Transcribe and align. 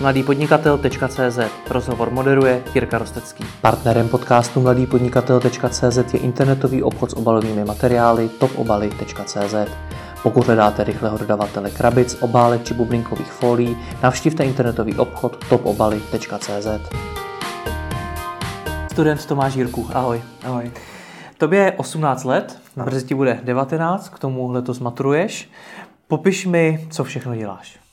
mladýpodnikatel.cz 0.00 1.38
Rozhovor 1.70 2.10
moderuje 2.10 2.62
Jirka 2.74 2.98
Rostecký. 2.98 3.44
Partnerem 3.60 4.08
podcastu 4.08 4.60
mladýpodnikatel.cz 4.60 6.14
je 6.14 6.20
internetový 6.20 6.82
obchod 6.82 7.10
s 7.10 7.14
obalovými 7.14 7.64
materiály 7.64 8.28
topobaly.cz. 8.28 9.54
Pokud 10.22 10.46
hledáte 10.46 10.84
rychlého 10.84 11.18
dodavatele 11.18 11.70
krabic, 11.70 12.16
obálek 12.20 12.64
či 12.64 12.74
bublinkových 12.74 13.32
folií, 13.32 13.76
navštivte 14.02 14.44
internetový 14.44 14.94
obchod 14.94 15.44
topobaly.cz. 15.48 16.66
Student 18.92 19.26
Tomáš 19.26 19.54
Jirku, 19.54 19.90
ahoj. 19.94 20.22
Ahoj. 20.44 20.70
Tobě 21.38 21.60
je 21.60 21.72
18 21.72 22.24
let, 22.24 22.58
brzy 22.84 23.06
ti 23.06 23.14
bude 23.14 23.40
19, 23.44 24.08
k 24.08 24.18
tomu 24.18 24.50
letos 24.50 24.80
maturuješ. 24.80 25.50
Popiš 26.08 26.46
mi, 26.46 26.86
co 26.90 27.04
všechno 27.04 27.36
děláš. 27.36 27.85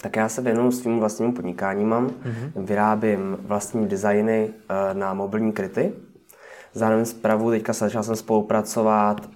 Tak 0.00 0.16
já 0.16 0.28
se 0.28 0.42
věnuju 0.42 0.70
svým 0.72 0.98
vlastnímu 0.98 1.32
podnikání 1.32 1.84
mám. 1.84 2.08
Mm-hmm. 2.08 2.52
Vyrábím 2.56 3.38
vlastní 3.40 3.88
designy 3.88 4.48
uh, 4.48 4.98
na 4.98 5.14
mobilní 5.14 5.52
kryty. 5.52 5.92
Zároveň 6.72 7.04
zpravu 7.04 7.50
teďka 7.50 7.72
začal 7.72 8.02
jsem 8.02 8.16
spolupracovat 8.16 9.26
uh, 9.26 9.34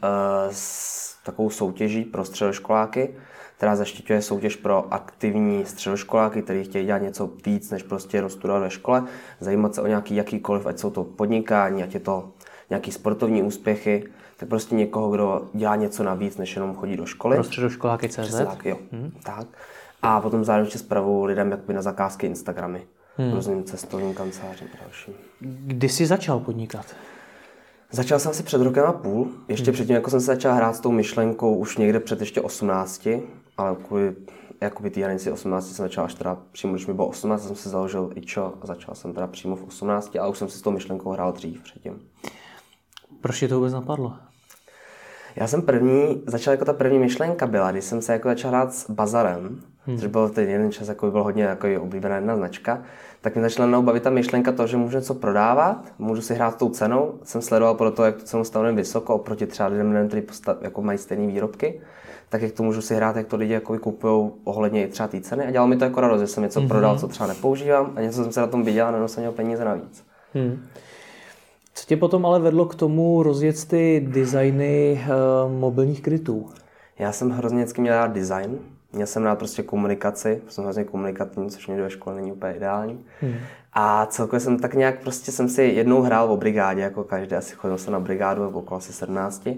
s 0.51 1.05
takovou 1.25 1.51
soutěží 1.51 2.05
pro 2.05 2.25
středoškoláky, 2.25 3.15
která 3.57 3.77
zaštiťuje 3.77 4.23
soutěž 4.23 4.57
pro 4.57 4.95
aktivní 4.95 5.67
středoškoláky, 5.67 6.43
kteří 6.43 6.65
chtějí 6.65 6.87
dělat 6.87 7.03
něco 7.03 7.31
víc, 7.47 7.71
než 7.71 7.83
prostě 7.83 8.21
rozstudovat 8.21 8.63
ve 8.63 8.71
škole, 8.71 9.05
zajímat 9.41 9.75
se 9.75 9.83
o 9.83 9.87
nějaký 9.87 10.17
jakýkoliv, 10.17 10.67
ať 10.67 10.79
jsou 10.79 10.91
to 10.91 11.05
podnikání, 11.05 11.83
ať 11.83 11.95
je 11.95 12.01
to 12.01 12.31
nějaký 12.71 12.93
sportovní 12.93 13.43
úspěchy, 13.43 14.05
tak 14.37 14.49
prostě 14.49 14.75
někoho, 14.75 15.11
kdo 15.11 15.49
dělá 15.55 15.77
něco 15.77 16.03
navíc, 16.03 16.37
než 16.37 16.57
jenom 16.57 16.75
chodí 16.75 16.97
do 16.97 17.07
školy. 17.07 17.37
Pro 17.37 17.45
středoškoláky 17.45 18.09
CZ? 18.09 18.35
Tak, 18.35 18.65
jo. 18.65 18.79
Hmm. 18.93 19.13
Tak. 19.25 19.47
A 20.05 20.21
potom 20.21 20.45
zároveň 20.45 20.71
zpravu 20.71 21.25
lidem 21.25 21.51
jakoby 21.51 21.75
na 21.75 21.83
zakázky 21.83 22.27
Instagramy. 22.27 22.87
Hmm. 23.17 23.33
Různým 23.33 23.65
cestovním 23.65 24.15
kancelářím 24.15 24.69
a 24.75 24.83
dalším. 24.83 25.15
Kdy 25.41 25.89
jsi 25.89 26.07
začal 26.07 26.41
podnikat? 26.41 26.87
Začal 27.91 28.19
jsem 28.19 28.35
si 28.35 28.43
před 28.43 28.61
rokem 28.61 28.85
a 28.85 28.93
půl. 28.93 29.31
Ještě 29.49 29.65
hmm. 29.65 29.73
předtím, 29.75 29.95
jako 29.95 30.11
jsem 30.11 30.21
se 30.21 30.27
začal 30.27 30.55
hrát 30.55 30.77
s 30.77 30.81
tou 30.81 30.91
myšlenkou 30.91 31.57
už 31.57 31.77
někde 31.77 32.01
před 32.01 32.21
ještě 32.21 32.41
18, 32.41 33.09
ale 33.57 33.77
kvůli 33.87 34.15
jakoby 34.61 34.91
té 34.91 35.05
hranici 35.05 35.33
18 35.33 35.67
jsem 35.67 35.85
začal 35.85 36.05
až 36.05 36.15
teda 36.15 36.39
přímo, 36.53 36.73
když 36.73 36.87
mi 36.87 36.95
bylo 36.95 37.09
18, 37.09 37.47
jsem 37.47 37.57
si 37.57 37.69
založil 37.69 38.11
ičo 38.15 38.55
a 38.63 38.67
začal 38.67 38.95
jsem 38.95 39.13
teda 39.13 39.27
přímo 39.27 39.57
v 39.57 39.65
18, 39.65 40.17
ale 40.17 40.29
už 40.29 40.39
jsem 40.39 40.49
si 40.49 40.59
s 40.59 40.63
tou 40.63 40.71
myšlenkou 40.71 41.11
hrál 41.11 41.33
dřív 41.33 41.63
předtím. 41.63 42.01
Proč 43.21 43.41
tě 43.41 43.49
to 43.49 43.55
vůbec 43.55 43.73
napadlo? 43.73 44.17
Já 45.37 45.47
jsem 45.47 45.63
první, 45.63 46.23
začal 46.27 46.53
jako 46.53 46.65
ta 46.65 46.73
první 46.73 46.99
myšlenka 46.99 47.47
byla, 47.47 47.73
když 47.73 47.85
jsem 47.85 48.03
se 48.03 48.13
jako 48.13 48.29
začal 48.29 48.51
hrát 48.51 48.75
s 48.75 48.91
bazarem, 48.91 49.61
hmm. 49.87 49.99
což 49.99 50.07
byl 50.07 50.29
ten 50.29 50.49
jeden 50.49 50.73
čas 50.73 50.89
jako 50.89 51.11
byl 51.11 51.23
hodně 51.23 51.43
jako 51.43 51.67
oblíbená 51.81 52.17
jedna 52.17 52.37
značka, 52.37 52.83
tak 53.21 53.37
mi 53.37 53.43
začala 53.43 53.69
mnou 53.69 53.83
bavit 53.83 54.03
ta 54.03 54.11
myšlenka 54.11 54.53
toho, 54.53 54.67
že 54.67 54.77
můžu 54.77 54.97
něco 54.97 55.15
prodávat, 55.15 55.93
můžu 55.99 56.23
si 56.23 56.35
hrát 56.35 56.51
s 56.51 56.57
tou 56.57 56.69
cenou. 56.69 57.15
Jsem 57.23 57.43
sledoval 57.43 57.75
podle 57.75 57.93
toho, 57.93 58.07
jak 58.07 58.17
tu 58.17 58.23
cenu 58.23 58.45
stanovím 58.45 58.77
vysoko 58.77 59.15
oproti 59.15 59.47
třeba 59.47 59.69
lidem, 59.69 60.09
kteří 60.09 60.27
jako 60.61 60.83
mají 60.83 60.99
stejné 60.99 61.27
výrobky 61.27 61.81
tak 62.35 62.43
jak 62.43 62.53
to 62.53 62.63
můžu 62.63 62.83
si 62.83 62.95
hrát, 62.95 63.17
jak 63.17 63.27
to 63.27 63.37
lidi 63.37 63.53
jako 63.53 63.79
kupují 63.79 64.31
ohledně 64.45 64.89
třeba 64.89 65.09
té 65.09 65.21
ceny. 65.21 65.47
A 65.47 65.51
dělalo 65.51 65.69
mi 65.69 65.77
to 65.77 65.85
jako 65.85 66.01
radost, 66.01 66.21
že 66.21 66.27
jsem 66.27 66.43
něco 66.43 66.61
mm-hmm. 66.61 66.69
prodal, 66.69 66.99
co 66.99 67.09
třeba 67.09 67.27
nepoužívám 67.27 67.93
a 67.97 68.01
něco 68.01 68.23
jsem 68.23 68.33
se 68.33 68.41
na 68.41 68.47
tom 68.47 68.63
viděl 68.63 68.87
a 68.87 69.09
jsem 69.09 69.21
měl 69.21 69.33
peníze 69.33 69.65
navíc. 69.65 70.05
Hmm. 70.35 70.67
Co 71.75 71.87
tě 71.87 71.97
potom 71.97 72.27
ale 72.27 72.41
vedlo 72.41 72.67
k 72.67 72.75
tomu 72.75 73.23
rozjet 73.23 73.65
ty 73.65 74.07
designy 74.09 75.01
uh, 75.07 75.53
mobilních 75.53 76.03
krytů? 76.03 76.49
Já 76.99 77.13
jsem 77.13 77.31
hrozně 77.31 77.67
měl 77.79 77.95
rád 77.95 78.13
design. 78.13 78.59
Měl 78.95 79.07
jsem 79.07 79.25
rád 79.25 79.39
prostě 79.39 79.63
komunikaci, 79.63 80.43
jsem 80.49 80.65
hrozně 80.65 80.85
komunikatní, 80.85 81.51
což 81.51 81.67
mě 81.67 81.83
ve 81.83 81.91
škole 81.91 82.17
není 82.17 82.33
úplně 82.33 82.55
ideální. 82.55 83.05
Hmm. 83.21 83.35
A 83.73 84.07
celkově 84.07 84.41
jsem 84.41 84.59
tak 84.59 84.75
nějak 84.75 85.01
prostě 85.01 85.33
jsem 85.33 85.49
si 85.49 85.63
jednou 85.63 86.03
hrál 86.03 86.33
o 86.33 86.37
brigádě, 86.37 86.81
jako 86.81 87.05
každý, 87.05 87.37
asi 87.37 87.55
chodil 87.55 87.79
jsem 87.79 87.93
na 87.93 88.01
brigádu 88.01 88.49
okolo 88.49 88.79
asi 88.79 88.93
17. 88.93 89.49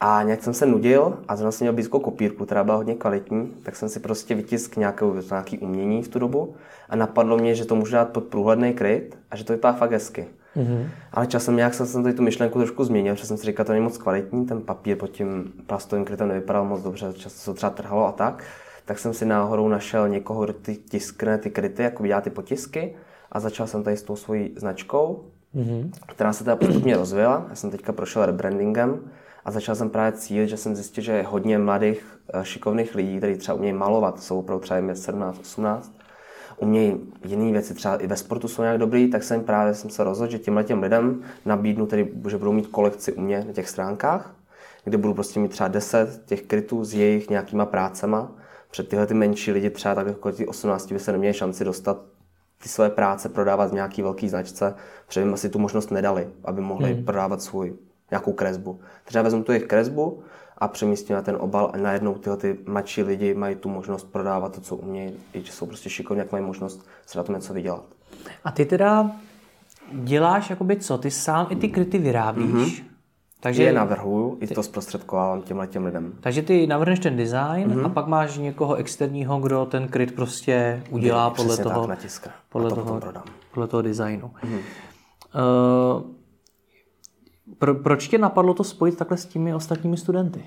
A 0.00 0.22
nějak 0.22 0.42
jsem 0.42 0.54
se 0.54 0.66
nudil 0.66 1.18
a 1.28 1.36
zrovna 1.36 1.52
jsem 1.52 1.64
měl 1.64 1.72
blízko 1.72 2.00
kopírku, 2.00 2.46
která 2.46 2.64
byla 2.64 2.76
hodně 2.76 2.94
kvalitní, 2.94 3.56
tak 3.62 3.76
jsem 3.76 3.88
si 3.88 4.00
prostě 4.00 4.34
vytisk 4.34 4.76
nějakou, 4.76 5.14
nějaký 5.30 5.58
umění 5.58 6.02
v 6.02 6.08
tu 6.08 6.18
dobu 6.18 6.54
a 6.88 6.96
napadlo 6.96 7.38
mě, 7.38 7.54
že 7.54 7.64
to 7.64 7.74
můžu 7.74 7.92
dát 7.92 8.08
pod 8.08 8.24
průhledný 8.24 8.72
kryt 8.72 9.18
a 9.30 9.36
že 9.36 9.44
to 9.44 9.52
vypadá 9.52 9.78
fakt 9.78 9.92
hezky. 9.92 10.26
Mm-hmm. 10.56 10.88
Ale 11.12 11.26
časem 11.26 11.56
nějak 11.56 11.74
jsem, 11.74 11.86
jsem 11.86 12.02
tady 12.02 12.14
tu 12.14 12.22
myšlenku 12.22 12.58
trošku 12.58 12.84
změnil, 12.84 13.14
protože 13.14 13.26
jsem 13.26 13.36
si 13.36 13.46
říkal, 13.46 13.66
to 13.66 13.72
není 13.72 13.84
moc 13.84 13.98
kvalitní, 13.98 14.46
ten 14.46 14.62
papír 14.62 14.96
pod 14.96 15.06
tím 15.06 15.52
plastovým 15.66 16.04
krytem 16.04 16.28
nevypadal 16.28 16.64
moc 16.64 16.82
dobře, 16.82 17.12
často 17.12 17.38
se 17.38 17.44
to 17.44 17.54
třeba 17.54 17.70
trhalo 17.70 18.06
a 18.06 18.12
tak. 18.12 18.44
Tak 18.84 18.98
jsem 18.98 19.14
si 19.14 19.26
náhodou 19.26 19.68
našel 19.68 20.08
někoho, 20.08 20.44
kdo 20.44 20.52
ty 20.52 20.76
tiskne 20.76 21.38
ty 21.38 21.50
kryty, 21.50 21.82
jako 21.82 22.06
dělá 22.06 22.20
ty 22.20 22.30
potisky 22.30 22.94
a 23.32 23.40
začal 23.40 23.66
jsem 23.66 23.82
tady 23.82 23.96
s 23.96 24.02
tou 24.02 24.16
svojí 24.16 24.52
značkou, 24.56 25.24
mm-hmm. 25.54 25.90
která 26.06 26.32
se 26.32 26.44
teda 26.44 26.56
postupně 26.56 26.96
rozvíjela. 26.96 27.46
Já 27.48 27.54
jsem 27.54 27.70
teďka 27.70 27.92
prošel 27.92 28.26
rebrandingem 28.26 29.00
a 29.44 29.50
začal 29.50 29.74
jsem 29.74 29.90
právě 29.90 30.12
cílit, 30.12 30.48
že 30.48 30.56
jsem 30.56 30.76
zjistil, 30.76 31.04
že 31.04 31.12
je 31.12 31.22
hodně 31.22 31.58
mladých, 31.58 32.18
eh, 32.34 32.44
šikovných 32.44 32.94
lidí, 32.94 33.18
kteří 33.18 33.36
třeba 33.36 33.54
umějí 33.54 33.72
malovat, 33.72 34.22
jsou 34.22 34.38
opravdu 34.38 34.62
třeba 34.62 34.94
17, 34.94 35.38
18, 35.38 35.92
umějí 36.60 37.00
jiné 37.24 37.52
věci, 37.52 37.74
třeba 37.74 37.96
i 37.96 38.06
ve 38.06 38.16
sportu 38.16 38.48
jsou 38.48 38.62
nějak 38.62 38.78
dobrý, 38.78 39.10
tak 39.10 39.22
jsem 39.22 39.44
právě 39.44 39.74
jsem 39.74 39.90
se 39.90 40.04
rozhodl, 40.04 40.32
že 40.32 40.38
těmhle 40.38 40.64
těm 40.64 40.82
lidem 40.82 41.22
nabídnu, 41.44 41.86
tedy, 41.86 42.12
že 42.28 42.38
budou 42.38 42.52
mít 42.52 42.66
kolekci 42.66 43.12
u 43.12 43.20
mě 43.20 43.44
na 43.46 43.52
těch 43.52 43.68
stránkách, 43.68 44.34
kde 44.84 44.98
budu 44.98 45.14
prostě 45.14 45.40
mít 45.40 45.48
třeba 45.48 45.68
10 45.68 46.22
těch 46.26 46.42
krytů 46.42 46.84
s 46.84 46.94
jejich 46.94 47.30
nějakýma 47.30 47.66
prácema. 47.66 48.32
Před 48.70 48.88
tyhle 48.88 49.06
ty 49.06 49.14
menší 49.14 49.52
lidi 49.52 49.70
třeba 49.70 49.94
tak 49.94 50.06
jako 50.06 50.32
ty 50.32 50.46
18 50.46 50.92
by 50.92 50.98
se 50.98 51.12
neměli 51.12 51.34
šanci 51.34 51.64
dostat 51.64 51.98
ty 52.62 52.68
své 52.68 52.90
práce 52.90 53.28
prodávat 53.28 53.70
v 53.70 53.74
nějaký 53.74 54.02
velký 54.02 54.28
značce, 54.28 54.74
protože 55.06 55.20
jim 55.20 55.34
asi 55.34 55.48
tu 55.48 55.58
možnost 55.58 55.90
nedali, 55.90 56.28
aby 56.44 56.60
mohli 56.60 56.92
hmm. 56.92 57.04
prodávat 57.04 57.42
svůj 57.42 57.74
nějakou 58.10 58.32
kresbu. 58.32 58.80
Třeba 59.04 59.22
vezmu 59.22 59.42
tu 59.42 59.52
jejich 59.52 59.66
kresbu 59.66 60.22
a 60.60 60.68
přemístím 60.68 61.16
na 61.16 61.22
ten 61.22 61.36
obal 61.40 61.70
a 61.74 61.76
najednou 61.76 62.14
tyhle 62.14 62.36
ty 62.36 62.58
mladší 62.66 63.02
lidi 63.02 63.34
mají 63.34 63.54
tu 63.56 63.68
možnost 63.68 64.12
prodávat 64.12 64.54
to, 64.54 64.60
co 64.60 64.76
umějí, 64.76 65.12
i 65.32 65.42
že 65.42 65.52
jsou 65.52 65.66
prostě 65.66 65.90
šikovní, 65.90 66.18
jak 66.18 66.32
mají 66.32 66.44
možnost 66.44 66.86
se 67.06 67.18
na 67.18 67.24
tom 67.24 67.34
něco 67.34 67.54
vydělat. 67.54 67.84
A 68.44 68.50
ty 68.50 68.66
teda 68.66 69.10
děláš 69.92 70.50
jakoby 70.50 70.76
co? 70.76 70.98
Ty 70.98 71.10
sám 71.10 71.46
i 71.50 71.56
ty 71.56 71.68
kryty 71.68 71.98
vyrábíš? 71.98 72.44
Mm-hmm. 72.44 72.84
Takže 73.40 73.62
je 73.62 73.72
navrhuju, 73.72 74.38
i 74.40 74.46
to 74.46 74.62
zprostředkovávám 74.62 75.42
těmhle 75.42 75.66
těm 75.66 75.84
lidem. 75.84 76.12
Takže 76.20 76.42
ty 76.42 76.66
navrhneš 76.66 76.98
ten 76.98 77.16
design 77.16 77.70
mm-hmm. 77.70 77.86
a 77.86 77.88
pak 77.88 78.06
máš 78.06 78.38
někoho 78.38 78.74
externího, 78.74 79.40
kdo 79.40 79.66
ten 79.66 79.88
kryt 79.88 80.14
prostě 80.14 80.82
udělá 80.90 81.24
je, 81.24 81.30
podle 81.36 81.56
toho, 81.56 81.86
tak, 81.86 81.98
podle, 82.48 82.68
to 82.68 82.74
toho 82.74 83.00
podle 83.50 83.66
toho 83.66 83.82
designu. 83.82 84.30
Mm-hmm. 84.44 84.60
Uh, 85.96 86.02
pro, 87.58 87.74
proč 87.74 88.08
tě 88.08 88.18
napadlo 88.18 88.54
to 88.54 88.64
spojit 88.64 88.96
takhle 88.96 89.16
s 89.16 89.26
těmi 89.26 89.54
ostatními 89.54 89.96
studenty? 89.96 90.44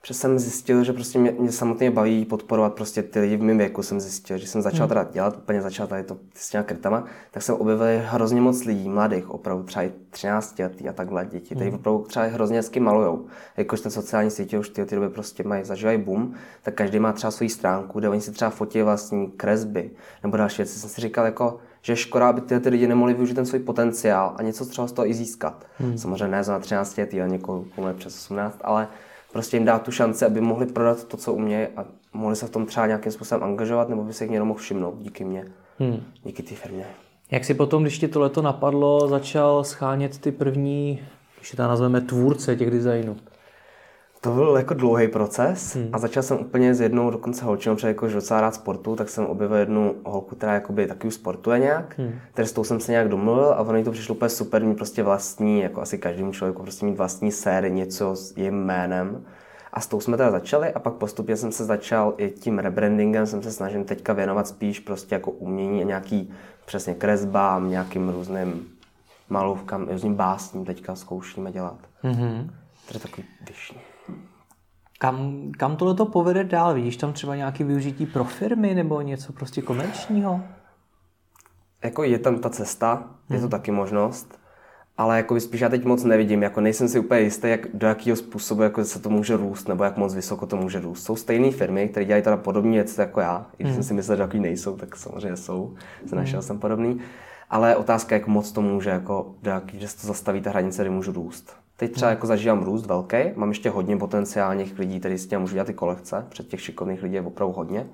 Protože 0.00 0.14
jsem 0.14 0.38
zjistil, 0.38 0.84
že 0.84 0.92
prostě 0.92 1.18
mě, 1.18 1.34
mě 1.38 1.52
samotně 1.52 1.90
baví 1.90 2.24
podporovat 2.24 2.74
prostě 2.74 3.02
ty 3.02 3.20
lidi 3.20 3.36
v 3.36 3.42
mém 3.42 3.58
věku. 3.58 3.82
Jsem 3.82 4.00
zjistil, 4.00 4.38
že 4.38 4.46
jsem 4.46 4.62
začal 4.62 4.80
hmm. 4.80 4.88
teda 4.88 5.04
dělat, 5.12 5.36
úplně 5.36 5.62
začal 5.62 5.86
tady 5.86 6.04
to 6.04 6.16
s 6.34 6.50
těma 6.50 6.64
krytama, 6.64 7.04
tak 7.30 7.42
jsem 7.42 7.54
objevil 7.54 7.86
hrozně 8.04 8.40
moc 8.40 8.64
lidí, 8.64 8.88
mladých, 8.88 9.30
opravdu 9.30 9.62
třeba 9.62 9.82
i 9.82 9.92
13 10.10 10.58
letý 10.58 10.88
a 10.88 10.92
takhle 10.92 11.26
děti, 11.26 11.54
hmm. 11.54 11.74
opravdu 11.74 12.04
třeba 12.04 12.26
hrozně 12.26 12.56
hezky 12.56 12.80
malujou. 12.80 13.26
Jakož 13.56 13.80
ten 13.80 13.92
sociální 13.92 14.30
sítě 14.30 14.58
už 14.58 14.68
ty, 14.68 14.84
ty 14.84 14.94
doby 14.94 15.08
prostě 15.08 15.42
mají, 15.42 15.64
zažívají 15.64 15.98
boom, 15.98 16.34
tak 16.62 16.74
každý 16.74 16.98
má 16.98 17.12
třeba 17.12 17.30
svou 17.30 17.48
stránku, 17.48 17.98
kde 17.98 18.08
oni 18.08 18.20
si 18.20 18.32
třeba 18.32 18.50
fotí 18.50 18.82
vlastní 18.82 19.26
kresby 19.30 19.90
nebo 20.22 20.36
další 20.36 20.56
věci. 20.56 20.78
Jsem 20.78 20.90
si 20.90 21.00
říkal, 21.00 21.24
jako, 21.24 21.58
že 21.88 21.96
škoda, 21.96 22.28
aby 22.28 22.40
ty, 22.40 22.60
ty 22.60 22.68
lidi 22.68 22.86
nemohli 22.86 23.14
využít 23.14 23.34
ten 23.34 23.46
svůj 23.46 23.60
potenciál 23.60 24.34
a 24.36 24.42
něco 24.42 24.66
třeba 24.66 24.86
z 24.86 24.92
toho 24.92 25.06
i 25.10 25.14
získat. 25.14 25.66
Hmm. 25.78 25.98
Samozřejmě 25.98 26.28
ne 26.28 26.44
za 26.44 26.58
13 26.58 26.96
let, 26.98 27.14
ale 27.14 27.28
někoho 27.28 27.64
přes 27.96 28.16
18, 28.16 28.58
ale 28.60 28.88
prostě 29.32 29.56
jim 29.56 29.64
dát 29.64 29.82
tu 29.82 29.90
šanci, 29.90 30.24
aby 30.24 30.40
mohli 30.40 30.66
prodat 30.66 31.04
to, 31.04 31.16
co 31.16 31.32
umějí 31.32 31.66
a 31.76 31.84
mohli 32.12 32.36
se 32.36 32.46
v 32.46 32.50
tom 32.50 32.66
třeba 32.66 32.86
nějakým 32.86 33.12
způsobem 33.12 33.44
angažovat, 33.44 33.88
nebo 33.88 34.04
by 34.04 34.12
se 34.12 34.24
jich 34.24 34.30
někdo 34.30 34.44
mohl 34.44 34.60
všimnout 34.60 34.98
díky 34.98 35.24
mně, 35.24 35.44
hmm. 35.78 36.02
díky 36.24 36.42
té 36.42 36.54
firmě. 36.54 36.86
Jak 37.30 37.44
si 37.44 37.54
potom, 37.54 37.82
když 37.82 37.98
ti 37.98 38.08
tohleto 38.08 38.42
napadlo, 38.42 39.08
začal 39.08 39.64
schánět 39.64 40.18
ty 40.18 40.32
první, 40.32 41.02
když 41.38 41.50
ta 41.50 41.68
nazveme 41.68 42.00
tvůrce 42.00 42.56
těch 42.56 42.70
designů? 42.70 43.16
To 44.20 44.30
byl 44.30 44.56
jako 44.56 44.74
dlouhý 44.74 45.08
proces 45.08 45.74
hmm. 45.74 45.88
a 45.92 45.98
začal 45.98 46.22
jsem 46.22 46.38
úplně 46.38 46.74
s 46.74 46.80
jednou 46.80 47.10
dokonce 47.10 47.44
holčinou, 47.44 47.74
protože 47.74 47.88
jako 47.88 48.08
docela 48.08 48.40
rád 48.40 48.54
sportu, 48.54 48.96
tak 48.96 49.08
jsem 49.08 49.26
objevil 49.26 49.56
jednu 49.56 49.94
holku, 50.04 50.36
která 50.36 50.54
jakoby 50.54 50.86
taky 50.86 51.08
už 51.08 51.14
sportuje 51.14 51.58
nějak, 51.58 51.98
hmm. 51.98 52.12
takže 52.34 52.48
s 52.48 52.52
tou 52.52 52.64
jsem 52.64 52.80
se 52.80 52.92
nějak 52.92 53.08
domluvil 53.08 53.52
a 53.52 53.60
ono 53.60 53.76
jí 53.76 53.84
to 53.84 53.90
přišlo 53.90 54.14
úplně 54.14 54.28
super, 54.28 54.64
mít 54.64 54.74
prostě 54.74 55.02
vlastní, 55.02 55.60
jako 55.60 55.80
asi 55.80 55.98
každému 55.98 56.32
člověku, 56.32 56.62
prostě 56.62 56.86
mít 56.86 56.96
vlastní 56.96 57.32
sérii, 57.32 57.72
něco 57.72 58.16
s 58.16 58.36
jejím 58.36 58.64
jménem. 58.64 59.24
A 59.72 59.80
s 59.80 59.86
tou 59.86 60.00
jsme 60.00 60.16
teda 60.16 60.30
začali 60.30 60.72
a 60.72 60.78
pak 60.78 60.94
postupně 60.94 61.36
jsem 61.36 61.52
se 61.52 61.64
začal 61.64 62.14
i 62.16 62.30
tím 62.30 62.58
rebrandingem, 62.58 63.26
jsem 63.26 63.42
se 63.42 63.52
snažil 63.52 63.84
teďka 63.84 64.12
věnovat 64.12 64.48
spíš 64.48 64.80
prostě 64.80 65.14
jako 65.14 65.30
umění 65.30 65.82
a 65.82 65.86
nějaký 65.86 66.30
přesně 66.66 66.94
kresbám, 66.94 67.70
nějakým 67.70 68.08
různým 68.08 68.68
malůvkám, 69.28 69.88
různým 69.88 70.14
básním 70.14 70.64
teďka 70.64 70.94
zkoušíme 70.94 71.52
dělat. 71.52 71.78
Mm-hmm. 72.04 72.50
To 72.88 72.94
je 72.94 73.00
takový 73.00 73.26
vyšší. 73.48 73.87
Kam, 74.98 75.50
kam 75.56 75.76
tohle 75.76 75.94
to 75.94 76.06
povede 76.06 76.44
dál? 76.44 76.74
Vidíš 76.74 76.96
tam 76.96 77.12
třeba 77.12 77.36
nějaké 77.36 77.64
využití 77.64 78.06
pro 78.06 78.24
firmy 78.24 78.74
nebo 78.74 79.00
něco 79.00 79.32
prostě 79.32 79.62
komerčního? 79.62 80.40
jako 81.84 82.02
je 82.02 82.18
tam 82.18 82.38
ta 82.38 82.50
cesta, 82.50 83.04
je 83.30 83.36
to 83.36 83.40
hmm. 83.40 83.50
taky 83.50 83.70
možnost, 83.70 84.38
ale 84.96 85.16
jako 85.16 85.40
spíš 85.40 85.60
já 85.60 85.68
teď 85.68 85.84
moc 85.84 86.04
nevidím, 86.04 86.42
jako 86.42 86.60
nejsem 86.60 86.88
si 86.88 86.98
úplně 86.98 87.20
jistý, 87.20 87.48
jak, 87.48 87.66
do 87.74 87.86
jakého 87.86 88.16
způsobu 88.16 88.62
jako 88.62 88.84
se 88.84 88.98
to 88.98 89.10
může 89.10 89.36
růst, 89.36 89.68
nebo 89.68 89.84
jak 89.84 89.96
moc 89.96 90.14
vysoko 90.14 90.46
to 90.46 90.56
může 90.56 90.80
růst. 90.80 91.04
Jsou 91.04 91.16
stejné 91.16 91.50
firmy, 91.50 91.88
které 91.88 92.06
dělají 92.06 92.22
teda 92.22 92.36
podobné 92.36 92.72
věci 92.72 93.00
jako 93.00 93.20
já, 93.20 93.46
i 93.58 93.62
když 93.62 93.72
hmm. 93.72 93.74
jsem 93.74 93.88
si 93.88 93.94
myslel, 93.94 94.16
že 94.16 94.22
takový 94.22 94.40
nejsou, 94.40 94.76
tak 94.76 94.96
samozřejmě 94.96 95.36
jsou, 95.36 95.74
se 96.06 96.16
našel 96.16 96.38
hmm. 96.38 96.46
jsem 96.46 96.58
podobný. 96.58 97.00
Ale 97.50 97.76
otázka, 97.76 98.14
jak 98.14 98.26
moc 98.26 98.52
to 98.52 98.62
může, 98.62 98.90
jako, 98.90 99.34
do 99.42 99.50
jaký, 99.50 99.80
že 99.80 99.88
se 99.88 100.00
to 100.00 100.06
zastaví 100.06 100.40
ta 100.40 100.50
hranice, 100.50 100.82
kdy 100.82 100.90
můžu 100.90 101.12
růst. 101.12 101.56
Teď 101.78 101.92
třeba 101.92 102.08
hmm. 102.08 102.16
jako 102.16 102.26
zažívám 102.26 102.62
růst 102.62 102.86
velký, 102.86 103.16
mám 103.36 103.48
ještě 103.48 103.70
hodně 103.70 103.96
potenciálních 103.96 104.78
lidí, 104.78 105.00
kteří 105.00 105.18
s 105.18 105.26
tím 105.26 105.40
můžu 105.40 105.54
dělat 105.54 105.66
ty 105.66 105.74
kolekce, 105.74 106.26
před 106.28 106.48
těch 106.48 106.60
šikovných 106.60 107.02
lidí 107.02 107.14
je 107.14 107.22
opravdu 107.22 107.52
hodně, 107.54 107.86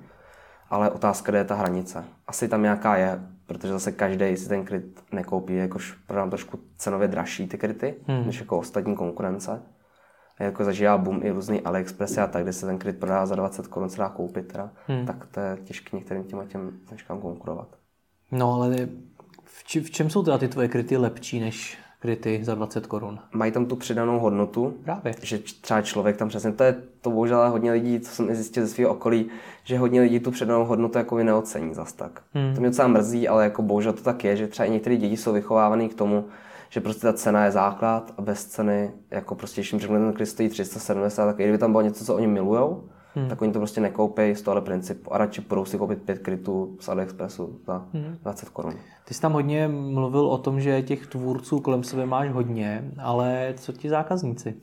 ale 0.71 0.91
otázka, 0.91 1.33
kde 1.33 1.39
je 1.39 1.45
ta 1.45 1.55
hranice. 1.55 2.05
Asi 2.27 2.49
tam 2.49 2.63
nějaká 2.63 2.97
je, 2.97 3.21
protože 3.47 3.73
zase 3.73 3.93
každý 3.93 4.37
si 4.37 4.49
ten 4.49 4.65
kryt 4.65 5.03
nekoupí, 5.13 5.57
jakož 5.57 5.93
prodám 6.07 6.31
trošku 6.31 6.59
cenově 6.77 7.09
dražší 7.09 7.49
ty 7.49 7.59
kryty, 7.59 7.95
hmm. 8.07 8.27
než 8.27 8.41
jako 8.41 8.59
ostatní 8.59 8.97
konkurence. 8.97 9.63
A 10.39 10.45
jako 10.45 10.65
zažívá 10.65 10.99
boom 10.99 11.21
i 11.23 11.31
různý 11.31 11.61
AliExpress 11.61 12.19
a 12.19 12.27
tak, 12.27 12.43
kde 12.43 12.53
se 12.53 12.67
ten 12.67 12.79
kryt 12.79 13.01
prodá 13.01 13.27
za 13.27 13.35
20 13.35 13.67
korun, 13.67 13.89
se 13.91 13.99
dá 13.99 14.09
koupit, 14.09 14.53
teda, 14.53 14.71
hmm. 14.87 15.07
tak 15.07 15.27
to 15.27 15.41
je 15.41 15.57
těžké 15.65 15.97
některým 15.97 16.25
těm 16.25 16.47
těm 16.47 16.71
značkám 16.89 17.21
konkurovat. 17.21 17.69
No 18.33 18.55
ale 18.55 18.89
v, 19.45 19.65
či, 19.65 19.81
v 19.81 19.91
čem 19.91 20.11
jsou 20.11 20.23
teda 20.23 20.39
ty 20.39 20.49
tvoje 20.49 20.69
kryty 20.69 20.97
lepší 20.97 21.41
než 21.41 21.84
kryty 22.05 22.41
za 22.43 22.55
20 22.55 22.87
korun? 22.87 23.19
Mají 23.33 23.53
tam 23.53 23.67
tu 23.67 23.77
přidanou 23.77 24.19
hodnotu. 24.19 24.75
Právě. 24.85 25.15
Že 25.23 25.39
třeba 25.39 25.83
člověk 25.83 26.17
tam 26.17 26.29
přesně, 26.29 26.53
to 26.53 26.65
je 26.65 26.77
to 27.01 27.11
bohužel 27.11 27.51
hodně 27.51 27.73
lidí, 27.73 28.01
co 28.01 28.11
jsem 28.11 28.35
zjistil 28.35 28.67
ze 28.67 28.75
svého 28.75 28.91
okolí, 28.91 29.27
že 29.65 29.79
hodně 29.79 30.01
lidí 30.01 30.21
tu 30.21 30.31
přidanou 30.31 30.65
hodnotu 30.65 30.99
jako 30.99 31.19
neocení 31.19 31.75
zas 31.75 31.93
tak. 31.93 32.23
Hmm. 32.35 32.55
To 32.55 32.61
mě 32.61 32.71
docela 32.71 32.89
mrzí, 32.89 33.29
ale 33.29 33.45
jako 33.45 33.63
bohužel 33.63 33.93
to 33.93 34.03
tak 34.03 34.25
je, 34.25 34.37
že 34.37 34.47
třeba 34.47 34.67
i 34.67 34.71
některé 34.71 34.97
děti 34.97 35.17
jsou 35.17 35.33
vychovávaný 35.33 35.89
k 35.89 35.95
tomu, 35.95 36.25
že 36.69 36.81
prostě 36.81 37.03
ta 37.03 37.13
cena 37.13 37.45
je 37.45 37.51
základ 37.51 38.15
a 38.17 38.23
bez 38.23 38.45
ceny, 38.45 38.91
jako 39.11 39.35
prostě, 39.35 39.61
když 39.61 39.73
jim 39.73 39.81
řekne 39.81 39.99
ten 39.99 40.13
kryt 40.13 40.29
stojí 40.29 40.49
370, 40.49 41.27
tak 41.27 41.41
i 41.41 41.43
kdyby 41.43 41.59
tam 41.59 41.73
bylo 41.73 41.83
něco, 41.83 42.05
co 42.05 42.15
oni 42.15 42.27
milujou, 42.27 42.85
hmm. 43.15 43.29
tak 43.29 43.43
oni 43.43 43.53
to 43.53 43.59
prostě 43.59 43.81
nekoupí 43.81 44.35
z 44.35 44.43
tohle 44.43 44.61
principu 44.61 45.15
a 45.15 45.19
radši 45.19 45.41
budou 45.41 45.65
si 45.65 45.79
koupit 45.79 46.03
pět 46.03 46.19
krytů 46.19 46.77
z 46.81 46.89
AliExpressu 46.89 47.61
za 47.67 47.87
hmm. 47.93 48.19
20 48.23 48.49
korun. 48.49 48.75
Ty 49.05 49.15
jsi 49.15 49.21
tam 49.21 49.33
hodně 49.33 49.69
mluvil 49.69 50.27
o 50.27 50.39
tom, 50.39 50.61
že 50.61 50.83
těch 50.83 51.07
tvůrců 51.07 51.61
kolem 51.61 51.85
sebe 51.85 52.07
máš 52.07 52.31
hodně, 52.31 52.91
ale 52.99 53.55
co 53.57 53.73
ti 53.73 53.89
zákazníci? 53.89 54.55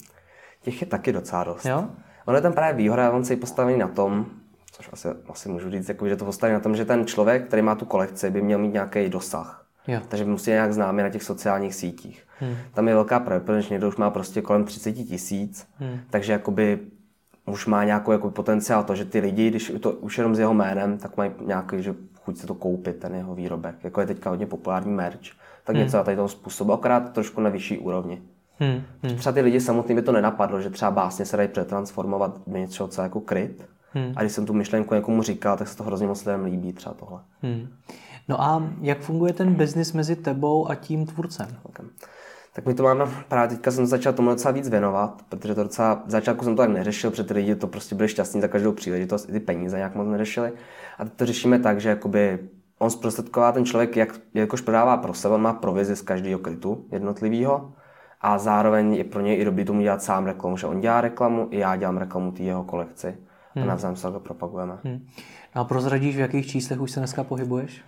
Těch 0.61 0.81
je 0.81 0.87
taky 0.87 1.11
docela 1.11 1.43
dost. 1.43 1.65
Jo? 1.65 1.85
Ono 2.25 2.37
je 2.37 2.41
tam 2.41 2.53
právě 2.53 2.73
výhoda, 2.73 3.11
on 3.11 3.25
se 3.25 3.35
postavený 3.35 3.77
na 3.77 3.87
tom, 3.87 4.25
což 4.71 4.89
asi, 4.93 5.07
asi 5.29 5.49
můžu 5.49 5.71
říct, 5.71 5.89
jako, 5.89 6.07
že 6.07 6.15
to 6.15 6.25
postaví 6.25 6.53
na 6.53 6.59
tom, 6.59 6.75
že 6.75 6.85
ten 6.85 7.05
člověk, 7.05 7.47
který 7.47 7.61
má 7.61 7.75
tu 7.75 7.85
kolekci, 7.85 8.29
by 8.29 8.41
měl 8.41 8.59
mít 8.59 8.73
nějaký 8.73 9.09
dosah. 9.09 9.65
Jo. 9.87 9.99
Takže 10.07 10.25
musí 10.25 10.51
nějak 10.51 10.73
známý 10.73 11.03
na 11.03 11.09
těch 11.09 11.23
sociálních 11.23 11.75
sítích. 11.75 12.27
Hmm. 12.39 12.55
Tam 12.73 12.87
je 12.87 12.93
velká 12.93 13.19
pravděpodobnost, 13.19 13.65
že 13.65 13.73
někdo 13.73 13.87
už 13.87 13.95
má 13.95 14.09
prostě 14.09 14.41
kolem 14.41 14.65
30 14.65 14.93
tisíc, 14.93 15.67
hmm. 15.79 15.99
takže 16.09 16.31
jakoby 16.31 16.79
už 17.45 17.65
má 17.65 17.83
nějakou 17.83 18.11
jako 18.11 18.31
potenciál 18.31 18.83
to, 18.83 18.95
že 18.95 19.05
ty 19.05 19.19
lidi, 19.19 19.49
když 19.49 19.73
to 19.79 19.91
už 19.91 20.17
jenom 20.17 20.35
s 20.35 20.39
jeho 20.39 20.53
jménem, 20.53 20.97
tak 20.97 21.17
mají 21.17 21.31
nějaký, 21.45 21.83
že 21.83 21.95
chuť 22.23 22.37
se 22.37 22.47
to 22.47 22.53
koupit, 22.53 22.99
ten 22.99 23.15
jeho 23.15 23.35
výrobek. 23.35 23.75
Jako 23.83 24.01
je 24.01 24.07
teďka 24.07 24.29
hodně 24.29 24.45
populární 24.45 24.91
merch, 24.91 25.29
tak 25.63 25.75
hmm. 25.75 25.85
něco 25.85 25.97
na 25.97 26.03
tady 26.03 26.15
toho 26.17 26.27
způsobu, 26.27 26.73
akorát 26.73 27.13
trošku 27.13 27.41
na 27.41 27.49
vyšší 27.49 27.77
úrovni. 27.77 28.21
Hmm. 28.59 28.81
Hmm. 29.03 29.17
Třeba 29.17 29.33
ty 29.33 29.41
lidi 29.41 29.61
samotný 29.61 29.95
by 29.95 30.01
to 30.01 30.11
nenapadlo, 30.11 30.61
že 30.61 30.69
třeba 30.69 30.91
básně 30.91 31.25
se 31.25 31.37
dají 31.37 31.49
přetransformovat 31.49 32.41
do 32.47 32.57
něčeho, 32.57 32.87
co 32.87 33.01
jako 33.01 33.19
kryt. 33.19 33.65
Hmm. 33.93 34.13
A 34.15 34.21
když 34.21 34.33
jsem 34.33 34.45
tu 34.45 34.53
myšlenku 34.53 34.95
někomu 34.95 35.23
říkal, 35.23 35.57
tak 35.57 35.67
se 35.67 35.77
to 35.77 35.83
hrozně 35.83 36.07
moc 36.07 36.25
lidem 36.25 36.45
líbí 36.45 36.73
třeba 36.73 36.95
tohle. 36.95 37.19
Hmm. 37.41 37.67
No 38.27 38.41
a 38.41 38.63
jak 38.81 38.99
funguje 38.99 39.33
ten 39.33 39.53
biznis 39.53 39.93
mezi 39.93 40.15
tebou 40.15 40.69
a 40.69 40.75
tím 40.75 41.05
tvůrcem? 41.05 41.47
Okay 41.63 41.85
tak 42.53 42.65
mi 42.65 42.73
to 42.73 42.83
mám, 42.83 43.11
právě 43.27 43.55
teďka 43.55 43.71
jsem 43.71 43.85
začal 43.85 44.13
tomu 44.13 44.29
docela 44.29 44.51
víc 44.51 44.69
věnovat, 44.69 45.21
protože 45.29 45.55
to 45.55 45.63
docela, 45.63 46.03
v 46.05 46.11
začátku 46.11 46.43
jsem 46.43 46.55
to 46.55 46.61
tak 46.61 46.69
neřešil, 46.69 47.09
protože 47.09 47.23
ty 47.23 47.33
lidi 47.33 47.55
to 47.55 47.67
prostě 47.67 47.95
byli 47.95 48.09
šťastní 48.09 48.41
za 48.41 48.47
každou 48.47 48.71
příležitost, 48.71 49.29
i 49.29 49.31
ty 49.31 49.39
peníze 49.39 49.77
nějak 49.77 49.95
moc 49.95 50.07
neřešili. 50.07 50.51
A 50.97 51.03
teď 51.03 51.13
to 51.13 51.25
řešíme 51.25 51.59
tak, 51.59 51.81
že 51.81 51.89
jakoby 51.89 52.39
on 52.79 52.89
zprostředková 52.89 53.51
ten 53.51 53.65
člověk, 53.65 53.97
jak, 53.97 54.19
jakož 54.33 54.61
prodává 54.61 54.97
pro 54.97 55.13
sebe, 55.13 55.35
on 55.35 55.41
má 55.41 55.53
provizi 55.53 55.95
z 55.95 56.01
každého 56.01 56.39
krytu 56.39 56.85
jednotlivého 56.91 57.73
a 58.21 58.37
zároveň 58.37 58.93
je 58.93 59.03
pro 59.03 59.21
něj 59.21 59.41
i 59.41 59.45
dobrý 59.45 59.65
tomu 59.65 59.81
dělat 59.81 60.03
sám 60.03 60.25
reklamu, 60.25 60.57
že 60.57 60.67
on 60.67 60.79
dělá 60.79 61.01
reklamu, 61.01 61.47
i 61.51 61.59
já 61.59 61.75
dělám 61.75 61.97
reklamu 61.97 62.31
té 62.31 62.43
jeho 62.43 62.63
kolekci 62.63 63.17
hmm. 63.55 63.63
a 63.63 63.67
navzájem 63.67 63.95
se 63.95 64.11
to 64.11 64.19
propagujeme. 64.19 64.77
Hmm. 64.83 65.07
No 65.55 65.61
a 65.61 65.65
prozradíš, 65.65 66.15
v 66.15 66.19
jakých 66.19 66.47
číslech 66.47 66.81
už 66.81 66.91
se 66.91 66.99
dneska 66.99 67.23
pohybuješ? 67.23 67.81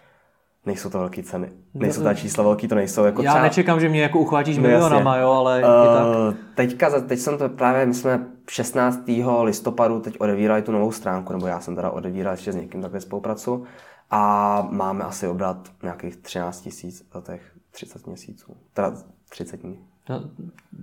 Nejsou 0.65 0.89
to 0.89 0.98
velké 0.98 1.24
ceny. 1.24 1.51
Nejsou 1.74 2.04
ta 2.04 2.13
čísla 2.13 2.44
velký, 2.44 2.68
to 2.68 2.75
nejsou. 2.75 3.04
Jako 3.04 3.21
Já 3.21 3.31
třeba... 3.31 3.44
nečekám, 3.44 3.80
že 3.80 3.89
mě 3.89 4.01
jako 4.01 4.19
uchvátíš 4.19 4.57
no, 4.57 4.63
milionama, 4.63 5.18
jo, 5.18 5.31
ale 5.31 5.63
uh, 5.63 6.33
tak. 6.33 6.42
Teďka, 6.56 7.01
teď 7.01 7.19
jsem 7.19 7.38
to 7.38 7.50
právě, 7.50 7.86
my 7.86 7.94
jsme 7.94 8.27
16. 8.50 9.00
listopadu 9.42 10.00
teď 10.00 10.15
odevírali 10.19 10.62
tu 10.62 10.71
novou 10.71 10.92
stránku, 10.92 11.33
nebo 11.33 11.48
já 11.48 11.60
jsem 11.60 11.75
teda 11.75 11.89
odevíral 11.89 12.33
ještě 12.33 12.51
s 12.51 12.56
někým 12.56 12.81
takhle 12.81 13.01
spolupracu 13.01 13.63
a 14.12 14.62
máme 14.71 15.04
asi 15.04 15.27
obrat 15.27 15.57
nějakých 15.83 16.15
13 16.15 16.62
tisíc 16.62 17.06
za 17.13 17.21
těch 17.21 17.51
30 17.71 18.07
měsíců. 18.07 18.57
Teda 18.74 18.94
30 19.30 19.62
dní. 19.62 19.80
Za, 20.07 20.21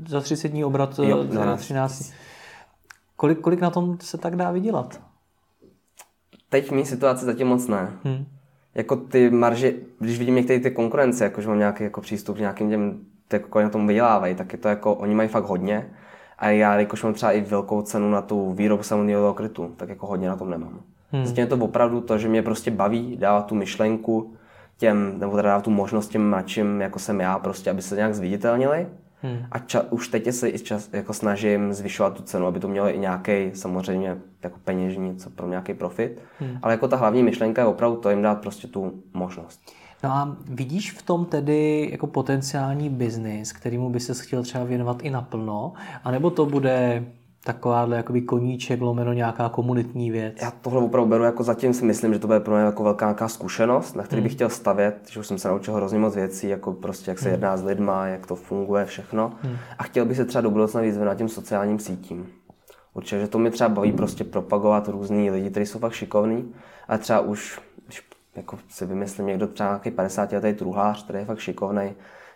za 0.08 0.20
30 0.20 0.48
dní 0.48 0.64
obrat 0.64 0.98
jo, 0.98 1.24
13 1.56 2.12
Kolik, 3.16 3.40
kolik 3.40 3.60
na 3.60 3.70
tom 3.70 3.98
se 4.00 4.18
tak 4.18 4.36
dá 4.36 4.50
vydělat? 4.50 5.00
Teď 6.48 6.68
v 6.68 6.70
mý 6.70 6.86
situaci 6.86 7.24
zatím 7.24 7.46
moc 7.46 7.66
ne. 7.66 7.92
Hmm 8.04 8.26
jako 8.74 8.96
ty 8.96 9.30
marže, 9.30 9.72
když 9.98 10.18
vidím 10.18 10.34
některé 10.34 10.60
ty 10.60 10.70
konkurence, 10.70 11.24
jako 11.24 11.40
že 11.40 11.48
mám 11.48 11.58
nějaký 11.58 11.84
jako 11.84 12.00
přístup 12.00 12.36
k 12.36 12.40
nějakým 12.40 12.70
těm, 12.70 12.98
ty 13.28 13.36
jako 13.36 13.60
na 13.60 13.68
tom 13.68 13.86
vydělávají, 13.86 14.34
tak 14.34 14.52
je 14.52 14.58
to 14.58 14.68
jako, 14.68 14.94
oni 14.94 15.14
mají 15.14 15.28
fakt 15.28 15.44
hodně. 15.44 15.90
A 16.38 16.48
já, 16.48 16.80
jakož 16.80 17.02
mám 17.02 17.14
třeba 17.14 17.32
i 17.32 17.40
velkou 17.40 17.82
cenu 17.82 18.10
na 18.10 18.22
tu 18.22 18.52
výrobu 18.52 18.82
samotného 18.82 19.34
krytu, 19.34 19.74
tak 19.76 19.88
jako 19.88 20.06
hodně 20.06 20.28
na 20.28 20.36
tom 20.36 20.50
nemám. 20.50 20.80
Hmm. 21.12 21.26
Zatím 21.26 21.42
je 21.42 21.46
to 21.46 21.56
opravdu 21.56 22.00
to, 22.00 22.18
že 22.18 22.28
mě 22.28 22.42
prostě 22.42 22.70
baví 22.70 23.16
dávat 23.16 23.46
tu 23.46 23.54
myšlenku 23.54 24.34
těm, 24.78 25.18
nebo 25.18 25.36
teda 25.36 25.48
dávat 25.48 25.64
tu 25.64 25.70
možnost 25.70 26.08
těm 26.08 26.30
mladším, 26.30 26.80
jako 26.80 26.98
jsem 26.98 27.20
já, 27.20 27.38
prostě, 27.38 27.70
aby 27.70 27.82
se 27.82 27.96
nějak 27.96 28.14
zviditelnili. 28.14 28.86
Hmm. 29.22 29.46
A 29.50 29.58
ča, 29.58 29.84
už 29.90 30.08
teď 30.08 30.32
se 30.34 30.48
i 30.48 30.58
čas, 30.58 30.88
jako 30.92 31.12
snažím 31.12 31.72
zvyšovat 31.72 32.14
tu 32.14 32.22
cenu, 32.22 32.46
aby 32.46 32.60
to 32.60 32.68
mělo 32.68 32.94
i 32.94 32.98
nějaký 32.98 33.50
samozřejmě 33.54 34.16
jako 34.42 34.58
peněžní, 34.64 35.16
co 35.16 35.30
pro 35.30 35.48
nějaký 35.48 35.74
profit. 35.74 36.22
Hmm. 36.38 36.58
Ale 36.62 36.72
jako 36.72 36.88
ta 36.88 36.96
hlavní 36.96 37.22
myšlenka 37.22 37.62
je 37.62 37.68
opravdu 37.68 37.96
to 37.96 38.10
jim 38.10 38.22
dát 38.22 38.40
prostě 38.40 38.68
tu 38.68 39.02
možnost. 39.14 39.60
No 40.02 40.10
a 40.10 40.36
vidíš 40.44 40.92
v 40.92 41.02
tom 41.02 41.24
tedy 41.24 41.88
jako 41.92 42.06
potenciální 42.06 42.88
biznis, 42.88 43.52
kterýmu 43.52 43.90
by 43.90 44.00
se 44.00 44.14
chtěl 44.14 44.42
třeba 44.42 44.64
věnovat 44.64 45.02
i 45.02 45.10
naplno, 45.10 45.72
anebo 46.04 46.30
to 46.30 46.46
bude 46.46 47.04
takováhle 47.44 47.96
jakoby 47.96 48.20
koníček, 48.20 48.80
lomeno 48.80 49.12
nějaká 49.12 49.48
komunitní 49.48 50.10
věc. 50.10 50.34
Já 50.42 50.50
tohle 50.50 50.80
opravdu 50.80 51.10
beru 51.10 51.24
jako 51.24 51.42
zatím 51.42 51.74
si 51.74 51.84
myslím, 51.84 52.12
že 52.12 52.18
to 52.18 52.26
bude 52.26 52.40
pro 52.40 52.54
mě 52.54 52.64
jako 52.64 52.84
velká 52.84 53.06
nějaká 53.06 53.28
zkušenost, 53.28 53.96
na 53.96 54.02
který 54.02 54.20
hmm. 54.20 54.24
bych 54.24 54.32
chtěl 54.32 54.48
stavět, 54.48 55.08
že 55.10 55.20
už 55.20 55.26
jsem 55.26 55.38
se 55.38 55.48
naučil 55.48 55.74
hrozně 55.74 55.98
moc 55.98 56.14
věcí, 56.14 56.48
jako 56.48 56.72
prostě 56.72 57.10
jak 57.10 57.18
se 57.18 57.24
hmm. 57.24 57.32
jedná 57.32 57.56
s 57.56 57.64
lidma, 57.64 58.06
jak 58.06 58.26
to 58.26 58.36
funguje, 58.36 58.84
všechno. 58.84 59.32
Hmm. 59.42 59.56
A 59.78 59.82
chtěl 59.82 60.04
bych 60.04 60.16
se 60.16 60.24
třeba 60.24 60.42
do 60.42 60.50
budoucna 60.50 60.80
víc 60.80 60.96
na 60.96 61.14
těm 61.14 61.28
sociálním 61.28 61.78
sítím. 61.78 62.26
Určitě, 62.94 63.20
že 63.20 63.28
to 63.28 63.38
mi 63.38 63.50
třeba 63.50 63.68
baví 63.68 63.92
prostě 63.92 64.24
propagovat 64.24 64.88
různý 64.88 65.30
lidi, 65.30 65.50
kteří 65.50 65.66
jsou 65.66 65.78
fakt 65.78 65.92
šikovní, 65.92 66.54
a 66.88 66.98
třeba 66.98 67.20
už, 67.20 67.60
když 67.86 68.08
jako 68.36 68.58
si 68.68 68.86
vymyslím 68.86 69.26
někdo 69.26 69.46
třeba 69.46 69.68
nějaký 69.68 69.90
50 69.90 70.32
letý 70.32 70.52
truhlář, 70.52 71.04
který 71.04 71.18
je 71.18 71.24
fakt 71.24 71.38
šikovný, 71.38 71.92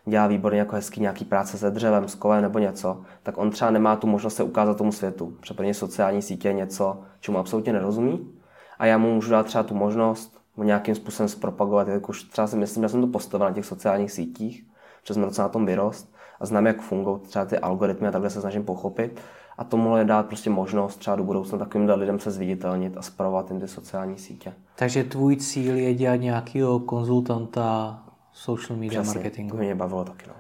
dělá 0.06 0.26
výborně 0.26 0.58
jako 0.58 0.76
hezký 0.76 1.00
nějaký 1.00 1.25
práce 1.25 1.58
se 1.58 1.70
dřevem, 1.70 2.08
s 2.08 2.14
kovem 2.14 2.42
nebo 2.42 2.58
něco, 2.58 3.00
tak 3.23 3.38
on 3.38 3.50
třeba 3.50 3.70
nemá 3.70 3.96
tu 3.96 4.06
možnost 4.06 4.34
se 4.34 4.42
ukázat 4.42 4.76
tomu 4.76 4.92
světu. 4.92 5.37
Protože 5.40 5.75
sociální 5.75 6.23
sítě 6.23 6.49
je 6.49 6.54
něco, 6.54 7.00
čemu 7.20 7.38
absolutně 7.38 7.73
nerozumí. 7.73 8.30
A 8.78 8.87
já 8.87 8.99
mu 8.99 9.14
můžu 9.14 9.30
dát 9.30 9.46
třeba 9.46 9.64
tu 9.64 9.75
možnost 9.75 10.40
nějakým 10.56 10.94
způsobem 10.94 11.28
zpropagovat, 11.28 11.88
jak 11.88 12.08
už 12.08 12.23
třeba 12.23 12.46
si 12.46 12.56
myslím, 12.56 12.82
že 12.82 12.88
jsem 12.88 13.00
to 13.00 13.06
postavil 13.06 13.46
na 13.46 13.54
těch 13.54 13.66
sociálních 13.66 14.12
sítích, 14.12 14.66
že 15.04 15.14
jsem 15.14 15.23
docela 15.23 15.49
na 15.49 15.52
tom 15.52 15.66
vyrost 15.66 16.14
a 16.40 16.46
znám, 16.46 16.66
jak 16.66 16.80
fungují 16.80 17.20
třeba 17.20 17.44
ty 17.44 17.58
algoritmy 17.58 18.08
a 18.08 18.11
takhle 18.11 18.30
se 18.30 18.40
snažím 18.40 18.64
pochopit. 18.64 19.20
A 19.58 19.64
tomu 19.64 19.96
je 19.96 20.04
dát 20.04 20.26
prostě 20.26 20.50
možnost 20.50 20.96
třeba 20.96 21.16
do 21.16 21.25
budoucna 21.25 21.58
takovým 21.58 21.90
lidem 21.90 22.18
se 22.18 22.30
zviditelnit 22.30 22.96
a 22.96 23.02
spravovat 23.02 23.50
jim 23.50 23.61
ty 23.61 23.68
sociální 23.68 24.18
sítě. 24.18 24.52
Takže 24.76 25.04
tvůj 25.04 25.37
cíl 25.37 25.76
je 25.76 25.94
dělat 25.94 26.16
nějakého 26.16 26.80
konzultanta 26.80 28.03
social 28.35 28.79
media 28.79 29.03
Přesně, 29.03 29.19
marketingu. 29.19 29.57
to 29.57 29.62
mě 29.62 29.75
bavilo 29.75 30.05
taky. 30.05 30.26
No. 30.29 30.35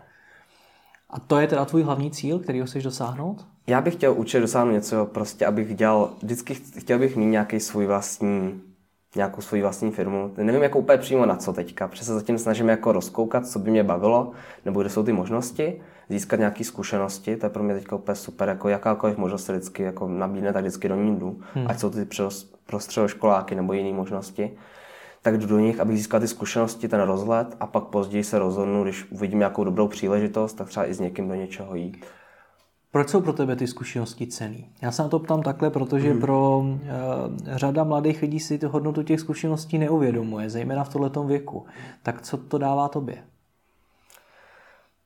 A 1.10 1.20
to 1.20 1.38
je 1.38 1.46
teda 1.46 1.64
tvůj 1.64 1.82
hlavní 1.82 2.10
cíl, 2.10 2.38
který 2.38 2.62
chceš 2.66 2.84
dosáhnout? 2.84 3.46
Já 3.66 3.80
bych 3.80 3.94
chtěl 3.94 4.12
určitě 4.12 4.40
dosáhnout 4.40 4.72
něco, 4.72 5.06
prostě 5.06 5.46
abych 5.46 5.74
dělal, 5.74 6.10
vždycky 6.22 6.54
chtěl 6.54 6.98
bych 6.98 7.16
mít 7.16 7.26
nějaký 7.26 7.60
svůj 7.60 7.86
vlastní, 7.86 8.62
nějakou 9.16 9.40
svou 9.40 9.60
vlastní 9.60 9.90
firmu. 9.90 10.34
Nevím 10.36 10.62
jako 10.62 10.78
úplně 10.78 10.98
přímo 10.98 11.26
na 11.26 11.36
co 11.36 11.52
teďka, 11.52 11.88
protože 11.88 12.04
se 12.04 12.14
zatím 12.14 12.38
snažím 12.38 12.68
jako 12.68 12.92
rozkoukat, 12.92 13.46
co 13.46 13.58
by 13.58 13.70
mě 13.70 13.84
bavilo, 13.84 14.32
nebo 14.64 14.80
kde 14.80 14.90
jsou 14.90 15.02
ty 15.02 15.12
možnosti, 15.12 15.80
získat 16.08 16.38
nějaké 16.38 16.64
zkušenosti, 16.64 17.36
to 17.36 17.46
je 17.46 17.50
pro 17.50 17.62
mě 17.62 17.74
teďka 17.74 17.96
úplně 17.96 18.16
super, 18.16 18.48
jako 18.48 18.68
jakákoliv 18.68 19.18
možnost 19.18 19.44
se 19.44 19.52
vždycky 19.52 19.82
jako 19.82 20.08
nabídne, 20.08 20.52
tak 20.52 20.62
vždycky 20.62 20.88
do 20.88 20.96
ní 20.96 21.16
jdu, 21.16 21.40
hmm. 21.54 21.66
ať 21.68 21.78
jsou 21.78 21.90
ty 21.90 22.06
pro 22.66 22.80
středoškoláky 22.80 23.54
nebo 23.54 23.72
jiné 23.72 23.92
možnosti. 23.92 24.50
Tak 25.24 25.38
jdu 25.38 25.46
do 25.46 25.58
nich, 25.58 25.80
abych 25.80 25.96
získal 25.96 26.20
ty 26.20 26.28
zkušenosti, 26.28 26.88
ten 26.88 27.00
rozhled 27.00 27.56
a 27.60 27.66
pak 27.66 27.84
později 27.84 28.24
se 28.24 28.38
rozhodnu, 28.38 28.82
když 28.82 29.06
uvidím 29.10 29.38
nějakou 29.38 29.64
dobrou 29.64 29.88
příležitost, 29.88 30.52
tak 30.52 30.68
třeba 30.68 30.86
i 30.86 30.94
s 30.94 31.00
někým 31.00 31.28
do 31.28 31.34
něčeho 31.34 31.74
jít. 31.74 32.04
Proč 32.90 33.08
jsou 33.08 33.20
pro 33.20 33.32
tebe 33.32 33.56
ty 33.56 33.66
zkušenosti 33.66 34.26
cený? 34.26 34.68
Já 34.82 34.90
se 34.92 35.02
na 35.02 35.08
to 35.08 35.18
ptám 35.18 35.42
takhle, 35.42 35.70
protože 35.70 36.10
hmm. 36.10 36.20
pro 36.20 36.58
uh, 36.58 36.76
řada 37.46 37.84
mladých 37.84 38.22
lidí 38.22 38.40
si 38.40 38.58
ty 38.58 38.66
hodnotu 38.66 39.02
těch 39.02 39.20
zkušeností 39.20 39.78
neuvědomuje, 39.78 40.50
zejména 40.50 40.84
v 40.84 40.88
tomto 40.88 41.24
věku. 41.24 41.66
Tak 42.02 42.22
co 42.22 42.36
to 42.36 42.58
dává 42.58 42.88
tobě? 42.88 43.16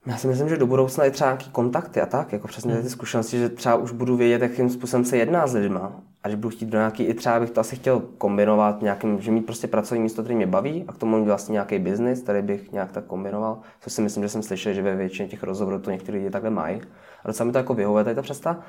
Já 0.07 0.17
si 0.17 0.27
myslím, 0.27 0.49
že 0.49 0.57
do 0.57 0.67
budoucna 0.67 1.05
je 1.05 1.11
třeba 1.11 1.31
nějaký 1.31 1.51
kontakty 1.51 2.01
a 2.01 2.07
tak, 2.07 2.33
jako 2.33 2.49
přesně 2.49 2.75
ty 2.75 2.81
hmm. 2.81 2.91
zkušenosti, 2.91 3.39
že 3.39 3.49
třeba 3.49 3.77
už 3.77 3.93
budu 3.93 4.17
vědět, 4.17 4.43
jakým 4.43 4.71
způsobem 4.71 5.05
se 5.05 5.17
jedná 5.17 5.47
s 5.47 5.55
lidma. 5.55 6.01
A 6.23 6.29
že 6.29 6.37
budu 6.37 6.51
chtít 6.51 6.67
do 6.67 6.79
nějaký, 6.79 7.05
i 7.05 7.15
třeba 7.15 7.41
bych 7.41 7.51
to 7.51 7.61
asi 7.61 7.77
chtěl 7.77 8.01
kombinovat 8.19 8.83
nějakým, 8.83 9.21
že 9.21 9.31
mít 9.31 9.47
prostě 9.47 9.67
pracovní 9.67 10.03
místo, 10.03 10.23
který 10.23 10.37
mě 10.37 10.47
baví 10.47 10.85
a 10.89 10.93
k 10.93 10.97
tomu 10.97 11.19
mít 11.19 11.27
vlastně 11.27 11.53
nějaký 11.53 11.79
biznis, 11.79 12.23
který 12.23 12.43
bych 12.43 12.73
nějak 12.73 12.93
tak 12.93 13.05
kombinoval. 13.05 13.59
Což 13.81 13.93
si 13.93 14.03
myslím, 14.03 14.23
že 14.23 14.29
jsem 14.29 14.43
slyšel, 14.43 14.73
že 14.73 14.83
ve 14.83 14.97
většině 14.97 15.29
těch 15.29 15.43
rozhovorů 15.43 15.79
to 15.79 15.91
někteří 15.91 16.19
lidi 16.19 16.31
takhle 16.31 16.51
mají. 16.51 16.81
A 17.25 17.29
docela 17.29 17.47
mi 17.47 17.53
to 17.53 17.59
jako 17.59 17.75
vyhovuje 17.75 18.05
tady 18.05 18.17
ta 18.17 18.23
představa. 18.23 18.61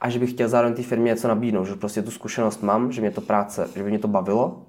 A 0.00 0.08
že 0.08 0.18
bych 0.18 0.30
chtěl 0.30 0.48
zároveň 0.48 0.76
té 0.76 0.82
firmě 0.82 1.10
něco 1.10 1.28
nabídnout, 1.28 1.64
že 1.64 1.74
prostě 1.74 2.02
tu 2.02 2.10
zkušenost 2.10 2.62
mám, 2.62 2.92
že 2.92 3.00
mě 3.00 3.10
to 3.10 3.20
práce, 3.20 3.68
že 3.74 3.82
by 3.82 3.88
mě 3.88 3.98
to 3.98 4.08
bavilo 4.08 4.62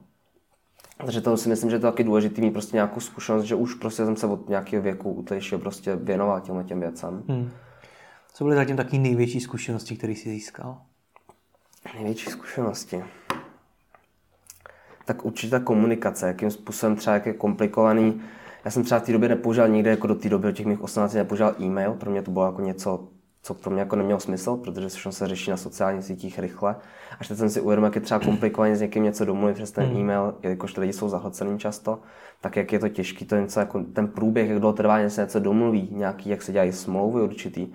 takže 1.06 1.22
to 1.22 1.38
si 1.38 1.50
myslím, 1.50 1.70
že 1.70 1.80
to 1.80 1.88
je 1.88 1.92
taky 1.92 2.04
důležité 2.04 2.42
mít 2.42 2.52
prostě 2.52 2.78
nějakou 2.78 3.00
zkušenost, 3.00 3.44
že 3.44 3.56
už 3.56 3.74
prostě 3.74 4.06
jsem 4.06 4.16
se 4.16 4.28
od 4.28 4.50
nějakého 4.50 4.84
věku 4.84 5.12
utlejšil 5.12 5.60
prostě 5.60 5.96
věnoval 5.96 6.42
těmhle 6.42 6.64
těm 6.64 6.80
věcem. 6.80 7.24
Hmm. 7.28 7.52
Co 8.34 8.44
byly 8.44 8.56
zatím 8.56 8.78
taky 8.78 9.00
největší 9.00 9.40
zkušenosti, 9.40 9.96
které 9.96 10.14
jsi 10.14 10.30
získal? 10.30 10.82
Největší 11.94 12.30
zkušenosti? 12.30 13.04
Tak 15.06 15.26
určitě 15.26 15.52
ta 15.52 15.60
komunikace, 15.60 16.28
jakým 16.28 16.52
způsobem 16.52 16.96
třeba 16.96 17.14
jak 17.14 17.26
je 17.26 17.34
komplikovaný. 17.34 18.22
Já 18.66 18.72
jsem 18.72 18.84
třeba 18.84 19.00
v 19.00 19.04
té 19.04 19.12
době 19.12 19.30
nepoužíval 19.30 19.70
nikde, 19.70 19.90
jako 19.90 20.08
do 20.08 20.16
té 20.16 20.30
doby, 20.30 20.48
od 20.48 20.52
těch 20.52 20.66
mých 20.66 20.82
18 20.82 21.14
nepoužíval 21.14 21.56
e-mail, 21.62 21.94
pro 21.94 22.12
mě 22.12 22.22
to 22.22 22.32
bylo 22.32 22.46
jako 22.46 22.62
něco 22.62 23.08
co 23.42 23.54
pro 23.54 23.72
mě 23.72 23.80
jako 23.80 23.96
nemělo 23.96 24.20
smysl, 24.20 24.58
protože 24.58 24.90
všechno 24.90 25.12
se 25.12 25.28
řeší 25.28 25.52
na 25.52 25.58
sociálních 25.58 26.06
sítích 26.06 26.40
rychle. 26.40 26.76
Až 27.20 27.28
teď 27.28 27.38
jsem 27.38 27.50
si 27.50 27.62
uvědomil, 27.62 27.88
jak 27.88 27.96
je 27.96 28.02
třeba 28.02 28.20
komplikovaně 28.20 28.76
s 28.76 28.82
někým 28.82 29.04
něco 29.04 29.26
domluvit 29.26 29.54
přes 29.54 29.72
ten 29.72 29.90
mm. 29.90 29.98
e-mail, 29.98 30.36
jelikož 30.44 30.74
ty 30.74 30.82
lidi 30.82 30.94
jsou 30.94 31.10
zahlcený 31.10 31.60
často, 31.60 32.00
tak 32.42 32.56
jak 32.56 32.74
je 32.74 32.80
to 32.80 32.90
těžké, 32.90 33.26
to 33.26 33.36
něco 33.36 33.60
jako 33.60 33.84
ten 33.94 34.08
průběh, 34.08 34.50
jak 34.50 34.60
dlouho 34.60 34.74
trvá, 34.74 35.10
se 35.10 35.22
něco 35.22 35.40
domluví, 35.40 35.90
nějaký, 35.92 36.30
jak 36.30 36.42
se 36.42 36.52
dělají 36.52 36.72
smlouvy 36.72 37.22
určitý, 37.22 37.68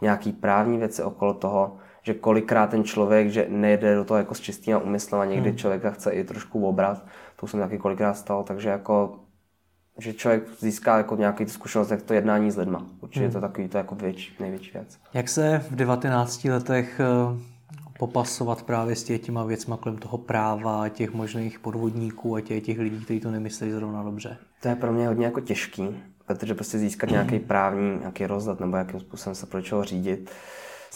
nějaký 0.00 0.32
právní 0.32 0.78
věci 0.78 1.02
okolo 1.02 1.34
toho, 1.34 1.76
že 2.08 2.14
kolikrát 2.14 2.70
ten 2.70 2.84
člověk, 2.84 3.30
že 3.30 3.46
nejde 3.48 3.94
do 3.94 4.04
toho 4.04 4.18
jako 4.18 4.34
s 4.34 4.40
čistým 4.40 4.76
úmyslem 4.84 5.20
a 5.20 5.24
někdy 5.24 5.50
mm. 5.50 5.56
člověka 5.56 5.90
chce 5.90 6.10
i 6.10 6.24
trošku 6.24 6.66
obrat, 6.68 7.04
to 7.36 7.44
už 7.44 7.50
jsem 7.50 7.60
taky 7.60 7.78
kolikrát 7.78 8.14
stalo, 8.14 8.42
takže 8.42 8.68
jako 8.68 9.18
že 9.98 10.12
člověk 10.12 10.42
získá 10.58 10.96
jako 10.96 11.16
nějaký 11.16 11.46
zkušenost, 11.46 11.90
jak 11.90 12.02
to 12.02 12.14
jednání 12.14 12.50
s 12.50 12.56
lidma. 12.56 12.86
Určitě 13.00 13.24
hmm. 13.24 13.32
to 13.32 13.40
takový 13.40 13.68
to 13.68 13.78
jako 13.78 13.94
větší, 13.94 14.36
největší 14.40 14.70
věc. 14.70 14.98
Jak 15.14 15.28
se 15.28 15.64
v 15.70 15.76
19 15.76 16.44
letech 16.44 17.00
eh, 17.00 17.38
popasovat 17.98 18.62
právě 18.62 18.96
s 18.96 19.18
těma 19.18 19.44
věcma 19.44 19.76
kolem 19.76 19.98
toho 19.98 20.18
práva, 20.18 20.88
těch 20.88 21.12
možných 21.12 21.58
podvodníků 21.58 22.36
a 22.36 22.40
těch, 22.40 22.62
těch 22.62 22.78
lidí, 22.78 23.04
kteří 23.04 23.20
to 23.20 23.30
nemyslí 23.30 23.70
zrovna 23.70 24.02
dobře? 24.02 24.36
To 24.62 24.68
je 24.68 24.76
pro 24.76 24.92
mě 24.92 25.08
hodně 25.08 25.24
jako 25.24 25.40
těžký, 25.40 26.02
protože 26.26 26.54
prostě 26.54 26.78
získat 26.78 27.10
nějaký 27.10 27.38
právní, 27.38 27.98
nějaký 27.98 28.26
rozhled 28.26 28.60
nebo 28.60 28.76
jakým 28.76 29.00
způsobem 29.00 29.34
se 29.34 29.46
pro 29.46 29.62
čeho 29.62 29.84
řídit. 29.84 30.30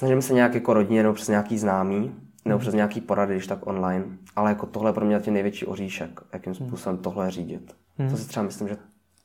Snažím 0.02 0.22
se 0.22 0.34
nějak 0.34 0.54
jako 0.54 0.72
rodině 0.72 1.02
nebo 1.02 1.14
přes 1.14 1.28
nějaký 1.28 1.58
známý, 1.58 2.14
nebo 2.44 2.58
přes 2.58 2.74
nějaký 2.74 3.00
porady, 3.00 3.34
když 3.34 3.46
tak 3.46 3.66
online. 3.66 4.04
Ale 4.36 4.50
jako 4.50 4.66
tohle 4.66 4.92
pro 4.92 5.06
mě 5.06 5.20
je 5.26 5.32
největší 5.32 5.66
oříšek, 5.66 6.20
jakým 6.32 6.54
způsobem 6.54 6.98
tohle 6.98 7.30
řídit. 7.30 7.76
Hmm. 7.98 8.10
To 8.10 8.16
si 8.16 8.28
třeba 8.28 8.46
myslím, 8.46 8.68
že 8.68 8.76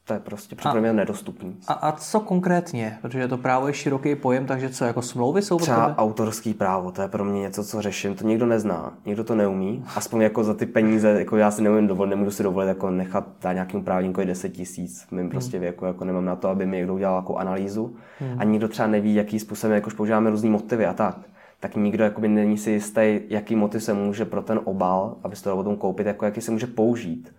to 0.07 0.13
je 0.13 0.19
prostě 0.19 0.55
pro 0.55 0.81
mě 0.81 0.93
nedostupný. 0.93 1.55
A, 1.67 1.73
a 1.73 1.91
co 1.91 2.19
konkrétně? 2.19 2.97
Protože 3.01 3.27
to 3.27 3.37
právo 3.37 3.67
je 3.67 3.73
široký 3.73 4.15
pojem, 4.15 4.45
takže 4.45 4.69
co, 4.69 4.85
jako 4.85 5.01
smlouvy 5.01 5.41
jsou 5.41 5.57
Třeba 5.57 5.85
tebe? 5.85 5.95
autorský 5.97 6.53
právo, 6.53 6.91
to 6.91 7.01
je 7.01 7.07
pro 7.07 7.25
mě 7.25 7.41
něco, 7.41 7.63
co 7.63 7.81
řeším. 7.81 8.15
To 8.15 8.27
nikdo 8.27 8.45
nezná, 8.45 8.93
nikdo 9.05 9.23
to 9.23 9.35
neumí. 9.35 9.83
Aspoň 9.95 10.21
jako 10.21 10.43
za 10.43 10.53
ty 10.53 10.65
peníze, 10.65 11.09
jako 11.09 11.37
já 11.37 11.51
si 11.51 11.61
neumím 11.61 11.87
dovolit, 11.87 12.09
nemůžu 12.09 12.31
si 12.31 12.43
dovolit 12.43 12.67
jako 12.67 12.91
nechat 12.91 13.27
dát 13.41 13.53
nějakému 13.53 13.83
právníkovi 13.83 14.25
10 14.27 14.49
tisíc 14.49 15.03
v 15.03 15.11
mém 15.11 15.21
hmm. 15.21 15.29
prostě 15.29 15.59
věku, 15.59 15.85
jako 15.85 16.05
nemám 16.05 16.25
na 16.25 16.35
to, 16.35 16.49
aby 16.49 16.65
mi 16.65 16.77
někdo 16.77 16.93
udělal 16.93 17.15
jako 17.15 17.35
analýzu. 17.35 17.95
Hmm. 18.19 18.35
A 18.39 18.43
nikdo 18.43 18.67
třeba 18.67 18.87
neví, 18.87 19.15
jaký 19.15 19.39
způsobem, 19.39 19.75
jakož 19.75 19.93
používáme 19.93 20.29
různý 20.29 20.49
motivy 20.49 20.85
a 20.85 20.93
tak 20.93 21.17
tak 21.59 21.75
nikdo 21.75 22.03
jakoby 22.03 22.27
není 22.27 22.57
si 22.57 22.71
jistý, 22.71 23.19
jaký 23.29 23.55
motiv 23.55 23.83
se 23.83 23.93
může 23.93 24.25
pro 24.25 24.41
ten 24.41 24.59
obal, 24.63 25.15
aby 25.23 25.35
se 25.35 25.43
to 25.43 25.55
potom 25.55 25.75
koupit, 25.75 26.07
jako 26.07 26.25
jaký 26.25 26.41
se 26.41 26.51
může 26.51 26.67
použít. 26.67 27.33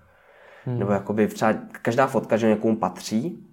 Hmm. 0.64 0.78
Nebo 0.78 0.92
jakoby 0.92 1.28
třeba 1.28 1.54
každá 1.82 2.06
fotka, 2.06 2.36
že 2.36 2.48
někomu 2.48 2.76
patří, 2.76 3.48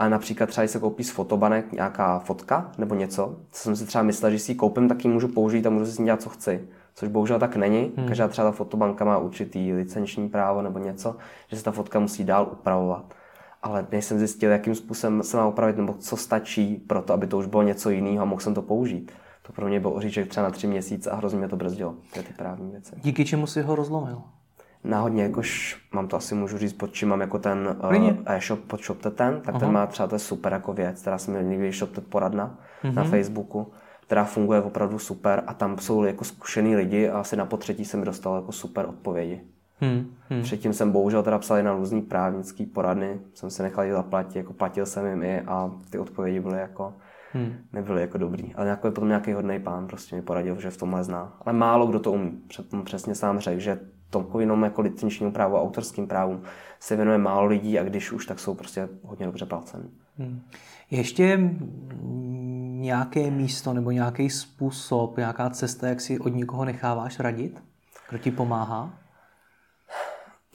a 0.00 0.08
například 0.08 0.46
třeba, 0.46 0.62
když 0.62 0.70
se 0.70 0.78
koupí 0.78 1.04
z 1.04 1.10
fotobanek 1.10 1.72
nějaká 1.72 2.18
fotka 2.18 2.72
nebo 2.78 2.94
něco, 2.94 3.36
co 3.50 3.62
jsem 3.62 3.76
si 3.76 3.86
třeba 3.86 4.02
myslel, 4.02 4.30
že 4.30 4.38
si 4.38 4.52
ji 4.52 4.56
koupím, 4.56 4.88
tak 4.88 5.04
ji 5.04 5.10
můžu 5.10 5.28
použít 5.28 5.66
a 5.66 5.70
můžu 5.70 5.86
si 5.86 5.92
s 5.92 5.98
ní 5.98 6.04
dělat, 6.04 6.22
co 6.22 6.28
chci. 6.28 6.68
Což 6.94 7.08
bohužel 7.08 7.38
tak 7.38 7.56
není. 7.56 7.92
Hmm. 7.96 8.08
Každá 8.08 8.28
třeba 8.28 8.50
ta 8.50 8.56
fotobanka 8.56 9.04
má 9.04 9.18
určitý 9.18 9.72
licenční 9.72 10.28
právo 10.28 10.62
nebo 10.62 10.78
něco, 10.78 11.16
že 11.48 11.56
se 11.56 11.64
ta 11.64 11.70
fotka 11.70 12.00
musí 12.00 12.24
dál 12.24 12.48
upravovat. 12.52 13.14
Ale 13.62 13.86
než 13.92 14.04
jsem 14.04 14.18
zjistil, 14.18 14.50
jakým 14.50 14.74
způsobem 14.74 15.22
se 15.22 15.36
má 15.36 15.46
upravit 15.46 15.76
nebo 15.76 15.94
co 15.94 16.16
stačí 16.16 16.76
pro 16.76 17.02
to, 17.02 17.12
aby 17.12 17.26
to 17.26 17.38
už 17.38 17.46
bylo 17.46 17.62
něco 17.62 17.90
jiného 17.90 18.22
a 18.22 18.24
mohl 18.24 18.40
jsem 18.40 18.54
to 18.54 18.62
použít. 18.62 19.12
To 19.42 19.52
pro 19.52 19.68
mě 19.68 19.80
byl 19.80 19.90
oříček 19.94 20.28
třeba 20.28 20.46
na 20.46 20.50
tři 20.50 20.66
měsíce 20.66 21.10
a 21.10 21.16
hrozně 21.16 21.38
mě 21.38 21.48
to 21.48 21.56
brzdilo, 21.56 21.94
ty 22.14 22.32
právní 22.38 22.70
věci. 22.70 22.96
Díky 22.96 23.24
čemu 23.24 23.46
si 23.46 23.62
ho 23.62 23.74
rozlomil? 23.74 24.22
Náhodně, 24.84 25.22
jakož 25.22 25.78
mám 25.92 26.08
to 26.08 26.16
asi 26.16 26.34
můžu 26.34 26.58
říct, 26.58 26.72
pod 26.72 26.92
čím 26.92 27.08
mám 27.08 27.20
jako 27.20 27.38
ten 27.38 27.76
uh, 27.84 28.16
e-shop 28.26 28.60
pod 28.60 28.84
ShopTeten, 28.84 29.40
tak 29.40 29.54
Aha. 29.54 29.60
ten 29.60 29.72
má 29.72 29.86
třeba 29.86 30.06
to 30.06 30.14
je 30.14 30.18
super 30.18 30.52
jako 30.52 30.72
věc, 30.72 31.00
která 31.00 31.18
se 31.18 31.30
mi 31.30 31.38
líbí, 31.38 31.72
ShopTet 31.72 32.06
poradna 32.06 32.58
mm-hmm. 32.82 32.94
na 32.94 33.04
Facebooku, 33.04 33.72
která 34.00 34.24
funguje 34.24 34.62
opravdu 34.62 34.98
super 34.98 35.42
a 35.46 35.54
tam 35.54 35.78
jsou 35.78 36.04
jako 36.04 36.24
zkušený 36.24 36.76
lidi 36.76 37.08
a 37.08 37.20
asi 37.20 37.36
na 37.36 37.46
potřetí 37.46 37.84
jsem 37.84 38.04
dostal 38.04 38.36
jako 38.36 38.52
super 38.52 38.86
odpovědi. 38.88 39.40
Hmm, 39.80 40.14
hmm. 40.28 40.42
Předtím 40.42 40.72
jsem 40.72 40.92
bohužel 40.92 41.22
teda 41.22 41.38
psal 41.38 41.62
na 41.62 41.72
různý 41.72 42.02
právnický 42.02 42.66
poradny, 42.66 43.20
jsem 43.34 43.50
se 43.50 43.62
nechal 43.62 43.84
zaplatit, 43.92 44.36
jako 44.36 44.52
platil 44.52 44.86
jsem 44.86 45.06
jim 45.06 45.22
i 45.22 45.40
a 45.40 45.70
ty 45.90 45.98
odpovědi 45.98 46.40
byly 46.40 46.58
jako, 46.58 46.94
hmm. 47.32 47.54
nebyly 47.72 48.00
jako 48.00 48.18
dobrý. 48.18 48.54
Ale 48.54 48.68
jako 48.68 48.86
je 48.86 48.90
potom 48.90 49.08
nějaký 49.08 49.32
hodný 49.32 49.60
pán 49.60 49.86
prostě 49.86 50.16
mi 50.16 50.22
poradil, 50.22 50.60
že 50.60 50.70
v 50.70 50.76
tomhle 50.76 51.04
zná. 51.04 51.36
Ale 51.46 51.52
málo 51.52 51.86
kdo 51.86 52.00
to 52.00 52.12
umí. 52.12 52.40
Přesně 52.84 53.14
sám 53.14 53.38
řekl, 53.38 53.60
že 53.60 53.78
jenom 54.38 54.62
jako 54.62 54.80
licenčnímu 54.80 55.32
právu 55.32 55.56
a 55.56 55.62
autorským 55.62 56.06
právům 56.06 56.42
se 56.80 56.96
věnuje 56.96 57.18
málo 57.18 57.46
lidí 57.46 57.78
a 57.78 57.84
když 57.84 58.12
už, 58.12 58.26
tak 58.26 58.38
jsou 58.38 58.54
prostě 58.54 58.88
hodně 59.02 59.26
dobře 59.26 59.46
placen. 59.46 59.90
Hmm. 60.18 60.40
Ještě 60.90 61.50
nějaké 62.80 63.30
místo 63.30 63.72
nebo 63.72 63.90
nějaký 63.90 64.30
způsob, 64.30 65.16
nějaká 65.16 65.50
cesta, 65.50 65.88
jak 65.88 66.00
si 66.00 66.18
od 66.18 66.34
někoho 66.34 66.64
necháváš 66.64 67.20
radit? 67.20 67.62
Kdo 68.08 68.18
ti 68.18 68.30
pomáhá? 68.30 68.90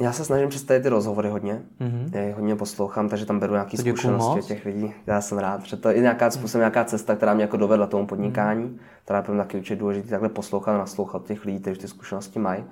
Já 0.01 0.12
se 0.12 0.25
snažím 0.25 0.50
představit 0.50 0.81
ty 0.81 0.89
rozhovory 0.89 1.29
hodně. 1.29 1.62
Mm-hmm. 1.81 2.09
Já 2.13 2.21
je 2.21 2.33
hodně 2.33 2.55
poslouchám, 2.55 3.09
takže 3.09 3.25
tam 3.25 3.39
beru 3.39 3.53
nějaké 3.53 3.77
zkušenosti 3.77 4.39
od 4.39 4.45
těch 4.45 4.65
lidí. 4.65 4.93
Já 5.07 5.21
jsem 5.21 5.38
rád, 5.38 5.65
že 5.65 5.77
to 5.77 5.89
je 5.89 6.01
nějaká 6.01 6.31
způsob, 6.31 6.59
nějaká 6.59 6.83
cesta, 6.83 7.15
která 7.15 7.33
mě 7.33 7.43
jako 7.43 7.57
dovedla 7.57 7.88
tomu 7.88 8.07
podnikání, 8.07 8.63
mm-hmm. 8.63 8.79
která 9.03 9.19
je 9.19 9.24
pro 9.24 9.33
mě 9.33 9.43
taky 9.43 9.57
určitě 9.57 9.75
důležité 9.75 10.09
takhle 10.09 10.29
poslouchat 10.29 10.75
a 10.75 10.77
naslouchat 10.77 11.25
těch 11.25 11.45
lidí, 11.45 11.59
kteří 11.59 11.79
ty 11.79 11.88
zkušenosti 11.88 12.39
mají. 12.39 12.63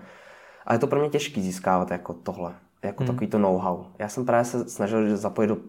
A 0.66 0.74
je 0.74 0.80
to 0.80 0.88
pro 0.88 1.00
mě 1.00 1.10
těžké 1.10 1.42
získávat 1.42 1.92
jako 1.92 2.14
tohle, 2.14 2.54
jako 2.84 3.04
hmm. 3.04 3.14
takový 3.14 3.28
to 3.28 3.40
know-how. 3.40 3.86
Já 4.00 4.10
jsem 4.10 4.26
právě 4.26 4.46
se 4.46 4.70
snažil 4.70 5.18
zapojit 5.18 5.48
do 5.48 5.56
uh, 5.56 5.62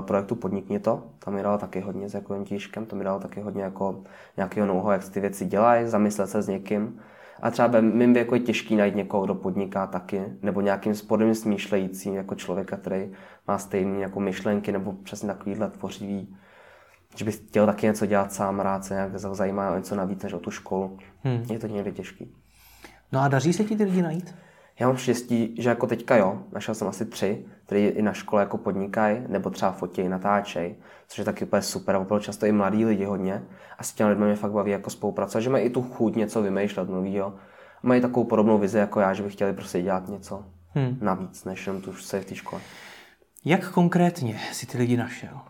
projektu 0.00 0.34
Podnikni 0.34 0.78
to, 0.78 1.02
tam 1.24 1.34
mi 1.34 1.42
dalo 1.42 1.58
taky 1.58 1.80
hodně 1.80 2.08
s 2.08 2.14
jako 2.14 2.44
tížkem, 2.44 2.86
to 2.86 2.96
mi 2.96 3.04
dalo 3.04 3.20
taky 3.20 3.40
hodně 3.40 3.62
jako 3.62 4.02
nějakého 4.36 4.66
know-how, 4.66 4.90
jak 4.90 5.02
se 5.02 5.10
ty 5.10 5.20
věci 5.20 5.46
dělají, 5.46 5.86
zamyslet 5.86 6.30
se 6.30 6.42
s 6.42 6.48
někým. 6.48 7.00
A 7.42 7.50
třeba 7.50 7.68
ve 7.68 7.82
mým 7.82 8.14
věku 8.14 8.34
je 8.34 8.40
těžký 8.40 8.76
najít 8.76 8.96
někoho, 8.96 9.24
kdo 9.24 9.34
podniká 9.34 9.86
taky, 9.86 10.22
nebo 10.42 10.60
nějakým 10.60 10.94
spodem 10.94 11.34
smýšlejícím 11.34 12.14
jako 12.14 12.34
člověka, 12.34 12.76
který 12.76 13.12
má 13.48 13.58
stejné 13.58 13.98
jako 13.98 14.20
myšlenky, 14.20 14.72
nebo 14.72 14.92
přesně 14.92 15.28
takovýhle 15.28 15.70
tvořivý, 15.70 16.36
že 17.16 17.24
bych 17.24 17.36
chtěl 17.36 17.66
taky 17.66 17.86
něco 17.86 18.06
dělat 18.06 18.32
sám, 18.32 18.60
rád 18.60 18.84
se 18.84 18.94
nějak 18.94 19.18
zajímá 19.18 19.70
o 19.70 19.76
něco 19.76 19.96
navíc 19.96 20.22
než 20.22 20.32
o 20.32 20.38
tu 20.38 20.50
školu. 20.50 20.98
Hmm. 21.22 21.42
Je 21.50 21.58
to 21.58 21.66
někdy 21.66 21.92
těžký. 21.92 22.34
No 23.12 23.20
a 23.20 23.28
daří 23.28 23.52
se 23.52 23.64
ti 23.64 23.76
ty 23.76 23.84
lidi 23.84 24.02
najít? 24.02 24.34
Já 24.80 24.86
mám 24.86 24.96
štěstí, 24.96 25.54
že 25.58 25.68
jako 25.68 25.86
teďka 25.86 26.16
jo, 26.16 26.42
našel 26.52 26.74
jsem 26.74 26.88
asi 26.88 27.06
tři, 27.06 27.44
kteří 27.66 27.84
i 27.84 28.02
na 28.02 28.12
škole 28.12 28.42
jako 28.42 28.58
podnikají, 28.58 29.22
nebo 29.28 29.50
třeba 29.50 29.72
fotí, 29.72 30.08
natáčejí, 30.08 30.74
což 31.08 31.18
je 31.18 31.24
taky 31.24 31.44
úplně 31.44 31.62
super, 31.62 31.96
opravdu 31.96 32.24
často 32.24 32.46
i 32.46 32.52
mladí 32.52 32.84
lidi 32.84 33.04
hodně. 33.04 33.42
A 33.78 33.82
s 33.82 33.92
těmi 33.92 34.10
lidmi 34.10 34.26
mě 34.26 34.36
fakt 34.36 34.52
baví 34.52 34.70
jako 34.70 34.90
spolupracovat, 34.90 35.40
že 35.40 35.50
mají 35.50 35.64
i 35.64 35.70
tu 35.70 35.82
chuť 35.82 36.16
něco 36.16 36.42
vymýšlet 36.42 36.88
novýho. 36.88 37.34
Mají 37.82 38.00
takovou 38.00 38.24
podobnou 38.24 38.58
vizi 38.58 38.78
jako 38.78 39.00
já, 39.00 39.14
že 39.14 39.22
by 39.22 39.30
chtěli 39.30 39.52
prostě 39.52 39.82
dělat 39.82 40.08
něco 40.08 40.44
hmm. 40.68 40.98
navíc, 41.00 41.44
než 41.44 41.66
jenom 41.66 41.82
tu 41.82 41.92
se 41.92 42.20
v 42.20 42.24
té 42.24 42.34
škole. 42.34 42.62
Jak 43.44 43.70
konkrétně 43.70 44.40
si 44.52 44.66
ty 44.66 44.78
lidi 44.78 44.96
našel? 44.96 45.40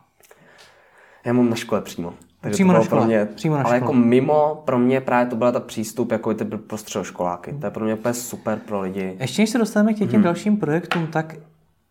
Já 1.24 1.32
mám 1.32 1.50
na 1.50 1.56
škole 1.56 1.80
přímo. 1.80 2.14
Takže 2.40 2.54
přímo 2.54 2.72
to 2.72 2.78
na 2.78 2.84
škole. 2.84 3.00
Pro 3.00 3.06
mě, 3.06 3.28
přímo 3.34 3.54
na 3.54 3.62
ale 3.62 3.76
škole. 3.76 3.80
jako 3.80 3.92
mimo, 3.92 4.62
pro 4.64 4.78
mě 4.78 5.00
právě 5.00 5.26
to 5.26 5.36
byla 5.36 5.52
ta 5.52 5.60
přístup, 5.60 6.12
jako 6.12 6.34
ty 6.34 6.44
pro 6.44 6.78
středoškoláky. 6.78 7.52
To 7.52 7.66
je 7.66 7.70
pro 7.70 7.84
mě 7.84 7.94
úplně 7.94 8.14
super 8.14 8.58
pro 8.58 8.80
lidi. 8.80 9.16
Ještě 9.20 9.42
než 9.42 9.50
se 9.50 9.58
dostaneme 9.58 9.94
k 9.94 9.98
těm 9.98 10.08
hmm. 10.08 10.22
dalším 10.22 10.56
projektům, 10.56 11.06
tak 11.06 11.34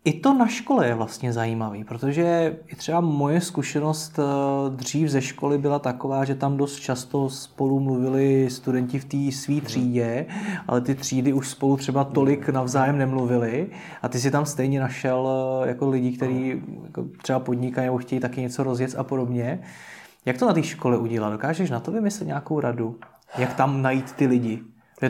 i 0.07 0.13
to 0.13 0.33
na 0.33 0.47
škole 0.47 0.87
je 0.87 0.95
vlastně 0.95 1.33
zajímavý, 1.33 1.83
protože 1.83 2.57
i 2.67 2.75
třeba 2.75 3.01
moje 3.01 3.41
zkušenost 3.41 4.19
eh, 4.19 4.23
dřív 4.75 5.09
ze 5.09 5.21
školy 5.21 5.57
byla 5.57 5.79
taková, 5.79 6.25
že 6.25 6.35
tam 6.35 6.57
dost 6.57 6.79
často 6.79 7.29
spolu 7.29 7.79
mluvili 7.79 8.49
studenti 8.49 8.99
v 8.99 9.05
té 9.05 9.31
své 9.31 9.61
třídě, 9.61 10.25
ale 10.67 10.81
ty 10.81 10.95
třídy 10.95 11.33
už 11.33 11.49
spolu 11.49 11.77
třeba 11.77 12.03
tolik 12.03 12.49
navzájem 12.49 12.97
nemluvili 12.97 13.67
a 14.01 14.09
ty 14.09 14.19
si 14.19 14.31
tam 14.31 14.45
stejně 14.45 14.79
našel 14.79 15.29
eh, 15.63 15.67
jako 15.67 15.89
lidi, 15.89 16.11
kteří 16.11 16.61
jako 16.83 17.05
třeba 17.21 17.39
podnikají 17.39 17.85
nebo 17.85 17.97
chtějí 17.97 18.19
taky 18.19 18.41
něco 18.41 18.63
rozjet 18.63 18.95
a 18.97 19.03
podobně. 19.03 19.59
Jak 20.27 20.37
to 20.37 20.47
na 20.47 20.53
té 20.53 20.63
škole 20.63 20.97
udělat? 20.97 21.29
Dokážeš 21.29 21.69
na 21.69 21.79
to 21.79 21.91
vymyslet 21.91 22.27
nějakou 22.27 22.59
radu? 22.59 22.95
Jak 23.37 23.53
tam 23.53 23.81
najít 23.81 24.11
ty 24.11 24.27
lidi? 24.27 24.59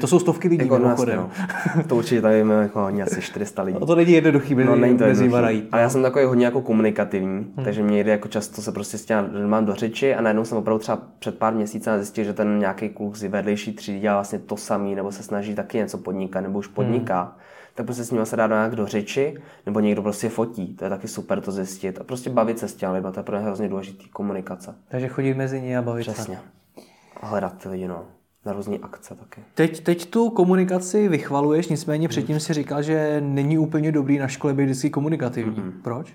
To 0.02 0.08
jsou 0.08 0.20
stovky 0.20 0.48
lidí 0.48 0.64
jako 0.64 0.80
mimochodem. 0.80 1.18
No. 1.18 1.84
To 1.88 1.96
určitě 1.96 2.22
tady 2.22 2.44
máme 2.44 2.64
jako 2.64 2.82
hodně, 2.82 3.04
asi 3.04 3.22
400 3.22 3.62
lidí. 3.62 3.78
No 3.80 3.86
to 3.86 3.96
není 3.96 4.12
jednoduchý 4.12 4.56
mezi, 4.56 4.70
no, 4.70 4.76
není 4.76 4.98
to 4.98 5.04
mezi 5.04 5.24
jednoduchý. 5.24 5.64
Ale 5.72 5.82
já 5.82 5.90
jsem 5.90 6.02
takový 6.02 6.26
hodně 6.26 6.46
jako 6.46 6.62
komunikativní, 6.62 7.54
hmm. 7.56 7.66
takže 7.66 7.84
mě 7.84 8.04
jde 8.04 8.12
jako 8.12 8.28
často 8.28 8.62
se 8.62 8.72
prostě 8.72 8.98
s 8.98 9.06
těma 9.06 9.26
mám 9.48 9.66
do 9.66 9.76
řeči 9.76 10.16
a 10.16 10.22
najednou 10.22 10.46
jsem 10.46 10.58
opravdu 10.58 10.80
třeba 10.80 11.02
před 11.20 11.38
pár 11.38 11.54
měsíci 11.54 11.90
zjistil, 11.98 12.24
že 12.24 12.34
ten 12.34 12.60
nějaký 12.60 12.90
kluk 12.90 13.16
z 13.16 13.24
vedlejší 13.24 13.74
třídy 13.74 14.00
dělá 14.00 14.16
vlastně 14.16 14.40
to 14.40 14.58
samý, 14.58 14.96
nebo 14.96 15.12
se 15.12 15.24
snaží 15.24 15.56
taky 15.56 15.78
něco 15.78 15.98
podnikat, 15.98 16.42
nebo 16.42 16.60
už 16.60 16.68
podniká. 16.68 17.22
Hmm. 17.22 17.32
Tak 17.78 17.86
prostě 17.86 18.04
s 18.04 18.12
ním 18.12 18.26
se 18.26 18.36
dá 18.36 18.48
nějak 18.48 18.76
do 18.76 18.88
řeči, 18.88 19.38
nebo 19.66 19.80
někdo 19.80 20.02
prostě 20.02 20.30
fotí. 20.30 20.76
To 20.76 20.84
je 20.84 20.90
taky 20.90 21.08
super 21.08 21.42
to 21.42 21.52
zjistit. 21.52 22.02
A 22.02 22.04
prostě 22.04 22.30
bavit 22.30 22.60
se 22.60 22.68
s 22.68 22.76
těmi 22.76 22.94
lidmi, 22.94 23.12
to 23.14 23.20
je 23.20 23.24
pro 23.24 23.38
ně 23.38 23.44
hrozně 23.44 23.70
důležitý 23.70 24.10
komunikace. 24.10 24.76
Takže 24.88 25.08
chodit 25.08 25.34
mezi 25.34 25.62
ně 25.62 25.78
a 25.78 25.82
bavit 25.82 26.02
Přesně. 26.02 26.24
se. 26.24 26.32
Přesně. 26.32 26.88
A 27.22 27.28
hledat 27.28 27.58
ty 27.58 27.70
lidi, 27.70 27.88
no 27.88 28.06
na 28.46 28.54
různé 28.54 28.78
akce 28.78 29.16
taky. 29.16 29.42
Teď, 29.54 29.84
teď 29.84 30.06
tu 30.06 30.30
komunikaci 30.30 31.08
vychvaluješ, 31.08 31.68
nicméně 31.68 32.08
předtím 32.08 32.40
si 32.40 32.54
říkal, 32.54 32.82
že 32.82 33.22
není 33.22 33.58
úplně 33.58 33.92
dobrý 33.92 34.18
na 34.18 34.28
škole 34.28 34.54
být 34.54 34.66
vždycky 34.66 34.90
komunikativní. 34.90 35.56
Mm-hmm. 35.56 35.82
Proč? 35.84 36.14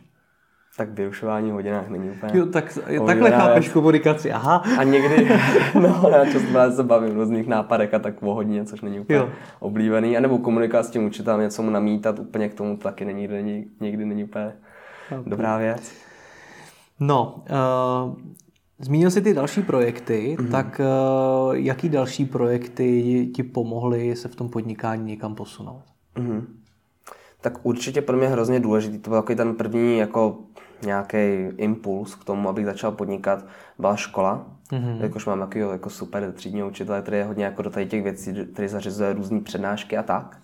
Tak 0.76 0.90
v 0.90 0.94
vyrušování 0.94 1.50
hodinách 1.50 1.88
není 1.88 2.10
úplně. 2.10 2.32
Jo, 2.34 2.46
tak, 2.46 2.78
takhle 3.06 3.30
chápeš 3.30 3.68
komunikaci, 3.68 4.32
aha. 4.32 4.62
A 4.78 4.82
někdy, 4.82 5.28
no, 5.80 6.08
já 6.10 6.24
často 6.24 6.76
se 6.76 6.82
bavím 6.82 7.10
v 7.10 7.16
různých 7.16 7.46
nápadech 7.46 7.94
a 7.94 7.98
tak 7.98 8.22
o 8.22 8.34
hodině, 8.34 8.64
což 8.64 8.80
není 8.80 9.00
úplně 9.00 9.18
jo. 9.18 9.28
oblíbený. 9.60 10.16
A 10.16 10.20
nebo 10.20 10.38
komunikovat 10.38 10.82
s 10.82 10.90
tím 10.90 11.04
učitelem, 11.04 11.40
něco 11.40 11.62
mu 11.62 11.70
namítat, 11.70 12.18
úplně 12.18 12.48
k 12.48 12.54
tomu 12.54 12.76
taky 12.76 13.04
není, 13.04 13.28
není 13.28 13.64
někdy 13.80 14.04
není 14.04 14.24
úplně 14.24 14.52
okay. 15.10 15.30
dobrá 15.30 15.58
věc. 15.58 15.92
No, 17.00 17.44
uh, 18.06 18.14
Zmínil 18.82 19.10
jsi 19.10 19.20
ty 19.20 19.34
další 19.34 19.62
projekty, 19.62 20.36
mm-hmm. 20.38 20.50
tak 20.50 20.80
uh, 20.80 21.56
jaký 21.56 21.88
další 21.88 22.24
projekty 22.24 23.26
ti 23.34 23.42
pomohly 23.42 24.16
se 24.16 24.28
v 24.28 24.34
tom 24.34 24.48
podnikání 24.48 25.04
někam 25.04 25.34
posunout? 25.34 25.82
Mm-hmm. 26.16 26.44
Tak 27.42 27.58
určitě 27.62 28.02
pro 28.02 28.16
mě 28.16 28.28
hrozně 28.28 28.60
důležitý, 28.60 28.98
to 28.98 29.10
byl 29.10 29.20
takový 29.20 29.36
ten 29.36 29.54
první 29.54 29.98
jako 29.98 30.38
nějaký 30.82 31.16
impuls 31.56 32.14
k 32.14 32.24
tomu, 32.24 32.48
abych 32.48 32.66
začal 32.66 32.92
podnikat, 32.92 33.44
byla 33.78 33.96
škola. 33.96 34.46
Mm-hmm. 34.72 35.02
Jakož 35.02 35.26
mám 35.26 35.40
takový 35.40 35.60
jako 35.60 35.90
super 35.90 36.32
třídního 36.32 36.68
učitele, 36.68 37.02
který 37.02 37.16
je 37.16 37.24
hodně 37.24 37.44
jako 37.44 37.62
do 37.62 37.70
tady 37.70 37.86
těch 37.86 38.02
věcí, 38.02 38.34
který 38.52 38.68
zařizuje 38.68 39.12
různé 39.12 39.40
přednášky 39.40 39.96
a 39.96 40.02
tak. 40.02 40.38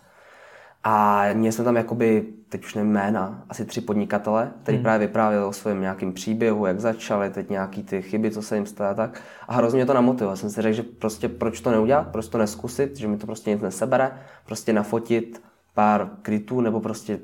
A 0.84 1.24
měli 1.32 1.52
jsme 1.52 1.64
tam 1.64 1.76
jakoby, 1.76 2.26
teď 2.48 2.64
už 2.64 2.74
nevím 2.74 2.92
jména, 2.92 3.44
asi 3.48 3.64
tři 3.64 3.80
podnikatele, 3.80 4.52
který 4.62 4.76
hmm. 4.76 4.82
právě 4.82 5.06
vyprávěli 5.06 5.44
o 5.44 5.52
svém 5.52 5.80
nějakém 5.80 6.12
příběhu, 6.12 6.66
jak 6.66 6.80
začali, 6.80 7.30
teď 7.30 7.50
nějaký 7.50 7.82
ty 7.82 8.02
chyby, 8.02 8.30
co 8.30 8.42
se 8.42 8.54
jim 8.54 8.66
stalo 8.66 8.90
a 8.90 8.94
tak. 8.94 9.20
A 9.48 9.54
hrozně 9.54 9.86
to 9.86 9.94
namotivovalo. 9.94 10.36
Jsem 10.36 10.50
si 10.50 10.62
řekl, 10.62 10.76
že 10.76 10.82
prostě 10.82 11.28
proč 11.28 11.60
to 11.60 11.70
neudělat, 11.70 12.08
proč 12.08 12.28
to 12.28 12.38
neskusit, 12.38 12.96
že 12.96 13.08
mi 13.08 13.16
to 13.16 13.26
prostě 13.26 13.50
nic 13.50 13.60
nesebere, 13.60 14.10
prostě 14.46 14.72
nafotit 14.72 15.47
pár 15.78 16.10
krytů 16.22 16.60
nebo 16.60 16.80
prostě 16.80 17.18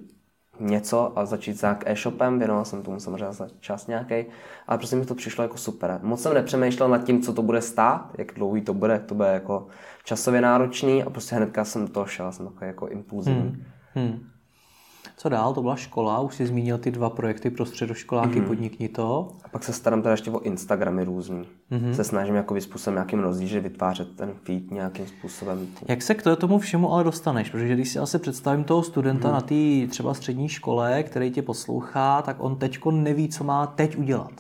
něco 0.61 1.19
a 1.19 1.27
začít 1.27 1.63
nějak 1.63 1.85
e-shopem, 1.87 2.39
věnoval 2.39 2.65
jsem 2.65 2.83
tomu 2.83 3.01
samozřejmě 3.01 3.33
za 3.33 3.49
čas 3.61 3.87
nějaký, 3.87 4.15
ale 4.67 4.79
prostě 4.79 4.97
mi 4.97 5.07
to 5.07 5.15
přišlo 5.15 5.43
jako 5.43 5.57
super. 5.57 6.01
Moc 6.03 6.23
jsem 6.23 6.35
nepřemýšlel 6.35 6.89
nad 6.89 7.05
tím, 7.05 7.23
co 7.23 7.33
to 7.33 7.43
bude 7.43 7.61
stát, 7.61 8.11
jak 8.19 8.35
dlouhý 8.35 8.61
to 8.61 8.75
bude, 8.75 8.99
to 8.99 9.15
bude 9.15 9.29
jako 9.29 9.67
časově 10.05 10.41
náročný 10.41 11.03
a 11.03 11.11
prostě 11.11 11.37
hnedka 11.37 11.65
jsem 11.65 11.87
to 11.87 12.07
šel, 12.07 12.33
jsem 12.33 12.47
takový 12.47 12.67
jako 12.67 12.87
impulzivní. 12.89 13.41
Hmm. 13.43 13.65
Hmm. 13.95 14.34
Co 15.17 15.29
dál? 15.29 15.55
To 15.55 15.63
byla 15.63 15.77
škola, 15.77 16.21
už 16.21 16.35
jsi 16.35 16.47
zmínil 16.47 16.79
ty 16.79 16.91
dva 16.91 17.11
projekty 17.11 17.51
pro 17.51 17.67
středoškoláky, 17.67 18.41
mm-hmm. 18.41 18.47
podnikni 18.47 18.89
to. 18.89 19.29
A 19.45 19.49
pak 19.49 19.65
se 19.65 19.73
starám 19.73 20.03
teda 20.03 20.13
ještě 20.13 20.31
o 20.31 20.41
Instagramy 20.41 21.05
různý. 21.05 21.47
Mm-hmm. 21.73 21.93
Se 21.93 22.05
snažím 22.05 22.35
jako 22.35 22.61
způsobem 22.61 22.95
nějakým 22.95 23.21
rozdíže 23.21 23.61
vytvářet 23.61 24.17
ten 24.17 24.35
feed 24.43 24.71
nějakým 24.71 25.07
způsobem. 25.07 25.67
Jak 25.89 26.03
se 26.03 26.15
k 26.15 26.37
tomu 26.37 26.59
všemu 26.59 26.93
ale 26.93 27.05
dostaneš? 27.05 27.51
Protože 27.51 27.75
když 27.75 27.89
si 27.89 27.99
asi 27.99 28.19
představím 28.19 28.65
toho 28.65 28.83
studenta 28.83 29.29
mm-hmm. 29.29 29.33
na 29.33 29.41
té 29.87 29.91
třeba 29.91 30.15
střední 30.15 30.49
škole, 30.49 31.03
který 31.03 31.31
tě 31.31 31.43
poslouchá, 31.43 32.23
tak 32.23 32.37
on 32.39 32.57
teďko 32.57 32.91
neví, 32.91 33.29
co 33.29 33.45
má 33.45 33.67
teď 33.67 33.97
udělat. 33.97 34.33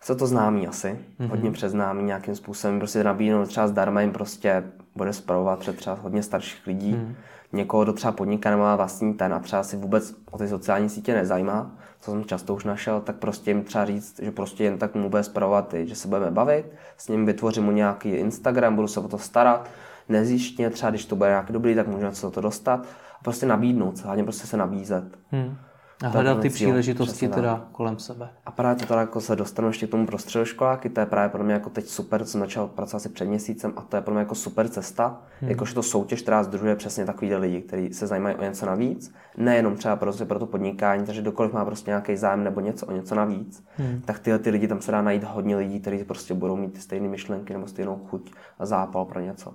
Co 0.00 0.16
to 0.16 0.26
známý 0.26 0.68
asi, 0.68 0.98
mm-hmm. 1.20 1.28
hodně 1.28 1.50
přeznámý 1.50 2.02
nějakým 2.02 2.34
způsobem, 2.34 2.78
prostě 2.78 3.04
nabídnout 3.04 3.46
třeba 3.46 3.68
zdarma 3.68 4.00
jim 4.00 4.12
prostě 4.12 4.64
bude 4.96 5.12
zpravovat 5.12 5.58
před 5.58 5.76
třeba 5.76 5.96
hodně 6.02 6.22
starších 6.22 6.66
lidí. 6.66 6.94
Mm-hmm 6.94 7.14
někoho, 7.56 7.84
kdo 7.84 7.92
třeba 7.92 8.12
podniká 8.12 8.50
nebo 8.50 8.62
má 8.62 8.76
vlastní 8.76 9.14
ten 9.14 9.34
a 9.34 9.38
třeba 9.38 9.62
si 9.62 9.76
vůbec 9.76 10.14
o 10.30 10.38
ty 10.38 10.48
sociální 10.48 10.88
sítě 10.88 11.14
nezajímá, 11.14 11.70
co 12.00 12.10
jsem 12.10 12.24
často 12.24 12.54
už 12.54 12.64
našel, 12.64 13.00
tak 13.00 13.16
prostě 13.16 13.50
jim 13.50 13.64
třeba 13.64 13.84
říct, 13.84 14.20
že 14.22 14.30
prostě 14.30 14.64
jen 14.64 14.78
tak 14.78 14.94
mu 14.94 15.10
bude 15.10 15.22
zpravovat, 15.22 15.74
že 15.84 15.94
se 15.94 16.08
budeme 16.08 16.30
bavit, 16.30 16.66
s 16.96 17.08
ním 17.08 17.26
vytvořím 17.26 17.64
mu 17.64 17.70
nějaký 17.70 18.08
Instagram, 18.10 18.76
budu 18.76 18.88
se 18.88 19.00
o 19.00 19.08
to 19.08 19.18
starat, 19.18 19.70
nezjištně, 20.08 20.70
třeba 20.70 20.90
když 20.90 21.04
to 21.04 21.16
bude 21.16 21.28
nějaký 21.28 21.52
dobrý, 21.52 21.74
tak 21.74 21.86
můžeme 21.86 22.14
se 22.14 22.30
to 22.30 22.40
dostat 22.40 22.86
a 23.20 23.24
prostě 23.24 23.46
nabídnout, 23.46 23.98
hlavně 23.98 24.22
prostě 24.24 24.46
se 24.46 24.56
nabízet. 24.56 25.04
Hmm. 25.30 25.56
A 26.04 26.08
hledat 26.08 26.40
ty 26.40 26.50
příležitosti 26.50 27.28
teda 27.28 27.64
kolem 27.72 27.98
sebe. 27.98 28.28
A 28.46 28.50
právě 28.50 28.76
to 28.76 28.86
teda 28.86 29.00
jako 29.00 29.20
se 29.20 29.36
dostanu 29.36 29.68
ještě 29.68 29.86
k 29.86 29.90
tomu 29.90 30.06
pro 30.06 30.18
středoškoláky, 30.18 30.90
to 30.90 31.00
je 31.00 31.06
právě 31.06 31.28
pro 31.28 31.44
mě 31.44 31.54
jako 31.54 31.70
teď 31.70 31.86
super, 31.86 32.24
co 32.24 32.30
jsem 32.30 32.40
začal 32.40 32.68
pracovat 32.68 32.96
asi 32.96 33.08
před 33.08 33.24
měsícem 33.24 33.72
a 33.76 33.80
to 33.80 33.96
je 33.96 34.02
pro 34.02 34.14
mě 34.14 34.20
jako 34.20 34.34
super 34.34 34.68
cesta, 34.68 35.20
hmm. 35.40 35.50
jakože 35.50 35.74
to 35.74 35.82
soutěž, 35.82 36.22
která 36.22 36.42
združuje 36.42 36.76
přesně 36.76 37.04
takový 37.04 37.34
lidi, 37.34 37.60
kteří 37.60 37.92
se 37.92 38.06
zajímají 38.06 38.36
o 38.36 38.42
něco 38.42 38.66
navíc, 38.66 39.14
nejenom 39.36 39.76
třeba 39.76 39.96
prostě 39.96 40.24
pro 40.24 40.38
to 40.38 40.46
podnikání, 40.46 41.06
takže 41.06 41.22
dokoliv 41.22 41.52
má 41.52 41.64
prostě 41.64 41.90
nějaký 41.90 42.16
zájem 42.16 42.44
nebo 42.44 42.60
něco 42.60 42.86
o 42.86 42.92
něco 42.92 43.14
navíc, 43.14 43.64
hmm. 43.76 44.02
tak 44.04 44.18
tyhle 44.18 44.38
ty 44.38 44.50
lidi 44.50 44.68
tam 44.68 44.80
se 44.80 44.92
dá 44.92 45.02
najít 45.02 45.24
hodně 45.24 45.56
lidí, 45.56 45.80
kteří 45.80 46.04
prostě 46.04 46.34
budou 46.34 46.56
mít 46.56 46.72
ty 46.72 46.80
stejné 46.80 47.08
myšlenky 47.08 47.52
nebo 47.52 47.66
stejnou 47.66 47.96
chuť 48.10 48.32
a 48.58 48.66
zápal 48.66 49.04
pro 49.04 49.20
něco. 49.20 49.54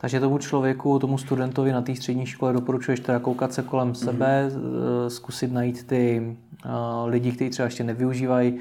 Takže 0.00 0.20
tomu 0.20 0.38
člověku, 0.38 0.98
tomu 0.98 1.18
studentovi 1.18 1.72
na 1.72 1.82
té 1.82 1.94
střední 1.94 2.26
škole 2.26 2.52
doporučuješ 2.52 3.00
teda 3.00 3.18
koukat 3.18 3.52
se 3.52 3.62
kolem 3.62 3.92
mm-hmm. 3.92 4.04
sebe, 4.04 4.50
zkusit 5.08 5.52
najít 5.52 5.86
ty 5.86 6.36
uh, 6.64 6.70
lidi, 7.08 7.32
kteří 7.32 7.50
třeba 7.50 7.64
ještě 7.64 7.84
nevyužívají. 7.84 8.58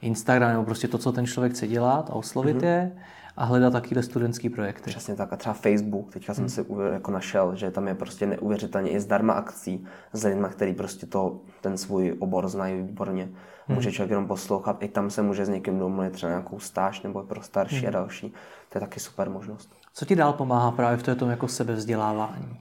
Instagram 0.00 0.50
nebo 0.50 0.64
prostě 0.64 0.88
to, 0.88 0.98
co 0.98 1.12
ten 1.12 1.26
člověk 1.26 1.52
chce 1.52 1.66
dělat 1.66 2.10
a 2.10 2.14
oslovit 2.14 2.56
mm-hmm. 2.56 2.64
je 2.64 2.92
a 3.36 3.44
hledat 3.44 3.72
takové 3.72 4.02
studentské 4.02 4.50
projekty. 4.50 4.90
Přesně 4.90 5.14
tak. 5.14 5.32
A 5.32 5.36
třeba 5.36 5.52
Facebook, 5.52 6.12
teďka 6.12 6.34
jsem 6.34 6.44
hmm. 6.44 6.48
si 6.48 6.64
jako 6.92 7.10
našel, 7.10 7.56
že 7.56 7.70
tam 7.70 7.88
je 7.88 7.94
prostě 7.94 8.26
neuvěřitelně 8.26 8.90
i 8.90 9.00
zdarma 9.00 9.32
akcí 9.32 9.84
s 10.12 10.24
lidmi, 10.24 10.46
který 10.50 10.74
prostě 10.74 11.06
to, 11.06 11.40
ten 11.60 11.78
svůj 11.78 12.16
obor 12.18 12.48
znají 12.48 12.82
výborně. 12.82 13.22
Hmm. 13.22 13.76
Může 13.76 13.92
člověk 13.92 14.10
jenom 14.10 14.26
poslouchat, 14.26 14.82
i 14.82 14.88
tam 14.88 15.10
se 15.10 15.22
může 15.22 15.46
s 15.46 15.48
někým 15.48 15.78
domluvit 15.78 16.12
třeba 16.12 16.30
nějakou 16.30 16.58
stáž 16.58 17.02
nebo 17.02 17.22
pro 17.22 17.42
starší 17.42 17.78
hmm. 17.78 17.88
a 17.88 17.90
další. 17.90 18.32
To 18.68 18.78
je 18.78 18.80
taky 18.80 19.00
super 19.00 19.30
možnost. 19.30 19.81
Co 19.94 20.04
ti 20.04 20.16
dál 20.16 20.32
pomáhá 20.32 20.70
právě 20.70 20.96
v 20.96 21.16
tom 21.16 21.30
jako 21.30 21.48
sebevzdělávání? 21.48 22.60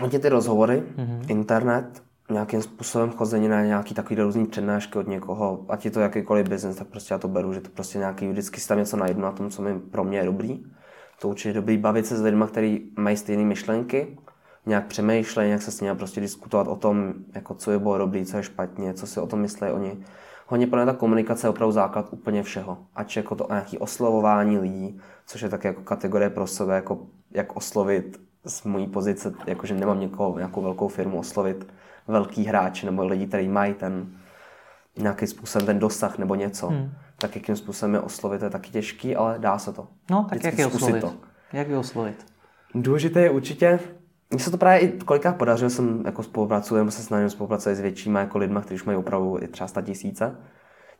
Hodně 0.00 0.18
ty 0.18 0.28
rozhovory, 0.28 0.82
mm-hmm. 0.96 1.24
internet, 1.28 2.02
nějakým 2.30 2.62
způsobem 2.62 3.10
chození 3.10 3.48
na 3.48 3.62
nějaký 3.62 3.94
takový 3.94 4.22
různý 4.22 4.46
přednášky 4.46 4.98
od 4.98 5.08
někoho, 5.08 5.66
ať 5.68 5.84
je 5.84 5.90
to 5.90 6.00
jakýkoliv 6.00 6.48
biznes, 6.48 6.76
tak 6.76 6.86
prostě 6.86 7.14
já 7.14 7.18
to 7.18 7.28
beru, 7.28 7.52
že 7.52 7.60
to 7.60 7.70
prostě 7.70 7.98
nějaký, 7.98 8.28
vždycky 8.28 8.60
si 8.60 8.68
tam 8.68 8.78
něco 8.78 8.96
najdu 8.96 9.20
na 9.20 9.32
tom, 9.32 9.50
co 9.50 9.62
mi 9.62 9.80
pro 9.80 10.04
mě 10.04 10.18
je 10.18 10.24
dobrý. 10.24 10.64
To 11.20 11.28
určitě 11.28 11.48
je 11.48 11.52
dobrý 11.52 11.78
bavit 11.78 12.06
se 12.06 12.16
s 12.16 12.22
lidmi, 12.22 12.44
kteří 12.48 12.92
mají 12.96 13.16
stejné 13.16 13.44
myšlenky, 13.44 14.18
nějak 14.66 14.86
přemýšlet, 14.86 15.46
nějak 15.46 15.62
se 15.62 15.70
s 15.70 15.80
nimi 15.80 15.96
prostě 15.96 16.20
diskutovat 16.20 16.68
o 16.68 16.76
tom, 16.76 17.14
jako 17.34 17.54
co 17.54 17.70
je 17.70 17.78
bylo 17.78 17.98
dobrý, 17.98 18.26
co 18.26 18.36
je 18.36 18.42
špatně, 18.42 18.94
co 18.94 19.06
si 19.06 19.20
o 19.20 19.26
tom 19.26 19.40
myslí 19.40 19.68
oni. 19.70 20.04
Hodně 20.52 20.66
pro 20.66 20.86
ta 20.86 20.92
komunikace 20.92 21.46
je 21.46 21.50
opravdu 21.50 21.72
základ 21.72 22.08
úplně 22.10 22.42
všeho. 22.42 22.78
Ať 22.94 23.16
jako 23.16 23.34
to 23.34 23.46
nějaké 23.50 23.78
oslovování 23.78 24.58
lidí, 24.58 25.00
což 25.26 25.40
je 25.40 25.48
také 25.48 25.68
jako 25.68 25.82
kategorie 25.82 26.30
pro 26.30 26.46
sebe, 26.46 26.74
jako 26.74 27.06
jak 27.30 27.56
oslovit 27.56 28.20
z 28.44 28.64
mojí 28.64 28.86
pozice, 28.86 29.34
jakože 29.46 29.74
nemám 29.74 30.00
někoho, 30.00 30.36
nějakou 30.36 30.62
velkou 30.62 30.88
firmu 30.88 31.18
oslovit 31.18 31.72
velký 32.08 32.44
hráč 32.44 32.82
nebo 32.82 33.06
lidi, 33.06 33.26
kteří 33.26 33.48
mají 33.48 33.74
ten 33.74 34.06
nějaký 34.96 35.26
způsobem 35.26 35.66
ten 35.66 35.78
dosah 35.78 36.18
nebo 36.18 36.34
něco, 36.34 36.68
hmm. 36.68 36.90
tak 37.18 37.34
jakým 37.34 37.56
způsobem 37.56 37.94
je 37.94 38.00
oslovit 38.00 38.42
je 38.42 38.50
taky 38.50 38.70
těžký, 38.70 39.16
ale 39.16 39.38
dá 39.38 39.58
se 39.58 39.72
to. 39.72 39.88
No, 40.10 40.26
tak 40.30 40.38
Vždycky 40.38 40.46
jak 40.46 40.58
je 40.58 40.76
oslovit? 40.76 41.00
To. 41.00 41.14
Jak 41.52 41.68
je 41.68 41.78
oslovit? 41.78 42.26
Důležité 42.74 43.20
je 43.20 43.30
určitě, 43.30 43.80
mně 44.32 44.40
se 44.40 44.50
to 44.50 44.56
právě 44.56 44.80
i 44.80 44.98
kolikrát 44.98 45.36
podařilo, 45.36 45.70
jsem 45.70 46.02
jako 46.04 46.22
spolupracuji, 46.22 46.76
nebo 46.76 46.90
se 46.90 47.02
snažím 47.02 47.30
spolupracovat 47.30 47.74
s 47.74 47.80
většíma 47.80 48.20
jako 48.20 48.38
lidma, 48.38 48.60
kteří 48.60 48.74
už 48.74 48.84
mají 48.84 48.98
opravdu 48.98 49.38
i 49.42 49.48
třeba 49.48 49.68
100 49.68 49.82
tisíce. 49.82 50.36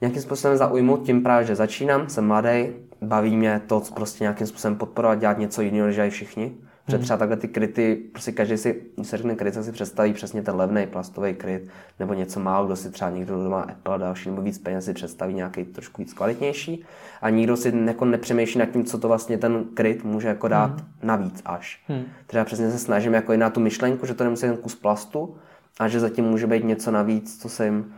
Nějakým 0.00 0.22
způsobem 0.22 0.56
zaujmout 0.56 1.02
tím 1.02 1.22
právě, 1.22 1.46
že 1.46 1.54
začínám, 1.54 2.08
jsem 2.08 2.26
mladý, 2.26 2.68
baví 3.02 3.36
mě 3.36 3.62
to 3.66 3.82
prostě 3.94 4.24
nějakým 4.24 4.46
způsobem 4.46 4.76
podporovat, 4.76 5.18
dělat 5.18 5.38
něco 5.38 5.62
jiného, 5.62 5.86
než 5.86 6.12
všichni. 6.12 6.56
Protože 6.86 6.98
třeba 6.98 7.16
takhle 7.16 7.36
ty 7.36 7.48
kryty, 7.48 8.02
prostě 8.12 8.32
každý 8.32 8.56
si, 8.56 8.82
když 8.94 9.08
se 9.08 9.16
řekne 9.16 9.34
kryt, 9.34 9.64
si 9.64 9.72
představí 9.72 10.12
přesně 10.12 10.42
ten 10.42 10.56
levný 10.56 10.86
plastový 10.86 11.34
kryt, 11.34 11.68
nebo 11.98 12.14
něco 12.14 12.40
málo, 12.40 12.66
kdo 12.66 12.76
si 12.76 12.90
třeba 12.90 13.10
někdo, 13.10 13.40
kdo 13.40 13.50
má 13.50 13.60
Apple 13.60 13.94
a 13.94 13.98
další, 13.98 14.30
nebo 14.30 14.42
víc 14.42 14.58
peněz 14.58 14.84
si 14.84 14.92
představí 14.92 15.34
nějaký 15.34 15.64
trošku 15.64 16.02
víc 16.02 16.12
kvalitnější. 16.12 16.84
A 17.22 17.30
nikdo 17.30 17.56
si 17.56 17.72
jako 17.86 18.04
nepřemýšlí 18.04 18.58
nad 18.58 18.66
tím, 18.66 18.84
co 18.84 18.98
to 18.98 19.08
vlastně 19.08 19.38
ten 19.38 19.64
kryt 19.74 20.04
může 20.04 20.28
jako 20.28 20.48
dát 20.48 20.70
hmm. 20.70 20.88
navíc 21.02 21.42
až. 21.44 21.82
Hmm. 21.88 22.04
Třeba 22.26 22.44
přesně 22.44 22.70
se 22.70 22.78
snažím 22.78 23.14
jako 23.14 23.32
i 23.32 23.36
na 23.36 23.50
tu 23.50 23.60
myšlenku, 23.60 24.06
že 24.06 24.14
to 24.14 24.24
nemusí 24.24 24.46
jen 24.46 24.56
kus 24.56 24.74
plastu, 24.74 25.36
a 25.78 25.88
že 25.88 26.00
zatím 26.00 26.24
může 26.24 26.46
být 26.46 26.64
něco 26.64 26.90
navíc, 26.90 27.42
co 27.42 27.48
se 27.48 27.64
jim 27.64 27.92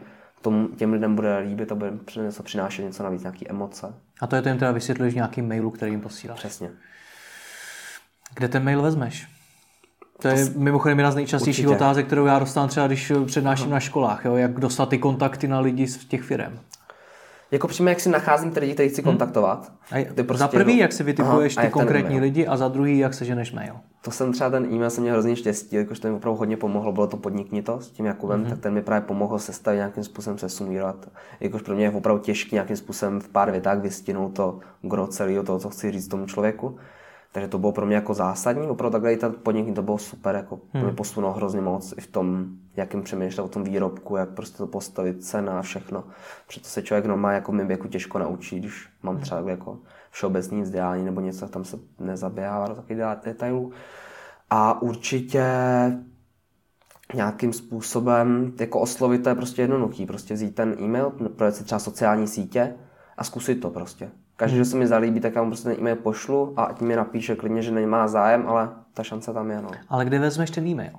tom, 0.44 0.68
těm 0.76 0.92
lidem 0.92 1.14
bude 1.14 1.38
líbit 1.38 1.72
a 1.72 1.74
bude 1.74 1.92
něco 2.16 2.42
přinášet 2.42 2.82
něco 2.82 3.02
navíc, 3.02 3.22
nějaké 3.22 3.46
emoce. 3.48 3.94
A 4.20 4.26
to 4.26 4.36
je 4.36 4.42
to 4.42 4.48
jim 4.48 4.58
teda 4.58 4.72
vysvětlíš 4.72 5.12
v 5.12 5.16
nějakým 5.16 5.48
mailu, 5.48 5.70
který 5.70 5.92
jim 5.92 6.00
posíláš. 6.00 6.38
Přesně. 6.38 6.70
Kde 8.34 8.48
ten 8.48 8.64
mail 8.64 8.82
vezmeš? 8.82 9.26
To 10.22 10.28
je 10.28 10.46
mimochodem 10.56 10.98
jedna 10.98 11.10
z 11.10 11.14
nejčastějších 11.14 11.66
Určitě. 11.66 11.76
otázek, 11.76 12.06
kterou 12.06 12.26
já 12.26 12.38
dostávám 12.38 12.68
třeba, 12.68 12.86
když 12.86 13.12
přednáším 13.26 13.70
na 13.70 13.80
školách. 13.80 14.24
Jo? 14.24 14.36
Jak 14.36 14.60
dostat 14.60 14.88
ty 14.88 14.98
kontakty 14.98 15.48
na 15.48 15.60
lidi 15.60 15.86
z 15.86 16.04
těch 16.04 16.22
firm. 16.22 16.58
Jako 17.50 17.68
přímo, 17.68 17.88
jak 17.88 18.00
si 18.00 18.08
nacházím 18.08 18.50
ty 18.50 18.60
lidi, 18.60 18.74
které 18.74 18.88
chci 18.88 19.02
hmm. 19.02 19.10
kontaktovat. 19.10 19.72
A 19.92 20.06
ty 20.14 20.22
prostě 20.22 20.38
za 20.40 20.48
prvý, 20.48 20.78
jak 20.78 20.92
si 20.92 21.02
vytipuješ 21.02 21.56
Aha, 21.56 21.66
ty 21.66 21.72
konkrétní 21.72 22.20
lidi 22.20 22.46
a 22.46 22.56
za 22.56 22.68
druhý, 22.68 22.98
jak 22.98 23.14
se 23.14 23.24
ženeš 23.24 23.52
mail. 23.52 23.74
To 24.02 24.10
jsem 24.10 24.32
třeba 24.32 24.50
ten 24.50 24.64
e-mail, 24.64 24.90
jsem 24.90 25.02
měl 25.02 25.14
hrozně 25.14 25.36
štěstí, 25.36 25.76
jakož 25.76 25.98
to 25.98 26.08
mi 26.08 26.14
opravdu 26.14 26.38
hodně 26.38 26.56
pomohlo, 26.56 26.92
bylo 26.92 27.06
to 27.06 27.16
podnikni 27.16 27.62
to 27.62 27.80
s 27.80 27.90
tím 27.90 28.06
Jakubem, 28.06 28.40
hmm 28.40 28.50
tak 28.50 28.58
ten 28.58 28.74
mi 28.74 28.82
právě 28.82 29.06
pomohl 29.06 29.38
sestavit 29.38 29.76
nějakým 29.76 30.04
způsobem 30.04 30.38
se 30.38 30.48
sumírovat. 30.48 31.08
Jakož 31.40 31.62
pro 31.62 31.74
mě 31.74 31.84
je 31.84 31.90
opravdu 31.90 32.22
těžké 32.22 32.56
nějakým 32.56 32.76
způsobem 32.76 33.20
v 33.20 33.28
pár 33.28 33.50
větách 33.50 33.78
vystihnout 33.78 34.36
to 34.36 34.58
gro 34.82 35.06
celého 35.06 35.42
toho, 35.42 35.58
co 35.58 35.70
chci 35.70 35.90
říct 35.90 36.08
tomu 36.08 36.26
člověku. 36.26 36.76
Takže 37.34 37.48
to 37.48 37.58
bylo 37.58 37.72
pro 37.72 37.86
mě 37.86 37.94
jako 37.94 38.14
zásadní, 38.14 38.66
opravdu 38.66 38.92
takhle 38.92 39.12
i 39.12 39.16
ta 39.16 39.30
podniky 39.30 39.72
to 39.72 39.82
bylo 39.82 39.98
super, 39.98 40.34
jako 40.34 40.60
hmm. 40.72 40.84
mě 40.84 40.92
posunulo 40.92 41.32
hrozně 41.32 41.60
moc 41.60 41.94
i 41.98 42.00
v 42.00 42.06
tom, 42.06 42.46
jakým 42.76 43.02
přemýšlet 43.02 43.44
o 43.44 43.48
tom 43.48 43.64
výrobku, 43.64 44.16
jak 44.16 44.28
prostě 44.28 44.58
to 44.58 44.66
postavit, 44.66 45.24
cena 45.24 45.58
a 45.58 45.62
všechno. 45.62 46.04
Proto 46.52 46.68
se 46.68 46.82
člověk 46.82 47.06
no, 47.06 47.16
má 47.16 47.32
jako 47.32 47.52
mým 47.52 47.66
věku 47.66 47.88
těžko 47.88 48.18
naučí, 48.18 48.58
když 48.58 48.88
mám 49.02 49.20
třeba 49.20 49.50
jako 49.50 49.78
všeobecný 50.10 50.62
vzdělání 50.62 51.04
nebo 51.04 51.20
něco, 51.20 51.48
tam 51.48 51.64
se 51.64 51.78
nezaběhává 52.00 52.68
do 52.68 52.74
takových 52.74 53.02
detailů. 53.24 53.72
A 54.50 54.82
určitě 54.82 55.44
nějakým 57.14 57.52
způsobem 57.52 58.52
jako 58.60 58.80
oslovit, 58.80 59.22
to 59.22 59.28
je 59.28 59.34
prostě 59.34 59.62
jednoduchý. 59.62 60.06
Prostě 60.06 60.34
vzít 60.34 60.54
ten 60.54 60.76
e-mail, 60.80 61.10
projet 61.10 61.56
si 61.56 61.64
třeba 61.64 61.78
sociální 61.78 62.28
sítě 62.28 62.74
a 63.16 63.24
zkusit 63.24 63.54
to 63.54 63.70
prostě. 63.70 64.10
Každý, 64.44 64.56
kdo 64.58 64.64
se 64.64 64.76
mi 64.76 64.86
zalíbí, 64.86 65.20
tak 65.20 65.34
já 65.34 65.42
mu 65.42 65.50
prostě 65.50 65.68
ten 65.68 65.78
e-mail 65.78 65.96
pošlu 65.96 66.52
a 66.56 66.64
ať 66.64 66.80
mi 66.80 66.96
napíše 66.96 67.36
klidně, 67.36 67.62
že 67.62 67.70
nemá 67.70 68.08
zájem, 68.08 68.44
ale 68.46 68.68
ta 68.94 69.02
šance 69.02 69.32
tam 69.32 69.50
je. 69.50 69.62
No. 69.62 69.70
Ale 69.88 70.04
kde 70.04 70.18
vezmeš 70.18 70.50
ten 70.50 70.66
e-mail? 70.66 70.92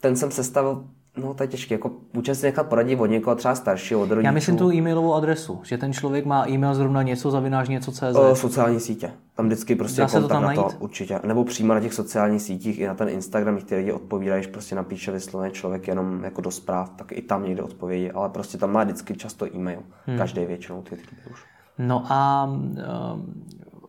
Ten 0.00 0.16
jsem 0.16 0.30
sestavil 0.30 0.84
No, 1.16 1.34
to 1.34 1.42
je 1.42 1.48
těžké. 1.48 1.74
Jako 1.74 1.90
můžeme 2.12 2.34
si 2.34 2.46
nechat 2.46 2.68
poradit 2.68 3.00
od 3.00 3.06
někoho 3.06 3.36
třeba 3.36 3.54
staršího, 3.54 4.00
od 4.00 4.10
rodičů. 4.10 4.26
Já 4.26 4.32
myslím 4.32 4.56
tu 4.56 4.72
e-mailovou 4.72 5.14
adresu, 5.14 5.60
že 5.64 5.78
ten 5.78 5.92
člověk 5.92 6.24
má 6.24 6.48
e-mail 6.48 6.74
zrovna 6.74 7.02
něco 7.02 7.30
zavináš 7.30 7.68
něco 7.68 7.92
CZ. 7.92 8.16
O, 8.16 8.36
sociální 8.36 8.80
sítě. 8.80 9.12
Tam 9.34 9.46
vždycky 9.46 9.74
prostě 9.74 10.00
Dá 10.00 10.06
kontakt 10.06 10.22
to 10.22 10.28
tam 10.28 10.42
na 10.42 10.54
to 10.54 10.70
určitě. 10.78 11.20
Nebo 11.24 11.44
přímo 11.44 11.74
na 11.74 11.80
těch 11.80 11.94
sociálních 11.94 12.42
sítích 12.42 12.78
i 12.78 12.86
na 12.86 12.94
ten 12.94 13.08
Instagram, 13.08 13.58
ty 13.58 13.76
lidi 13.76 13.92
odpovídají, 13.92 14.46
prostě 14.46 14.74
napíše 14.74 15.12
vysloveně 15.12 15.52
člověk 15.52 15.88
jenom 15.88 16.24
jako 16.24 16.40
do 16.40 16.50
zpráv, 16.50 16.90
tak 16.96 17.12
i 17.12 17.22
tam 17.22 17.44
někde 17.44 17.62
odpovědí, 17.62 18.10
ale 18.10 18.28
prostě 18.28 18.58
tam 18.58 18.72
má 18.72 18.84
vždycky 18.84 19.14
často 19.14 19.46
e-mail. 19.56 19.80
Hmm. 20.06 20.18
Každý 20.18 20.44
většinou 20.44 20.82
ty 20.82 20.96
už. 21.30 21.51
No 21.78 22.04
a 22.12 22.44
um, 22.44 22.74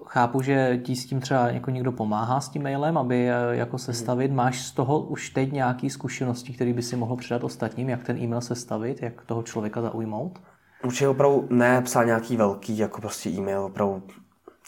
chápu, 0.06 0.42
že 0.42 0.80
ti 0.84 0.96
s 0.96 1.06
tím 1.06 1.20
třeba 1.20 1.50
jako 1.50 1.72
někdo 1.72 1.92
pomáhá 1.92 2.42
s 2.42 2.50
tím 2.50 2.64
mailem, 2.64 2.98
aby 2.98 3.30
jako 3.52 3.78
sestavit. 3.78 4.32
Máš 4.32 4.62
z 4.62 4.72
toho 4.72 5.00
už 5.00 5.30
teď 5.30 5.52
nějaké 5.52 5.90
zkušenosti, 5.90 6.54
které 6.54 6.74
by 6.74 6.82
si 6.82 6.96
mohl 6.96 7.16
předat 7.16 7.44
ostatním, 7.44 7.90
jak 7.90 8.04
ten 8.04 8.18
e-mail 8.18 8.42
sestavit, 8.42 9.02
jak 9.02 9.26
toho 9.26 9.44
člověka 9.44 9.82
zaujmout? 9.82 10.40
Určitě 10.84 11.08
opravdu 11.08 11.48
ne 11.50 11.82
psal 11.82 12.06
nějaký 12.06 12.38
velký, 12.38 12.78
jako 12.78 13.02
prostě 13.02 13.30
e-mail, 13.30 13.62
opravdu 13.62 14.04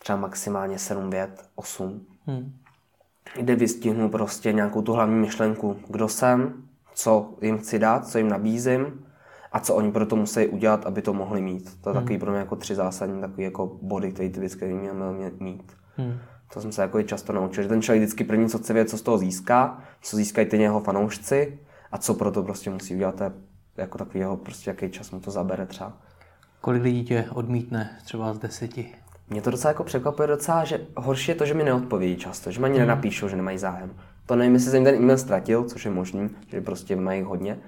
třeba 0.02 0.18
maximálně 0.18 0.80
7 0.80 1.10
vět, 1.10 1.50
8, 1.56 2.02
hmm. 2.28 2.54
kde 3.36 3.56
vystihnu 3.56 4.10
prostě 4.10 4.54
nějakou 4.54 4.82
tu 4.82 4.94
hlavní 4.94 5.16
myšlenku, 5.16 5.78
kdo 5.90 6.08
jsem, 6.08 6.54
co 6.94 7.34
jim 7.42 7.58
chci 7.58 7.80
dát, 7.80 8.08
co 8.08 8.18
jim 8.18 8.30
nabízím, 8.30 9.06
a 9.56 9.60
co 9.60 9.76
oni 9.76 9.92
pro 9.92 10.06
to 10.06 10.16
musí 10.16 10.48
udělat, 10.48 10.86
aby 10.86 11.02
to 11.02 11.14
mohli 11.14 11.42
mít. 11.42 11.78
To 11.82 11.90
je 11.90 11.94
hmm. 11.94 12.04
takový 12.04 12.20
pro 12.20 12.32
mě 12.32 12.40
jako 12.40 12.56
tři 12.56 12.76
zásadní 12.76 13.22
takový 13.22 13.44
jako 13.44 13.78
body, 13.82 14.12
které 14.12 14.30
ty 14.30 14.40
vždycky 14.40 14.74
měl 14.74 15.16
mít. 15.40 15.74
Hmm. 15.98 16.18
To 16.54 16.62
jsem 16.62 16.72
se 16.72 16.82
jako 16.82 17.04
často 17.04 17.34
naučil, 17.34 17.64
že 17.64 17.70
ten 17.70 17.82
člověk 17.82 18.02
vždycky 18.04 18.24
první, 18.24 18.50
co 18.50 18.58
chce 18.58 18.74
vědět, 18.74 18.90
co 18.90 18.98
z 18.98 19.02
toho 19.02 19.18
získá, 19.18 19.84
co 20.02 20.18
získají 20.18 20.48
ty 20.48 20.58
jeho 20.58 20.80
fanoušci 20.80 21.60
a 21.92 21.98
co 21.98 22.14
pro 22.14 22.32
to 22.32 22.44
prostě 22.44 22.70
musí 22.70 22.96
udělat, 22.96 23.16
to 23.16 23.24
je 23.24 23.32
jako 23.78 23.98
takový 23.98 24.20
jeho, 24.20 24.38
prostě 24.38 24.70
jaký 24.70 24.90
čas 24.90 25.12
mu 25.12 25.20
to 25.20 25.32
zabere 25.32 25.66
třeba. 25.66 25.94
Kolik 26.62 26.84
lidí 26.84 27.04
tě 27.04 27.26
odmítne 27.34 27.98
třeba 28.06 28.34
z 28.34 28.40
deseti? 28.40 28.96
Mě 29.30 29.42
to 29.42 29.52
docela 29.52 29.70
jako 29.70 29.84
překvapuje 29.84 30.28
docela, 30.28 30.64
že 30.64 30.88
horší 30.98 31.32
je 31.32 31.36
to, 31.36 31.46
že 31.46 31.54
mi 31.54 31.64
neodpovědí 31.64 32.18
často, 32.18 32.52
že 32.52 32.60
mi 32.60 32.66
ani 32.66 32.78
hmm. 32.78 32.88
nenapíšou, 32.88 33.28
že 33.28 33.36
nemají 33.36 33.58
zájem. 33.58 33.94
To 34.26 34.36
nevím, 34.36 34.54
jestli 34.54 34.72
jsem 34.72 34.84
ten 34.84 34.96
e-mail 34.96 35.18
ztratil, 35.18 35.64
což 35.64 35.86
je 35.86 35.92
možný, 35.92 36.30
že 36.48 36.62
prostě 36.62 36.96
mají 36.96 37.22
hodně, 37.22 37.60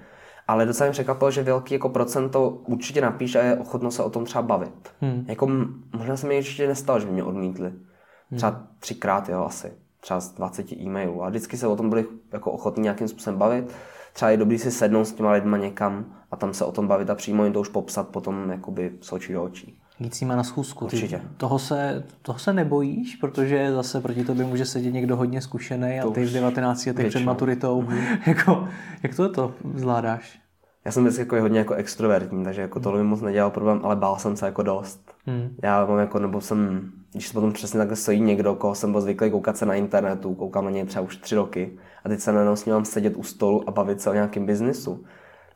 ale 0.48 0.66
docela 0.66 0.86
mě 0.86 0.92
překvapilo, 0.92 1.30
že 1.30 1.42
velký 1.42 1.74
jako 1.74 1.88
procento 1.88 2.48
určitě 2.50 3.00
napíše 3.00 3.40
a 3.40 3.44
je 3.44 3.56
ochotno 3.56 3.90
se 3.90 4.02
o 4.02 4.10
tom 4.10 4.24
třeba 4.24 4.42
bavit. 4.42 4.88
Hmm. 5.00 5.24
Jako, 5.28 5.48
možná 5.96 6.16
se 6.16 6.26
mi 6.26 6.38
určitě 6.38 6.68
nestalo, 6.68 7.00
že 7.00 7.06
by 7.06 7.12
mě 7.12 7.24
odmítli. 7.24 7.72
Třeba 8.36 8.52
hmm. 8.52 8.66
třikrát, 8.78 9.28
jo, 9.28 9.44
asi. 9.44 9.72
Třeba 10.00 10.20
z 10.20 10.32
20 10.32 10.72
e-mailů. 10.72 11.24
A 11.24 11.28
vždycky 11.28 11.56
se 11.56 11.66
o 11.66 11.76
tom 11.76 11.88
byli 11.88 12.06
jako 12.32 12.52
ochotní 12.52 12.82
nějakým 12.82 13.08
způsobem 13.08 13.38
bavit. 13.38 13.74
Třeba 14.12 14.30
je 14.30 14.36
dobrý 14.36 14.58
si 14.58 14.70
sednout 14.70 15.04
s 15.04 15.12
těma 15.12 15.32
lidma 15.32 15.56
někam 15.56 16.14
a 16.30 16.36
tam 16.36 16.54
se 16.54 16.64
o 16.64 16.72
tom 16.72 16.88
bavit 16.88 17.10
a 17.10 17.14
přímo 17.14 17.44
jim 17.44 17.52
to 17.52 17.60
už 17.60 17.68
popsat 17.68 18.08
potom 18.08 18.50
jakoby 18.50 18.92
s 19.00 19.12
očí 19.12 19.32
do 19.32 19.42
očí 19.42 19.80
jít 20.00 20.14
s 20.14 20.20
nima 20.20 20.36
na 20.36 20.44
schůzku. 20.44 20.84
Určitě. 20.84 21.18
Ty 21.18 21.24
toho, 21.36 21.58
se, 21.58 22.04
toho 22.22 22.38
se 22.38 22.52
nebojíš, 22.52 23.16
protože 23.16 23.72
zase 23.72 24.00
proti 24.00 24.24
tobě 24.24 24.46
může 24.46 24.64
sedět 24.64 24.90
někdo 24.90 25.16
hodně 25.16 25.40
zkušený 25.40 26.00
a 26.00 26.10
ty 26.10 26.24
v 26.24 26.32
19 26.32 26.86
letech 26.86 27.08
před 27.08 27.24
maturitou. 27.24 27.82
Mm-hmm. 27.82 28.18
jako, 28.26 28.68
jak 29.02 29.14
to 29.14 29.28
to 29.28 29.54
zvládáš? 29.74 30.40
já 30.88 30.92
jsem 30.92 31.04
vždycky 31.04 31.22
jako 31.22 31.40
hodně 31.40 31.58
jako 31.58 31.74
extrovertní, 31.74 32.44
takže 32.44 32.60
jako 32.60 32.80
tohle 32.80 32.98
mi 32.98 33.08
moc 33.08 33.20
nedělal 33.20 33.50
problém, 33.50 33.80
ale 33.82 33.96
bál 33.96 34.16
jsem 34.18 34.36
se 34.36 34.46
jako 34.46 34.62
dost. 34.62 35.12
Hmm. 35.26 35.56
Já 35.62 35.86
mám 35.86 35.98
jako, 35.98 36.18
nebo 36.18 36.40
jsem, 36.40 36.90
když 37.12 37.28
se 37.28 37.34
potom 37.34 37.52
přesně 37.52 37.78
takhle 37.78 37.96
stojí 37.96 38.20
někdo, 38.20 38.54
koho 38.54 38.74
jsem 38.74 38.92
byl 38.92 39.00
zvyklý 39.00 39.30
koukat 39.30 39.56
se 39.56 39.66
na 39.66 39.74
internetu, 39.74 40.34
koukám 40.34 40.64
na 40.64 40.70
něj 40.70 40.84
třeba 40.84 41.04
už 41.04 41.16
tři 41.16 41.34
roky 41.34 41.78
a 42.04 42.08
teď 42.08 42.20
se 42.20 42.32
najednou 42.32 42.56
s 42.56 42.64
ním 42.64 42.74
mám 42.74 42.84
sedět 42.84 43.16
u 43.16 43.22
stolu 43.22 43.68
a 43.68 43.72
bavit 43.72 44.00
se 44.00 44.10
o 44.10 44.14
nějakém 44.14 44.46
biznisu, 44.46 45.04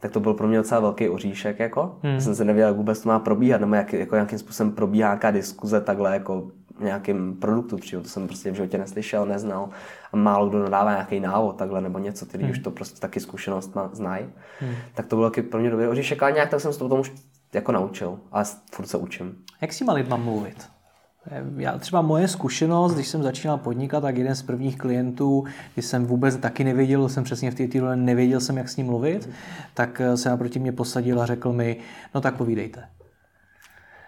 tak 0.02 0.10
to 0.10 0.20
byl 0.20 0.34
pro 0.34 0.48
mě 0.48 0.58
docela 0.58 0.80
velký 0.80 1.08
oříšek, 1.08 1.58
jako. 1.58 1.98
Hmm. 2.02 2.14
Já 2.14 2.20
jsem 2.20 2.34
se 2.34 2.44
nevěděl, 2.44 2.68
jak 2.68 2.76
vůbec 2.76 3.00
to 3.00 3.08
má 3.08 3.18
probíhat, 3.18 3.60
nebo 3.60 3.74
jak, 3.74 3.92
jako 3.92 4.14
nějakým 4.14 4.38
způsobem 4.38 4.72
probíhá 4.72 5.08
nějaká 5.08 5.30
diskuze 5.30 5.80
takhle 5.80 6.12
jako 6.14 6.50
nějakým 6.80 7.36
produktu, 7.36 7.76
přímo 7.76 8.02
to 8.02 8.08
jsem 8.08 8.26
prostě 8.26 8.50
v 8.50 8.54
životě 8.54 8.78
neslyšel, 8.78 9.26
neznal 9.26 9.68
a 10.12 10.16
málo 10.16 10.48
kdo 10.48 10.62
nadává 10.62 10.90
nějaký 10.90 11.20
návod 11.20 11.56
takhle 11.56 11.80
nebo 11.80 11.98
něco, 11.98 12.26
ty 12.26 12.38
hmm. 12.38 12.50
už 12.50 12.58
to 12.58 12.70
prostě 12.70 13.00
taky 13.00 13.20
zkušenost 13.20 13.74
má, 13.74 13.90
znají, 13.92 14.26
hmm. 14.60 14.74
tak 14.94 15.06
to 15.06 15.16
bylo 15.16 15.30
taky 15.30 15.42
pro 15.42 15.60
mě 15.60 15.70
dobrý 15.70 15.86
oříšek, 15.86 16.22
ale 16.22 16.32
nějak 16.32 16.50
tak 16.50 16.60
jsem 16.60 16.72
se 16.72 16.78
to 16.78 16.84
potom 16.84 17.00
už 17.00 17.12
jako 17.52 17.72
naučil, 17.72 18.18
ale 18.32 18.44
furt 18.72 18.86
se 18.86 18.96
učím. 18.96 19.36
Jak 19.60 19.72
si 19.72 19.84
má 19.84 19.92
lidma 19.92 20.16
mluvit? 20.16 20.68
Já 21.56 21.78
třeba 21.78 22.02
moje 22.02 22.28
zkušenost, 22.28 22.94
když 22.94 23.08
jsem 23.08 23.22
začínal 23.22 23.58
podnikat, 23.58 24.00
tak 24.00 24.16
jeden 24.16 24.34
z 24.34 24.42
prvních 24.42 24.78
klientů, 24.78 25.44
když 25.74 25.86
jsem 25.86 26.06
vůbec 26.06 26.36
taky 26.36 26.64
nevěděl, 26.64 27.08
jsem 27.08 27.24
přesně 27.24 27.50
v 27.50 27.54
té 27.54 27.68
týdle 27.68 27.96
nevěděl 27.96 28.40
jsem, 28.40 28.56
jak 28.56 28.68
s 28.68 28.76
ním 28.76 28.86
mluvit, 28.86 29.30
tak 29.74 30.02
se 30.14 30.28
naproti 30.28 30.58
mě 30.58 30.72
posadil 30.72 31.22
a 31.22 31.26
řekl 31.26 31.52
mi, 31.52 31.76
no 32.14 32.20
tak 32.20 32.36
povídejte. 32.36 32.82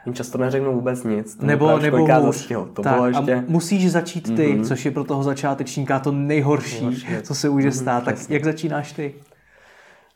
Jim 0.06 0.14
často 0.14 0.38
neřeknu 0.38 0.72
vůbec 0.72 1.04
nic. 1.04 1.36
To 1.36 1.46
nebo 1.46 1.78
nebo 1.78 2.06
hůř. 2.06 2.48
To 2.72 2.82
tak, 2.82 2.94
bylo 2.94 3.06
ještě... 3.06 3.34
A 3.34 3.44
musíš 3.48 3.90
začít 3.92 4.36
ty, 4.36 4.54
mm-hmm. 4.54 4.64
což 4.64 4.84
je 4.84 4.90
pro 4.90 5.04
toho 5.04 5.22
začátečníka 5.22 5.98
to 5.98 6.12
nejhorší, 6.12 6.84
nejhorší 6.84 7.06
co 7.22 7.34
se 7.34 7.50
může 7.50 7.72
stát. 7.72 8.02
Mm-hmm, 8.02 8.06
tak 8.06 8.14
přesně. 8.14 8.36
jak 8.36 8.44
začínáš 8.44 8.92
ty? 8.92 9.14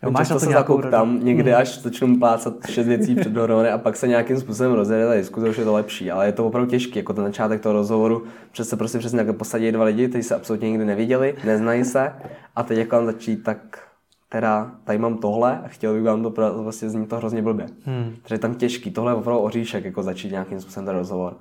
Jo, 0.02 0.10
máš 0.10 0.28
na 0.28 0.36
to 0.36 0.40
se 0.40 0.50
zakoupám 0.50 1.24
někdy, 1.24 1.50
mhm. 1.50 1.60
až 1.60 1.78
začnu 1.78 2.18
plácat 2.18 2.54
šest 2.70 2.86
věcí 2.86 3.14
před 3.14 3.32
dohromady 3.32 3.70
a 3.70 3.78
pak 3.78 3.96
se 3.96 4.08
nějakým 4.08 4.40
způsobem 4.40 4.72
rozjede 4.72 5.06
ta 5.06 5.14
diskuze, 5.14 5.48
už 5.48 5.58
je 5.58 5.64
to 5.64 5.72
lepší, 5.72 6.10
ale 6.10 6.26
je 6.26 6.32
to 6.32 6.46
opravdu 6.46 6.70
těžké, 6.70 6.98
jako 6.98 7.12
ten 7.12 7.24
začátek 7.24 7.60
toho 7.60 7.72
rozhovoru, 7.72 8.24
přes 8.52 8.68
se 8.68 8.76
prostě 8.76 8.98
přesně 8.98 9.16
takhle 9.16 9.34
posadí 9.34 9.72
dva 9.72 9.84
lidi, 9.84 10.08
kteří 10.08 10.22
se 10.22 10.34
absolutně 10.34 10.70
nikdy 10.70 10.84
neviděli, 10.84 11.34
neznají 11.44 11.84
se 11.84 12.12
a 12.56 12.62
teď 12.62 12.78
jako 12.78 13.06
začít 13.06 13.36
tak 13.36 13.88
teda 14.28 14.70
tady 14.84 14.98
mám 14.98 15.18
tohle 15.18 15.58
a 15.64 15.68
chtěl 15.68 15.94
bych 15.94 16.02
vám 16.02 16.22
to 16.22 16.62
vlastně 16.62 16.90
zní 16.90 17.06
to 17.06 17.16
hrozně 17.16 17.42
blbě. 17.42 17.66
Hmm. 17.84 18.14
Takže 18.22 18.34
je 18.34 18.38
tam 18.38 18.54
těžký, 18.54 18.90
tohle 18.90 19.12
je 19.12 19.16
opravdu 19.16 19.42
oříšek, 19.42 19.84
jako 19.84 20.02
začít 20.02 20.30
nějakým 20.30 20.60
způsobem 20.60 20.86
ten 20.86 20.96
rozhovor. 20.96 21.36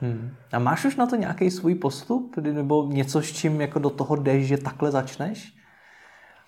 Hmm. 0.00 0.30
A 0.52 0.58
máš 0.58 0.84
už 0.84 0.96
na 0.96 1.06
to 1.06 1.16
nějaký 1.16 1.50
svůj 1.50 1.74
postup? 1.74 2.36
Nebo 2.36 2.86
něco, 2.92 3.22
s 3.22 3.32
čím 3.32 3.60
jako 3.60 3.78
do 3.78 3.90
toho 3.90 4.16
jdeš, 4.16 4.46
že 4.46 4.58
takhle 4.58 4.90
začneš? 4.90 5.59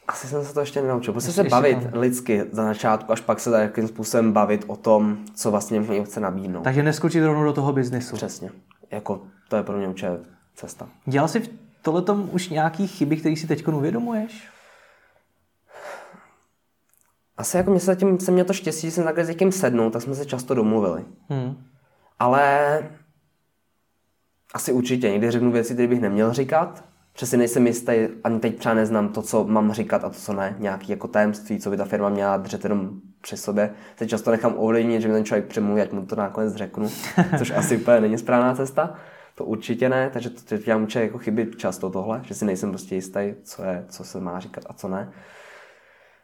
Asi 0.08 0.26
jsem 0.26 0.44
se 0.44 0.54
to 0.54 0.60
ještě 0.60 0.82
nenaučil. 0.82 1.12
Prostě 1.12 1.32
se 1.32 1.44
bavit 1.44 1.82
tam. 1.82 2.00
lidsky 2.00 2.44
za 2.52 2.64
začátku, 2.64 3.12
až 3.12 3.20
pak 3.20 3.40
se 3.40 3.50
nějakým 3.50 3.88
způsobem 3.88 4.32
bavit 4.32 4.64
o 4.66 4.76
tom, 4.76 5.18
co 5.34 5.50
vlastně 5.50 5.80
mě 5.80 6.04
chce 6.04 6.20
nabídnout. 6.20 6.62
Takže 6.62 6.82
neskočit 6.82 7.24
rovnou 7.24 7.44
do 7.44 7.52
toho 7.52 7.72
biznesu. 7.72 8.16
Přesně. 8.16 8.50
Jako, 8.90 9.22
to 9.48 9.56
je 9.56 9.62
pro 9.62 9.76
mě 9.76 9.88
určitě 9.88 10.18
cesta. 10.54 10.88
Dělal 11.06 11.28
jsi 11.28 11.40
v 11.40 11.50
tohle 11.82 12.02
tom 12.02 12.28
už 12.32 12.48
nějaký 12.48 12.86
chyby, 12.86 13.16
které 13.16 13.36
si 13.36 13.46
teď 13.46 13.68
uvědomuješ? 13.68 14.48
Asi 17.36 17.56
jako 17.56 17.70
mě 17.70 17.80
se 17.80 17.86
zatím, 17.86 18.20
jsem 18.20 18.34
měl 18.34 18.46
to 18.46 18.52
štěstí, 18.52 18.86
že 18.86 18.90
jsem 18.90 19.04
takhle 19.04 19.24
s 19.24 19.28
někým 19.28 19.52
sednul, 19.52 19.90
tak 19.90 20.02
jsme 20.02 20.14
se 20.14 20.26
často 20.26 20.54
domluvili. 20.54 21.04
Hmm. 21.28 21.64
Ale 22.18 22.78
asi 24.54 24.72
určitě, 24.72 25.10
někdy 25.10 25.30
řeknu 25.30 25.52
věci, 25.52 25.72
které 25.72 25.88
bych 25.88 26.00
neměl 26.00 26.32
říkat. 26.32 26.84
Přesně 27.12 27.38
nejsem 27.38 27.66
jistý, 27.66 27.92
ani 28.24 28.40
teď 28.40 28.58
třeba 28.58 28.74
neznám 28.74 29.08
to, 29.08 29.22
co 29.22 29.44
mám 29.44 29.72
říkat 29.72 30.04
a 30.04 30.08
to, 30.08 30.14
co 30.14 30.32
ne. 30.32 30.56
Nějaký 30.58 30.92
jako 30.92 31.08
tajemství, 31.08 31.60
co 31.60 31.70
by 31.70 31.76
ta 31.76 31.84
firma 31.84 32.08
měla 32.08 32.36
držet 32.36 32.64
jenom 32.64 32.90
při 33.20 33.36
sobě. 33.36 33.74
Se 33.96 34.06
často 34.06 34.30
nechám 34.30 34.54
ovlivnit, 34.56 35.02
že 35.02 35.08
mi 35.08 35.14
ten 35.14 35.24
člověk 35.24 35.46
přemluví, 35.46 35.80
ať 35.80 35.92
mu 35.92 36.06
to 36.06 36.16
nakonec 36.16 36.54
řeknu, 36.54 36.88
což 37.38 37.50
asi 37.50 37.76
úplně 37.76 38.00
není 38.00 38.18
správná 38.18 38.54
cesta. 38.54 38.94
To 39.34 39.44
určitě 39.44 39.88
ne, 39.88 40.10
takže 40.12 40.30
to, 40.30 40.56
to 40.58 40.70
já 40.70 40.78
muče 40.78 41.00
jako 41.00 41.18
chyby 41.18 41.50
často 41.56 41.90
tohle, 41.90 42.20
že 42.24 42.34
si 42.34 42.44
nejsem 42.44 42.68
prostě 42.70 42.94
jistý, 42.94 43.34
co 43.42 43.62
je, 43.62 43.84
co 43.88 44.04
se 44.04 44.20
má 44.20 44.40
říkat 44.40 44.64
a 44.66 44.72
co 44.72 44.88
ne. 44.88 45.12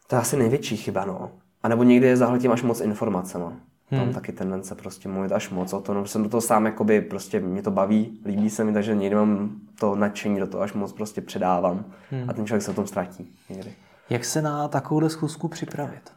To 0.07 0.17
je 0.17 0.21
asi 0.21 0.37
největší 0.37 0.77
chyba, 0.77 1.05
no. 1.05 1.31
A 1.63 1.69
nebo 1.69 1.83
někdy 1.83 2.07
je 2.07 2.17
zahltím 2.17 2.53
až 2.53 2.63
moc 2.63 2.81
informacemi. 2.81 3.45
Hmm. 3.91 4.01
Mám 4.01 4.13
taky 4.13 4.33
tendence 4.33 4.75
prostě 4.75 5.09
mluvit 5.09 5.33
až 5.33 5.51
moc 5.51 5.73
o 5.73 5.81
tom, 5.81 5.95
no, 5.95 6.07
jsem 6.07 6.23
do 6.23 6.29
toho 6.29 6.41
sám, 6.41 6.67
jakoby 6.67 7.01
prostě 7.01 7.41
mě 7.41 7.63
to 7.63 7.71
baví, 7.71 8.21
líbí 8.27 8.51
se 8.51 8.65
mi, 8.65 8.73
takže 8.73 8.95
někdy 8.95 9.17
mám 9.17 9.51
to 9.79 9.97
nadšení 9.97 10.41
do 10.41 10.47
toho 10.47 10.63
až 10.63 10.73
moc 10.73 10.93
prostě 10.93 11.21
předávám 11.21 11.85
hmm. 12.11 12.31
a 12.31 12.33
ten 12.33 12.47
člověk 12.47 12.63
se 12.63 12.71
o 12.71 12.75
tom 12.75 12.87
ztratí 12.87 13.37
někdy. 13.51 13.73
Jak 14.11 14.25
se 14.25 14.43
na 14.43 14.69
takovou 14.69 15.09
schůzku 15.09 15.49
připravit? 15.49 16.13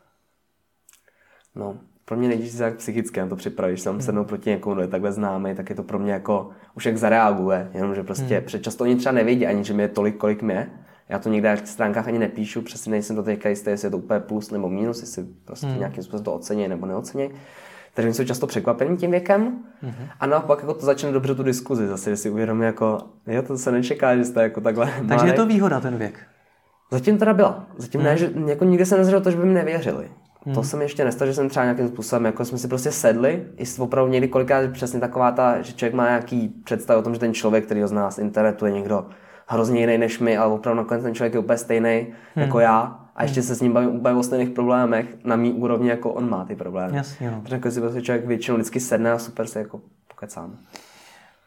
No, 1.55 1.77
pro 2.05 2.17
mě 2.17 2.27
nejdřív 2.27 2.59
jak 2.59 2.75
psychicky 2.75 3.19
na 3.19 3.27
to 3.27 3.35
připravit, 3.35 3.71
když 3.71 3.81
jsem 3.81 3.93
hmm. 3.93 4.01
sednou 4.01 4.25
proti 4.25 4.49
někomu, 4.49 4.73
kdo 4.73 4.81
je 4.81 4.87
takhle 4.87 5.11
známý, 5.11 5.55
tak 5.55 5.69
je 5.69 5.75
to 5.75 5.83
pro 5.83 5.99
mě 5.99 6.11
jako, 6.11 6.49
už 6.75 6.85
jak 6.85 6.97
zareaguje, 6.97 7.71
jenomže 7.73 8.03
prostě 8.03 8.35
hmm. 8.35 8.45
předčasto 8.45 8.83
oni 8.83 8.95
třeba 8.95 9.13
nevědí 9.13 9.47
ani, 9.47 9.63
že 9.63 9.73
mi 9.73 9.83
je 9.83 9.87
tolik, 9.87 10.17
kolik 10.17 10.41
mě, 10.41 10.71
já 11.11 11.19
to 11.19 11.29
někde 11.29 11.55
na 11.55 11.65
stránkách 11.65 12.07
ani 12.07 12.19
nepíšu, 12.19 12.61
přesně 12.61 12.91
nejsem 12.91 13.15
to 13.15 13.23
teďka 13.23 13.49
jistý, 13.49 13.69
jestli 13.69 13.85
je 13.85 13.91
to 13.91 13.97
úplně 13.97 14.19
plus 14.19 14.51
nebo 14.51 14.69
minus, 14.69 15.01
jestli 15.01 15.25
prostě 15.45 15.67
hmm. 15.67 15.79
nějakým 15.79 16.03
způsobem 16.03 16.23
to 16.23 16.33
ocení 16.33 16.67
nebo 16.67 16.85
neocení. 16.85 17.29
Takže 17.93 18.07
oni 18.07 18.13
jsou 18.13 18.23
často 18.23 18.47
překvapení 18.47 18.97
tím 18.97 19.11
věkem 19.11 19.59
mm-hmm. 19.83 20.09
a 20.19 20.25
naopak 20.25 20.59
jako 20.59 20.73
to 20.73 20.85
začne 20.85 21.11
dobře 21.11 21.35
tu 21.35 21.43
diskuzi 21.43 21.87
zase, 21.87 22.09
že 22.09 22.17
si 22.17 22.29
uvědomí 22.29 22.65
jako, 22.65 22.97
jo, 23.27 23.41
to 23.41 23.57
se 23.57 23.71
nečeká, 23.71 24.17
že 24.17 24.25
jste 24.25 24.43
jako 24.43 24.61
takhle 24.61 24.85
Takže 24.85 25.05
mladý. 25.07 25.27
je 25.27 25.33
to 25.33 25.45
výhoda 25.45 25.79
ten 25.79 25.97
věk? 25.97 26.19
Zatím 26.91 27.17
teda 27.17 27.33
byla. 27.33 27.65
Zatím 27.77 28.01
mm. 28.01 28.05
ne, 28.05 28.17
že 28.17 28.31
jako 28.47 28.65
nikdy 28.65 28.85
se 28.85 28.97
nezřelo 28.97 29.21
to, 29.21 29.31
že 29.31 29.37
by 29.37 29.45
mi 29.45 29.53
nevěřili. 29.53 30.11
Hmm. 30.45 30.55
To 30.55 30.63
jsem 30.63 30.81
ještě 30.81 31.05
nestal, 31.05 31.27
že 31.27 31.33
jsem 31.33 31.49
třeba 31.49 31.65
nějakým 31.65 31.87
způsobem, 31.87 32.25
jako 32.25 32.45
jsme 32.45 32.57
si 32.57 32.67
prostě 32.67 32.91
sedli, 32.91 33.47
i 33.57 33.63
opravdu 33.79 34.11
někdy 34.11 34.27
kolikrát 34.27 34.71
přesně 34.71 34.99
taková 34.99 35.31
ta, 35.31 35.61
že 35.61 35.73
člověk 35.73 35.93
má 35.93 36.07
nějaký 36.07 36.47
představ 36.63 36.97
o 36.97 37.01
tom, 37.01 37.13
že 37.13 37.19
ten 37.19 37.33
člověk, 37.33 37.65
který 37.65 37.81
ho 37.81 37.87
zná 37.87 38.11
z 38.11 38.17
internetu, 38.17 38.65
je 38.65 38.71
někdo 38.71 39.05
hrozně 39.51 39.79
jiný 39.79 39.97
než 39.97 40.19
my, 40.19 40.37
ale 40.37 40.53
opravdu 40.53 40.77
nakonec 40.77 41.03
ten 41.03 41.15
člověk 41.15 41.33
je 41.33 41.39
úplně 41.39 41.57
stejný 41.57 42.07
hmm. 42.35 42.45
jako 42.45 42.59
já 42.59 42.99
a 43.15 43.23
ještě 43.23 43.39
hmm. 43.39 43.47
se 43.47 43.55
s 43.55 43.61
ním 43.61 43.73
bavím 43.73 43.89
úplně 43.89 44.15
o 44.15 44.23
stejných 44.23 44.49
problémech 44.49 45.05
na 45.23 45.35
mý 45.35 45.53
úrovni, 45.53 45.89
jako 45.89 46.13
on 46.13 46.29
má 46.29 46.45
ty 46.45 46.55
problémy. 46.55 46.97
Jasně, 46.97 47.31
no. 47.31 47.37
Takže 47.41 47.55
jako 47.55 47.71
si 47.71 47.81
prostě 47.81 48.01
člověk 48.01 48.25
většinou 48.25 48.57
vždycky 48.57 48.79
sedne 48.79 49.11
a 49.11 49.19
super 49.19 49.47
se 49.47 49.59
jako 49.59 49.81
pokecám. 50.07 50.57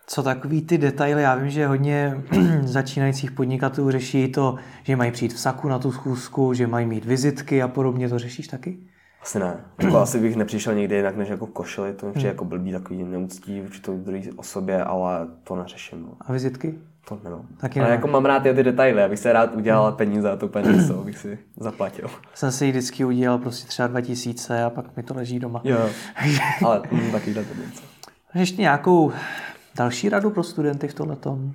Co 0.06 0.22
takový 0.22 0.62
ty 0.62 0.78
detaily? 0.78 1.22
Já 1.22 1.34
vím, 1.34 1.50
že 1.50 1.66
hodně 1.66 2.22
začínajících 2.62 3.32
podnikatelů 3.32 3.90
řeší 3.90 4.32
to, 4.32 4.56
že 4.82 4.96
mají 4.96 5.10
přijít 5.10 5.32
v 5.32 5.38
saku 5.38 5.68
na 5.68 5.78
tu 5.78 5.92
schůzku, 5.92 6.54
že 6.54 6.66
mají 6.66 6.86
mít 6.86 7.04
vizitky 7.04 7.62
a 7.62 7.68
podobně. 7.68 8.08
To 8.08 8.18
řešíš 8.18 8.48
taky? 8.48 8.78
Asi 9.22 9.38
ne. 9.38 9.56
Jako 9.82 9.98
asi 9.98 10.20
bych 10.20 10.36
nepřišel 10.36 10.74
nikdy 10.74 10.96
jinak 10.96 11.16
než 11.16 11.28
jako 11.28 11.46
košili. 11.46 11.92
To 11.92 12.06
mi 12.06 12.12
hmm. 12.16 12.26
jako 12.26 12.44
blbý 12.44 12.72
takový 12.72 13.04
neúctí 13.04 13.60
určitou 13.60 13.98
druhé 13.98 14.22
osobě, 14.36 14.84
ale 14.84 15.26
to 15.44 15.56
neřeším. 15.56 16.02
No. 16.02 16.12
A 16.20 16.32
vizitky? 16.32 16.78
To 17.08 17.18
nemám. 17.24 17.46
Taky 17.60 17.80
Ale 17.80 17.90
jako 17.90 18.08
mám 18.08 18.24
rád 18.24 18.42
ty 18.42 18.62
detaily, 18.62 19.02
abych 19.02 19.18
se 19.18 19.32
rád 19.32 19.54
udělal 19.54 19.86
hmm. 19.86 19.96
peníze 19.96 20.30
a 20.30 20.36
to 20.36 20.46
úplně 20.46 20.72
nejsou, 20.72 21.00
abych 21.00 21.18
si 21.18 21.38
zaplatil. 21.56 22.10
Jsem 22.34 22.52
si 22.52 22.70
vždycky 22.70 23.04
udělal 23.04 23.38
prostě 23.38 23.68
třeba 23.68 23.88
2000 23.88 24.64
a 24.64 24.70
pak 24.70 24.96
mi 24.96 25.02
to 25.02 25.14
leží 25.14 25.38
doma. 25.38 25.60
Jo, 25.64 25.88
ale 26.64 26.82
taky 27.12 27.34
tendence. 27.34 27.82
Ještě 28.34 28.62
nějakou 28.62 29.12
další 29.76 30.08
radu 30.08 30.30
pro 30.30 30.42
studenty 30.42 30.88
v 30.88 30.94
tomhletom? 30.94 31.52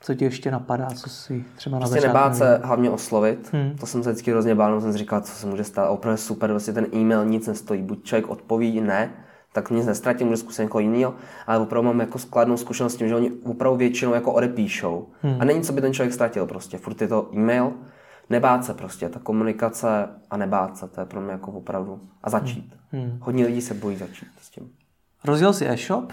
Co 0.00 0.14
ti 0.14 0.24
ještě 0.24 0.50
napadá, 0.50 0.86
co 0.90 1.10
si 1.10 1.44
třeba 1.56 1.78
na 1.78 1.86
Prostě 1.86 2.06
nebát 2.06 2.36
se 2.36 2.60
hlavně 2.64 2.90
oslovit. 2.90 3.50
Hmm. 3.52 3.76
To 3.80 3.86
jsem 3.86 4.02
se 4.02 4.10
vždycky 4.10 4.30
hrozně 4.30 4.54
bál, 4.54 4.80
jsem 4.80 4.92
si 4.92 4.98
říkal, 4.98 5.20
co 5.20 5.32
se 5.32 5.46
může 5.46 5.64
stát. 5.64 5.88
Opravdu 5.88 6.16
super, 6.16 6.50
vlastně 6.50 6.72
ten 6.72 6.86
e-mail 6.94 7.24
nic 7.24 7.46
nestojí. 7.46 7.82
Buď 7.82 8.04
člověk 8.04 8.28
odpoví, 8.28 8.80
ne, 8.80 9.10
tak 9.52 9.70
nic 9.70 9.86
nestratím, 9.86 10.26
můžu 10.26 10.36
zkusit 10.36 10.62
někoho 10.62 10.80
jiného, 10.80 11.14
ale 11.46 11.58
opravdu 11.58 11.86
mám 11.86 12.00
jako 12.00 12.18
skladnou 12.18 12.56
zkušenost 12.56 12.92
s 12.92 12.96
tím, 12.96 13.08
že 13.08 13.16
oni 13.16 13.32
opravdu 13.32 13.78
většinou 13.78 14.14
jako 14.14 14.32
odepíšou. 14.32 15.08
Hmm. 15.22 15.36
A 15.40 15.44
není, 15.44 15.62
co 15.62 15.72
by 15.72 15.80
ten 15.80 15.92
člověk 15.92 16.14
ztratil 16.14 16.46
prostě. 16.46 16.78
Furt 16.78 17.00
je 17.00 17.08
to 17.08 17.30
e-mail, 17.32 17.72
nebát 18.30 18.64
se 18.64 18.74
prostě, 18.74 19.08
ta 19.08 19.18
komunikace 19.18 20.08
a 20.30 20.36
nebát 20.36 20.76
se, 20.76 20.88
to 20.88 21.00
je 21.00 21.06
pro 21.06 21.20
mě 21.20 21.32
jako 21.32 21.52
opravdu. 21.52 22.00
A 22.22 22.30
začít. 22.30 22.74
Hmm. 22.90 23.02
hmm. 23.02 23.18
Hodně 23.20 23.46
lidí 23.46 23.60
se 23.60 23.74
bojí 23.74 23.96
začít 23.96 24.28
s 24.40 24.50
tím. 24.50 24.70
Rozjel 25.24 25.52
si 25.52 25.68
e-shop, 25.68 26.12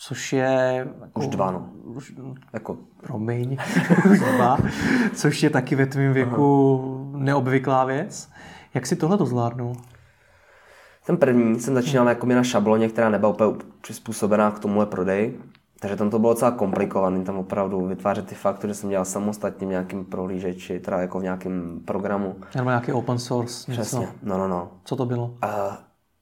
což 0.00 0.32
je... 0.32 0.86
Jako, 1.00 1.20
už 1.20 1.26
dva, 1.26 1.50
no. 1.50 1.70
Už, 1.84 2.14
jako... 2.52 2.78
Promiň, 3.02 3.56
dva, 4.36 4.58
což 5.14 5.42
je 5.42 5.50
taky 5.50 5.74
ve 5.74 5.86
tvém 5.86 6.12
věku 6.12 6.80
Aha. 7.14 7.24
neobvyklá 7.24 7.84
věc. 7.84 8.30
Jak 8.74 8.86
si 8.86 8.96
tohle 8.96 9.18
to 9.18 9.26
zvládnul? 9.26 9.72
Ten 11.08 11.16
první 11.16 11.60
jsem 11.60 11.74
začínal 11.74 12.08
jako 12.08 12.26
na 12.26 12.42
šabloně, 12.42 12.88
která 12.88 13.08
nebyla 13.08 13.30
úplně 13.30 13.52
přizpůsobená 13.80 14.50
k 14.50 14.58
tomuhle 14.58 14.86
prodeji. 14.86 15.40
Takže 15.80 15.96
tam 15.96 16.10
to 16.10 16.18
bylo 16.18 16.32
docela 16.32 16.50
komplikované, 16.50 17.24
tam 17.24 17.36
opravdu 17.36 17.86
vytvářet 17.86 18.26
ty 18.26 18.34
faktury 18.34 18.74
jsem 18.74 18.90
dělal 18.90 19.04
samostatně 19.04 19.66
v 19.66 19.70
nějakém 19.70 20.04
prohlížeči, 20.04 20.80
teda 20.80 20.98
jako 20.98 21.18
v 21.18 21.22
nějakém 21.22 21.80
programu. 21.84 22.36
Nebo 22.56 22.70
nějaký 22.70 22.92
open 22.92 23.18
source 23.18 23.70
něco. 23.70 23.82
Přesně, 23.82 24.08
no, 24.22 24.38
no, 24.38 24.48
no. 24.48 24.68
Co 24.84 24.96
to 24.96 25.06
bylo? 25.06 25.24
Uh, 25.24 25.74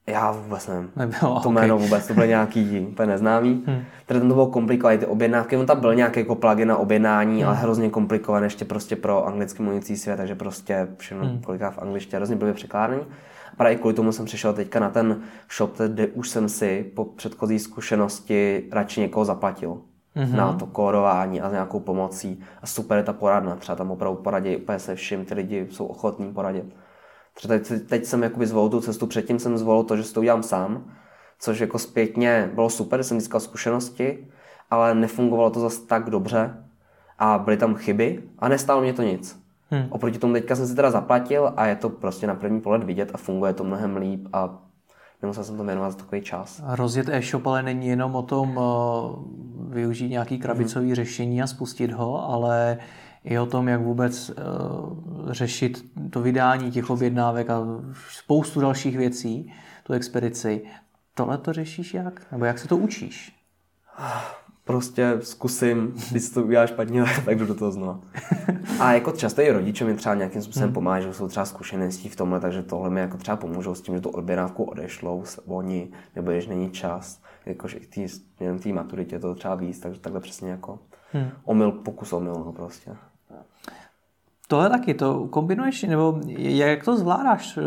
já 0.07 0.31
vůbec 0.31 0.67
nevím. 0.67 0.91
Nebylo, 0.95 1.39
to 1.39 1.51
jméno 1.51 1.75
okay. 1.75 1.87
vůbec, 1.87 2.07
to 2.07 2.13
byl 2.13 2.27
nějaký 2.27 2.79
úplně 2.91 3.07
neznámý. 3.07 3.63
Hmm. 3.67 3.81
Tady 4.05 4.19
tam 4.19 4.29
to 4.29 4.35
bylo 4.35 4.47
komplikované, 4.47 4.97
ty 4.97 5.05
objednávky, 5.05 5.57
on 5.57 5.65
tam 5.65 5.79
byl 5.79 5.95
nějaký 5.95 6.19
jako 6.19 6.35
plugin 6.35 6.67
na 6.67 6.77
objednání, 6.77 7.39
hmm. 7.39 7.47
ale 7.47 7.57
hrozně 7.57 7.89
komplikované 7.89 8.45
ještě 8.45 8.65
prostě 8.65 8.95
pro 8.95 9.27
anglicky 9.27 9.63
mluvící 9.63 9.97
svět, 9.97 10.17
takže 10.17 10.35
prostě 10.35 10.87
všechno 10.97 11.25
hmm. 11.25 11.41
kolikrát 11.41 11.71
v 11.71 11.79
angličtině, 11.79 12.17
hrozně 12.17 12.35
blbě 12.35 12.53
překládaný. 12.53 13.01
Právě 13.57 13.75
kvůli 13.75 13.93
tomu 13.93 14.11
jsem 14.11 14.25
přišel 14.25 14.53
teďka 14.53 14.79
na 14.79 14.89
ten 14.89 15.21
shop, 15.57 15.77
kde 15.87 16.07
už 16.07 16.29
jsem 16.29 16.49
si 16.49 16.91
po 16.95 17.05
předchozí 17.05 17.59
zkušenosti 17.59 18.69
radši 18.71 19.01
někoho 19.01 19.25
zaplatil 19.25 19.81
mm-hmm. 20.15 20.35
na 20.35 20.53
to 20.53 20.65
kódování 20.65 21.41
a 21.41 21.49
s 21.49 21.51
nějakou 21.51 21.79
pomocí. 21.79 22.43
A 22.61 22.67
super 22.67 22.97
je 22.97 23.03
ta 23.03 23.13
poradna, 23.13 23.55
třeba 23.55 23.75
tam 23.75 23.91
opravdu 23.91 24.21
poradí 24.21 24.57
úplně 24.57 24.79
se 24.79 24.95
vším, 24.95 25.25
ty 25.25 25.33
lidi 25.33 25.67
jsou 25.71 25.85
ochotní 25.85 26.33
poradit. 26.33 26.65
Třeba 27.33 27.53
teď, 27.59 27.87
teď 27.87 28.05
jsem 28.05 28.23
jakoby 28.23 28.47
zvolil 28.47 28.69
tu 28.69 28.81
cestu, 28.81 29.07
předtím 29.07 29.39
jsem 29.39 29.57
zvolil 29.57 29.83
to, 29.83 29.97
že 29.97 30.03
si 30.03 30.13
to 30.13 30.19
udělám 30.19 30.43
sám, 30.43 30.91
což 31.39 31.59
jako 31.59 31.79
zpětně 31.79 32.51
bylo 32.53 32.69
super, 32.69 33.03
jsem 33.03 33.19
získal 33.19 33.39
zkušenosti, 33.39 34.27
ale 34.69 34.95
nefungovalo 34.95 35.49
to 35.49 35.59
zase 35.59 35.81
tak 35.81 36.09
dobře 36.09 36.63
a 37.19 37.37
byly 37.37 37.57
tam 37.57 37.75
chyby 37.75 38.23
a 38.39 38.49
nestálo 38.49 38.81
mě 38.81 38.93
to 38.93 39.01
nic. 39.01 39.46
Hmm. 39.69 39.87
Oproti 39.89 40.19
tomu 40.19 40.33
teďka 40.33 40.55
jsem 40.55 40.67
si 40.67 40.75
teda 40.75 40.91
zaplatil 40.91 41.53
a 41.55 41.65
je 41.65 41.75
to 41.75 41.89
prostě 41.89 42.27
na 42.27 42.35
první 42.35 42.61
pohled 42.61 42.83
vidět 42.83 43.11
a 43.13 43.17
funguje 43.17 43.53
to 43.53 43.63
mnohem 43.63 43.97
líp 43.97 44.27
a 44.33 44.59
nemusel 45.21 45.43
jsem 45.43 45.57
to 45.57 45.63
věnovat 45.63 45.91
za 45.91 45.97
takový 45.97 46.21
čas. 46.21 46.63
A 46.65 46.75
rozjet 46.75 47.09
e-shop 47.09 47.47
ale 47.47 47.63
není 47.63 47.87
jenom 47.87 48.15
o 48.15 48.21
tom 48.21 48.57
uh, 48.57 49.73
využít 49.73 50.09
nějaký 50.09 50.39
krabicový 50.39 50.85
hmm. 50.85 50.95
řešení 50.95 51.41
a 51.41 51.47
spustit 51.47 51.91
ho, 51.91 52.29
ale 52.29 52.77
i 53.23 53.39
o 53.39 53.45
tom, 53.45 53.67
jak 53.67 53.81
vůbec 53.81 54.29
uh, 54.29 54.35
řešit 55.31 55.85
to 56.09 56.21
vydání 56.21 56.71
těch 56.71 56.89
objednávek 56.89 57.49
a 57.49 57.61
spoustu 58.11 58.61
dalších 58.61 58.97
věcí, 58.97 59.53
tu 59.83 59.93
expedici. 59.93 60.61
Tohle 61.13 61.37
to 61.37 61.53
řešíš 61.53 61.93
jak? 61.93 62.31
Nebo 62.31 62.45
jak 62.45 62.59
se 62.59 62.67
to 62.67 62.77
učíš? 62.77 63.35
Prostě 64.67 65.17
zkusím, 65.21 65.93
když 66.11 66.29
to 66.29 66.43
uděláš 66.43 66.69
špatně, 66.69 67.03
tak 67.25 67.37
jdu 67.37 67.45
do 67.45 67.55
toho 67.55 67.71
znova. 67.71 67.99
A 68.79 68.93
jako 68.93 69.11
často 69.11 69.41
i 69.41 69.51
rodiče 69.51 69.85
mi 69.85 69.93
třeba 69.93 70.15
nějakým 70.15 70.41
způsobem 70.41 70.67
hmm. 70.67 70.73
pomáhají, 70.73 71.03
že 71.03 71.13
jsou 71.13 71.27
třeba 71.27 71.45
zkušenosti 71.45 72.09
v 72.09 72.15
tomhle, 72.15 72.39
takže 72.39 72.63
tohle 72.63 72.89
mi 72.89 72.99
jako 72.99 73.17
třeba 73.17 73.37
pomůžou 73.37 73.75
s 73.75 73.81
tím, 73.81 73.95
že 73.95 74.01
tu 74.01 74.09
odběrávku 74.09 74.63
odešlou 74.63 75.23
oni, 75.45 75.91
nebo 76.15 76.31
když 76.31 76.47
není 76.47 76.71
čas, 76.71 77.21
jakož 77.45 77.73
i 77.75 77.79
tý, 77.79 78.07
jen 78.39 78.59
té 78.59 78.69
maturitě 78.69 79.19
to 79.19 79.35
třeba 79.35 79.55
víc, 79.55 79.79
takže 79.79 79.99
takhle 79.99 80.21
přesně 80.21 80.51
jako 80.51 80.79
hmm. 81.11 81.29
omyl, 81.43 81.71
pokus 81.71 82.13
omyl, 82.13 82.33
no 82.33 82.53
prostě. 82.53 82.95
Tohle 84.47 84.69
taky, 84.69 84.93
to 84.93 85.27
kombinuješ, 85.27 85.83
nebo 85.83 86.19
jak 86.37 86.83
to 86.83 86.97
zvládáš? 86.97 87.59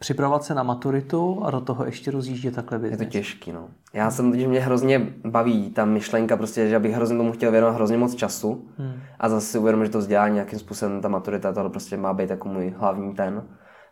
Připravovat 0.00 0.44
se 0.44 0.54
na 0.54 0.62
maturitu 0.62 1.44
a 1.44 1.50
do 1.50 1.60
toho 1.60 1.84
ještě 1.84 2.10
rozjíždět 2.10 2.54
takhle 2.54 2.78
business. 2.78 3.00
Je 3.00 3.06
to 3.06 3.12
těžký, 3.12 3.52
no. 3.52 3.68
Já 3.92 4.10
jsem, 4.10 4.30
když 4.30 4.46
mě 4.46 4.60
hrozně 4.60 5.12
baví 5.24 5.70
ta 5.70 5.84
myšlenka, 5.84 6.36
prostě, 6.36 6.68
že 6.68 6.78
bych 6.78 6.94
hrozně 6.94 7.16
tomu 7.16 7.32
chtěl 7.32 7.50
věnovat 7.50 7.74
hrozně 7.74 7.98
moc 7.98 8.14
času 8.14 8.68
hmm. 8.78 9.00
a 9.18 9.28
zase 9.28 9.46
si 9.46 9.58
uvědomím, 9.58 9.86
že 9.86 9.92
to 9.92 9.98
vzdělání 9.98 10.34
nějakým 10.34 10.58
způsobem, 10.58 11.00
ta 11.00 11.08
maturita, 11.08 11.52
to 11.52 11.70
prostě 11.70 11.96
má 11.96 12.14
být 12.14 12.30
jako 12.30 12.48
můj 12.48 12.74
hlavní 12.78 13.14
ten 13.14 13.42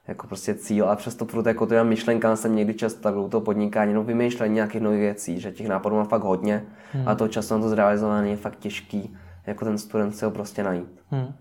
jako 0.09 0.27
prostě 0.27 0.55
cíl 0.55 0.91
a 0.91 0.97
přesto 0.97 1.25
furt 1.25 1.47
jako 1.47 1.67
to 1.67 1.85
myšlenka 1.85 2.37
jsem 2.37 2.57
někdy 2.57 2.75
často 2.75 3.01
tak 3.01 3.15
toho 3.15 3.41
podnikání, 3.41 3.95
no 3.95 4.05
vymýšlení 4.05 4.55
nějakých 4.55 4.81
nových 4.81 5.01
věcí, 5.01 5.41
že 5.41 5.53
těch 5.53 5.69
nápadů 5.69 5.97
mám 5.97 6.07
fakt 6.07 6.23
hodně 6.23 6.67
hmm. 6.93 7.09
a 7.09 7.15
to 7.15 7.29
často 7.29 7.57
na 7.57 7.63
to 7.63 7.69
zrealizování 7.69 8.31
je 8.31 8.37
fakt 8.37 8.59
těžký 8.59 9.17
jako 9.47 9.65
ten 9.65 9.79
student 9.79 10.17
si 10.17 10.25
ho 10.25 10.31
prostě 10.31 10.63
najít. 10.63 11.03
Hmm. 11.11 11.35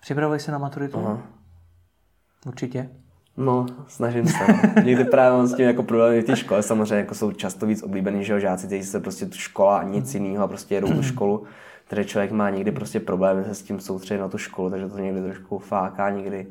Připravuješ 0.00 0.42
se 0.42 0.52
na 0.52 0.58
maturitu? 0.58 0.98
Aha. 0.98 1.22
Určitě. 2.46 2.90
No, 3.36 3.66
snažím 3.88 4.26
se. 4.26 4.38
No. 4.48 4.82
Někdy 4.84 5.04
právě 5.04 5.36
mám 5.36 5.46
s 5.46 5.54
tím 5.54 5.64
jako 5.64 5.82
problémy 5.82 6.20
v 6.22 6.24
té 6.24 6.36
škole, 6.36 6.62
samozřejmě 6.62 6.94
jako 6.94 7.14
jsou 7.14 7.32
často 7.32 7.66
víc 7.66 7.82
oblíbený, 7.82 8.24
že 8.24 8.32
jo, 8.32 8.38
žáci, 8.38 8.66
kteří 8.66 8.84
se 8.84 9.00
prostě 9.00 9.26
tu 9.26 9.38
škola 9.38 9.78
a 9.78 9.82
nic 9.82 10.14
jiného 10.14 10.44
a 10.44 10.48
prostě 10.48 10.74
jedou 10.74 10.92
tu 10.92 11.02
školu, 11.02 11.44
který 11.86 12.04
člověk 12.04 12.32
má 12.32 12.50
někdy 12.50 12.72
prostě 12.72 13.00
problémy 13.00 13.44
se 13.44 13.54
s 13.54 13.62
tím 13.62 13.80
soustředit 13.80 14.20
na 14.20 14.28
tu 14.28 14.38
školu, 14.38 14.70
takže 14.70 14.88
to 14.88 14.98
někdy 14.98 15.22
trošku 15.22 15.58
fáká, 15.58 16.10
někdy 16.10 16.46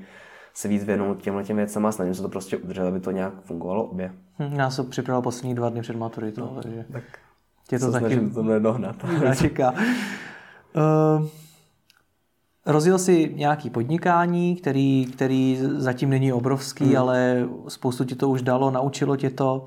se 0.53 0.67
víc 0.67 0.83
věnout 0.83 1.21
těmhle 1.21 1.43
těm 1.43 1.57
věcem 1.57 1.85
a 1.85 1.91
snažím 1.91 2.15
se 2.15 2.21
to 2.21 2.29
prostě 2.29 2.57
udržet, 2.57 2.83
aby 2.83 2.99
to 2.99 3.11
nějak 3.11 3.33
fungovalo 3.41 3.83
obě. 3.83 4.11
Hm, 4.39 4.53
já 4.59 4.69
jsem 4.69 4.85
připravil 4.85 5.21
poslední 5.21 5.55
dva 5.55 5.69
dny 5.69 5.81
před 5.81 5.95
maturitou, 5.95 6.41
no, 6.41 6.61
takže 6.61 6.85
tak 6.91 7.03
tě 7.67 7.79
to 7.79 7.91
taky 7.91 8.29
to 8.29 8.43
nedohnat. 8.43 8.95
čeká. 9.37 9.71
Uh, 9.71 11.27
Rozjel 12.65 12.99
si 12.99 13.33
nějaký 13.35 13.69
podnikání, 13.69 14.55
který, 14.55 15.05
který 15.05 15.59
zatím 15.61 16.09
není 16.09 16.33
obrovský, 16.33 16.85
hmm. 16.85 16.97
ale 16.97 17.47
spoustu 17.67 18.03
ti 18.03 18.15
to 18.15 18.29
už 18.29 18.41
dalo, 18.41 18.71
naučilo 18.71 19.15
tě 19.15 19.29
to. 19.29 19.65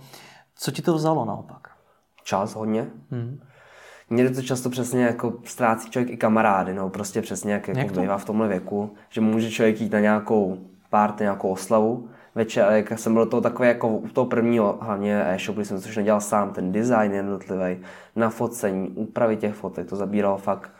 Co 0.55 0.71
ti 0.71 0.83
to 0.83 0.95
vzalo 0.95 1.25
naopak? 1.25 1.69
Čas 2.25 2.55
hodně. 2.55 2.87
Hmm. 3.11 3.41
Mně 4.11 4.31
to 4.31 4.43
často 4.43 4.71
přesně 4.71 5.05
jako 5.05 5.35
ztrácí 5.45 5.91
člověk 5.91 6.11
i 6.11 6.17
kamarády, 6.17 6.75
no 6.75 6.91
prostě 6.91 7.23
přesně 7.23 7.53
jak, 7.53 7.69
jako 7.69 7.81
jak 7.81 7.99
bývá 7.99 8.19
v 8.19 8.25
tomhle 8.25 8.49
věku, 8.49 8.95
že 9.09 9.21
může 9.21 9.51
člověk 9.51 9.81
jít 9.81 9.93
na 9.93 10.01
nějakou 10.01 10.59
párty, 10.91 11.25
nějakou 11.25 11.49
oslavu, 11.49 12.09
večer, 12.35 12.67
jak 12.71 12.99
jsem 12.99 13.15
byl 13.15 13.27
to 13.27 13.41
takové 13.41 13.69
jako 13.69 13.89
u 13.89 14.09
toho 14.09 14.27
prvního 14.27 14.79
hlavně 14.81 15.25
e-shop, 15.25 15.57
kdy 15.57 15.65
jsem 15.65 15.81
což 15.81 15.97
nedělal 15.97 16.21
sám, 16.21 16.53
ten 16.53 16.73
design 16.73 17.15
jednotlivý, 17.15 17.79
na 18.17 18.31
focení, 18.31 18.89
úpravy 18.89 19.37
těch 19.37 19.55
fotek, 19.55 19.89
to 19.89 19.97
zabíralo 19.97 20.39
fakt, 20.39 20.71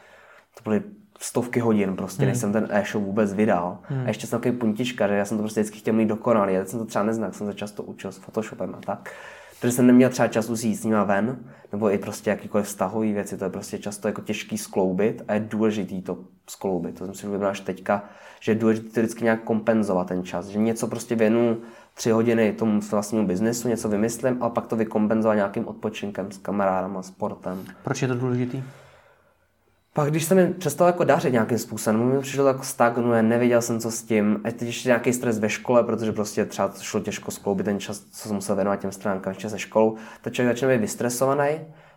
to 0.55 0.63
byly 0.65 0.83
stovky 1.19 1.61
hodin 1.61 1.97
prostě, 1.97 2.23
hmm. 2.23 2.29
než 2.29 2.39
jsem 2.39 2.53
ten 2.53 2.69
e-shop 2.71 3.05
vůbec 3.05 3.33
vydal. 3.33 3.79
Hmm. 3.83 4.05
A 4.05 4.09
ještě 4.09 4.27
jsem 4.27 4.39
takový 4.41 4.59
puntička, 4.59 5.09
že 5.09 5.15
já 5.15 5.25
jsem 5.25 5.37
to 5.37 5.43
prostě 5.43 5.61
vždycky 5.61 5.79
chtěl 5.79 5.95
mít 5.95 6.07
dokonalý. 6.07 6.55
Já 6.55 6.65
jsem 6.65 6.79
to 6.79 6.85
třeba 6.85 7.05
neznal, 7.05 7.33
jsem 7.33 7.47
se 7.47 7.55
často 7.55 7.83
učil 7.83 8.13
s 8.13 8.19
Photoshopem 8.19 8.75
a 8.75 8.81
tak. 8.81 9.13
Protože 9.61 9.73
jsem 9.73 9.87
neměl 9.87 10.11
třeba 10.11 10.29
čas 10.29 10.65
jít 10.65 10.77
s 10.77 10.85
nima 10.85 11.05
ven, 11.05 11.39
nebo 11.73 11.91
i 11.91 11.99
prostě 11.99 12.31
jakýkoliv 12.31 12.67
vztahový 12.67 13.13
věci, 13.13 13.37
to 13.37 13.45
je 13.45 13.51
prostě 13.51 13.79
často 13.79 14.09
jako 14.09 14.23
těžký 14.23 14.59
skloubit 14.59 15.23
a 15.29 15.35
je 15.35 15.41
důležitý 15.41 16.03
to 16.03 16.19
skloubit. 16.51 16.99
To 16.99 17.05
jsem 17.05 17.15
si 17.15 17.27
uvědomil 17.27 17.49
až 17.49 17.61
teďka, 17.61 18.05
že 18.41 18.53
je 18.53 18.57
důležité 18.57 18.89
to 18.89 19.01
vždycky 19.01 19.25
nějak 19.25 19.43
kompenzovat 19.43 20.07
ten 20.07 20.25
čas, 20.25 20.47
že 20.47 20.59
něco 20.59 20.87
prostě 20.87 21.15
věnu 21.15 21.57
tři 21.95 22.11
hodiny 22.11 22.53
tomu 22.53 22.81
vlastnímu 22.81 23.27
biznesu, 23.27 23.69
něco 23.69 23.89
vymyslím, 23.89 24.37
ale 24.41 24.51
pak 24.51 24.67
to 24.67 24.77
vykompenzovat 24.77 25.37
nějakým 25.37 25.69
odpočinkem 25.69 26.33
s 26.33 26.39
kamarádama, 26.39 27.03
sportem. 27.03 27.65
Proč 27.83 28.03
je 28.03 28.09
to 28.09 28.15
důležitý? 28.15 28.63
Pak 29.99 30.11
když 30.11 30.25
se 30.25 30.35
mi 30.35 30.47
přestal 30.47 30.87
jako 30.87 31.05
dařit 31.05 31.33
nějakým 31.33 31.59
způsobem, 31.59 32.05
mi 32.05 32.21
přišlo 32.21 32.45
tak 32.45 32.65
stagnuje, 32.65 33.23
nevěděl 33.23 33.63
jsem, 33.63 33.81
co 33.81 33.91
s 33.91 34.03
tím. 34.03 34.41
A 34.45 34.51
teď 34.51 34.63
ještě 34.63 34.89
nějaký 34.89 35.13
stres 35.13 35.39
ve 35.39 35.49
škole, 35.49 35.85
protože 35.85 36.13
prostě 36.13 36.45
třeba 36.45 36.73
šlo 36.81 37.01
těžko 37.01 37.31
skloubit 37.31 37.65
ten 37.65 37.81
čas, 37.81 38.01
co 38.11 38.29
jsem 38.29 38.35
musel 38.35 38.57
věnovat 38.57 38.77
těm 38.77 38.93
stránkám 38.93 39.31
ještě 39.31 39.49
se 39.49 39.59
školou. 39.59 39.97
Tak 40.23 40.33
člověk 40.33 40.57
začne 40.57 40.69
být 40.69 40.81
vystresovaný, 40.81 41.49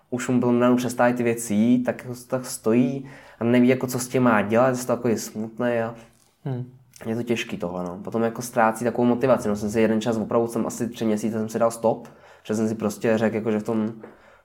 už 0.09 0.27
mu 0.27 0.39
bylo 0.39 0.75
přestávají 0.75 1.13
ty 1.13 1.23
věci 1.23 1.53
jít, 1.53 1.83
tak, 1.83 2.07
tak 2.27 2.45
stojí 2.45 3.09
a 3.39 3.43
neví, 3.43 3.67
jako, 3.67 3.87
co 3.87 3.99
s 3.99 4.07
tím 4.07 4.23
má 4.23 4.41
dělat, 4.41 4.69
je 4.69 4.77
to 4.77 4.85
takový 4.85 5.17
smutný 5.17 5.79
a 5.79 5.95
hmm. 6.45 6.63
je 7.05 7.15
to 7.15 7.23
těžký 7.23 7.57
tohle. 7.57 7.83
No. 7.83 7.99
Potom 8.03 8.23
jako 8.23 8.41
ztrácí 8.41 8.85
takovou 8.85 9.07
motivaci. 9.07 9.47
No, 9.47 9.55
jsem 9.55 9.71
si 9.71 9.81
jeden 9.81 10.01
čas 10.01 10.17
opravdu, 10.17 10.47
jsem 10.47 10.67
asi 10.67 10.89
tři 10.89 11.05
měsíce 11.05 11.37
jsem 11.37 11.49
si 11.49 11.59
dal 11.59 11.71
stop, 11.71 12.07
že 12.43 12.55
jsem 12.55 12.67
si 12.67 12.75
prostě 12.75 13.17
řekl, 13.17 13.35
jako, 13.35 13.51
že 13.51 13.59
v 13.59 13.63
tom 13.63 13.93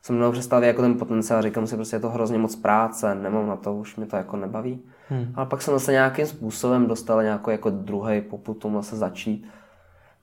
jsem 0.06 0.16
mnou 0.16 0.32
přestal 0.32 0.64
jako 0.64 0.82
ten 0.82 0.98
potenciál, 0.98 1.42
říkám 1.42 1.66
si 1.66 1.76
prostě 1.76 1.96
je 1.96 2.00
to 2.00 2.10
hrozně 2.10 2.38
moc 2.38 2.56
práce, 2.56 3.14
nemám 3.14 3.46
na 3.46 3.56
to, 3.56 3.74
už 3.74 3.96
mě 3.96 4.06
to 4.06 4.16
jako 4.16 4.36
nebaví. 4.36 4.80
Hmm. 5.08 5.32
Ale 5.34 5.46
pak 5.46 5.62
jsem 5.62 5.74
zase 5.74 5.92
nějakým 5.92 6.26
způsobem 6.26 6.86
dostal 6.86 7.22
nějaký 7.22 7.50
jako 7.50 7.70
druhý 7.70 8.20
poput 8.20 8.54
tomu 8.54 8.76
zase 8.76 8.96
začít. 8.96 9.48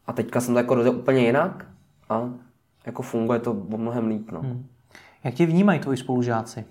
A 0.07 0.13
teďka 0.13 0.41
jsem 0.41 0.53
to 0.53 0.57
jako 0.57 0.75
rozděl 0.75 0.95
úplně 0.95 1.25
jinak 1.25 1.65
a 2.09 2.29
jako 2.85 3.01
funguje 3.01 3.39
to 3.39 3.51
o 3.51 3.77
mnohem 3.77 4.07
líp. 4.07 4.31
No. 4.31 4.41
Hmm. 4.41 4.65
Jak 5.23 5.33
tě 5.33 5.45
vnímají 5.45 5.79
tvoji 5.79 5.97
spolužáci? 5.97 6.65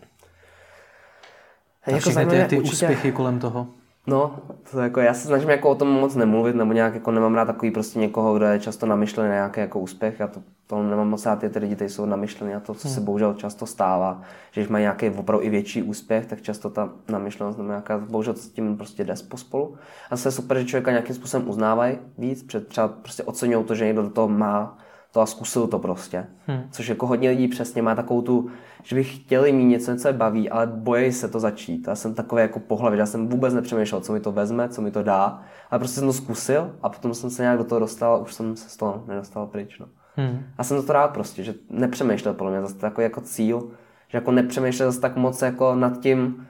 jako 1.87 1.98
všechny 1.98 2.27
ty, 2.27 2.44
ty 2.44 2.59
určitě... 2.59 2.72
úspěchy 2.72 3.12
kolem 3.12 3.38
toho? 3.38 3.68
No, 4.07 4.38
to 4.71 4.81
jako, 4.81 5.01
já 5.01 5.15
se 5.15 5.27
snažím 5.27 5.51
jako 5.51 5.71
o 5.71 5.75
tom 5.75 5.88
moc 5.88 6.15
nemluvit, 6.15 6.57
nebo 6.57 6.73
nějak 6.73 6.95
jako 6.95 7.11
nemám 7.11 7.35
rád 7.35 7.45
takový 7.45 7.71
prostě 7.71 7.99
někoho, 7.99 8.35
kdo 8.35 8.47
je 8.47 8.61
často 8.61 8.87
namyšlený 8.87 9.29
na 9.29 9.35
nějaký 9.35 9.61
jako 9.61 9.81
úspěch. 9.81 10.21
Já 10.21 10.27
to, 10.27 10.43
to 10.67 10.83
nemám 10.83 11.09
moc 11.09 11.27
rád, 11.27 11.45
ty 11.51 11.59
lidi, 11.59 11.77
kteří 11.77 11.95
jsou 11.95 12.07
namyšlený 12.07 12.53
na 12.53 12.61
to, 12.61 12.75
co 12.75 12.88
se 12.88 12.97
hmm. 12.97 13.05
bohužel 13.05 13.35
často 13.35 13.67
stává. 13.67 14.23
Že 14.51 14.61
když 14.61 14.69
mají 14.69 14.83
nějaký 14.83 15.11
opravdu 15.11 15.47
i 15.47 15.51
větší 15.51 15.83
úspěch, 15.83 16.27
tak 16.27 16.43
často 16.43 16.71
ta 16.71 16.91
namyšlenost 17.09 17.59
nebo 17.59 17.69
nějaká, 17.69 17.99
bohužel 17.99 18.35
s 18.35 18.49
tím 18.49 18.77
prostě 18.77 19.05
jde 19.05 19.15
pospolu. 19.29 19.77
A 20.11 20.17
se 20.17 20.29
je 20.29 20.33
super, 20.33 20.59
že 20.59 20.65
člověka 20.65 20.91
nějakým 20.91 21.17
způsobem 21.17 21.49
uznávají 21.49 21.99
víc, 22.19 22.43
před 22.43 22.69
třeba 22.69 22.88
prostě 22.88 23.23
oceňují 23.23 23.65
to, 23.65 23.75
že 23.75 23.85
někdo 23.85 24.03
do 24.03 24.11
toho 24.11 24.29
má 24.29 24.79
to 25.12 25.20
a 25.20 25.27
zkusil 25.27 25.66
to 25.66 25.79
prostě. 25.79 26.27
Hmm. 26.46 26.62
Což 26.70 26.88
jako 26.88 27.07
hodně 27.07 27.31
lidí 27.31 27.48
přesně 27.48 27.83
má 27.83 27.94
takovou 27.94 28.22
tu, 28.22 28.51
že 28.83 28.96
by 28.96 29.05
chtěli 29.05 29.53
mít 29.53 29.64
něco, 29.64 29.96
co 29.96 30.09
je 30.09 30.12
baví, 30.12 30.51
ale 30.51 30.66
bojí 30.66 31.12
se 31.12 31.29
to 31.29 31.40
začít. 31.40 31.87
Já 31.87 31.94
jsem 31.94 32.14
takový 32.14 32.42
jako 32.42 32.61
pohlavě, 32.61 32.98
já 32.98 33.07
jsem 33.07 33.29
vůbec 33.29 33.55
nepřemýšlel, 33.55 34.01
co 34.01 34.12
mi 34.12 34.20
to 34.20 34.33
vezme, 34.33 34.68
co 34.68 34.83
mi 34.83 34.90
to 34.90 35.03
dá, 35.03 35.42
ale 35.70 35.79
prostě 35.79 35.94
jsem 35.94 36.09
to 36.09 36.12
zkusil 36.12 36.72
a 36.83 36.88
potom 36.88 37.14
jsem 37.14 37.31
se 37.31 37.42
nějak 37.42 37.59
do 37.59 37.64
toho 37.64 37.79
dostal 37.79 38.14
a 38.14 38.18
už 38.18 38.35
jsem 38.35 38.57
se 38.57 38.68
z 38.68 38.77
toho 38.77 39.05
nedostal 39.07 39.46
pryč. 39.46 39.79
No. 39.79 39.87
Hmm. 40.16 40.44
A 40.59 40.64
jsem 40.64 40.83
to 40.83 40.92
rád 40.92 41.09
prostě, 41.09 41.42
že 41.42 41.55
nepřemýšlel 41.70 42.35
podle 42.35 42.53
mě 42.53 42.62
zase 42.62 42.75
takový 42.75 43.03
jako 43.03 43.20
cíl, 43.20 43.70
že 44.09 44.18
jako 44.18 44.31
nepřemýšlel 44.31 44.88
zase 44.88 45.01
tak 45.01 45.16
moc 45.16 45.42
jako 45.42 45.75
nad 45.75 46.01
tím, 46.01 46.46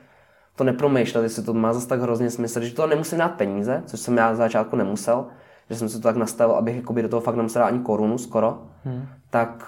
to 0.57 0.64
nepromýšlel, 0.64 1.22
jestli 1.22 1.42
to 1.42 1.55
má 1.55 1.72
zase 1.72 1.88
tak 1.88 2.01
hrozně 2.01 2.31
smysl, 2.31 2.61
že 2.61 2.75
to 2.75 2.87
nemusím 2.87 3.18
dát 3.18 3.29
peníze, 3.29 3.83
což 3.87 4.01
jsem 4.01 4.16
já 4.16 4.31
na 4.31 4.35
začátku 4.35 4.77
nemusel, 4.77 5.27
že 5.73 5.79
jsem 5.79 5.89
si 5.89 5.97
to 5.97 6.03
tak 6.03 6.17
nastavil, 6.17 6.55
abych 6.57 6.77
jakoby 6.77 7.03
do 7.03 7.09
toho 7.09 7.21
fakt 7.21 7.37
nemusel 7.37 7.65
ani 7.65 7.79
korunu 7.79 8.19
skoro, 8.19 8.63
hmm. 8.85 9.07
tak 9.31 9.65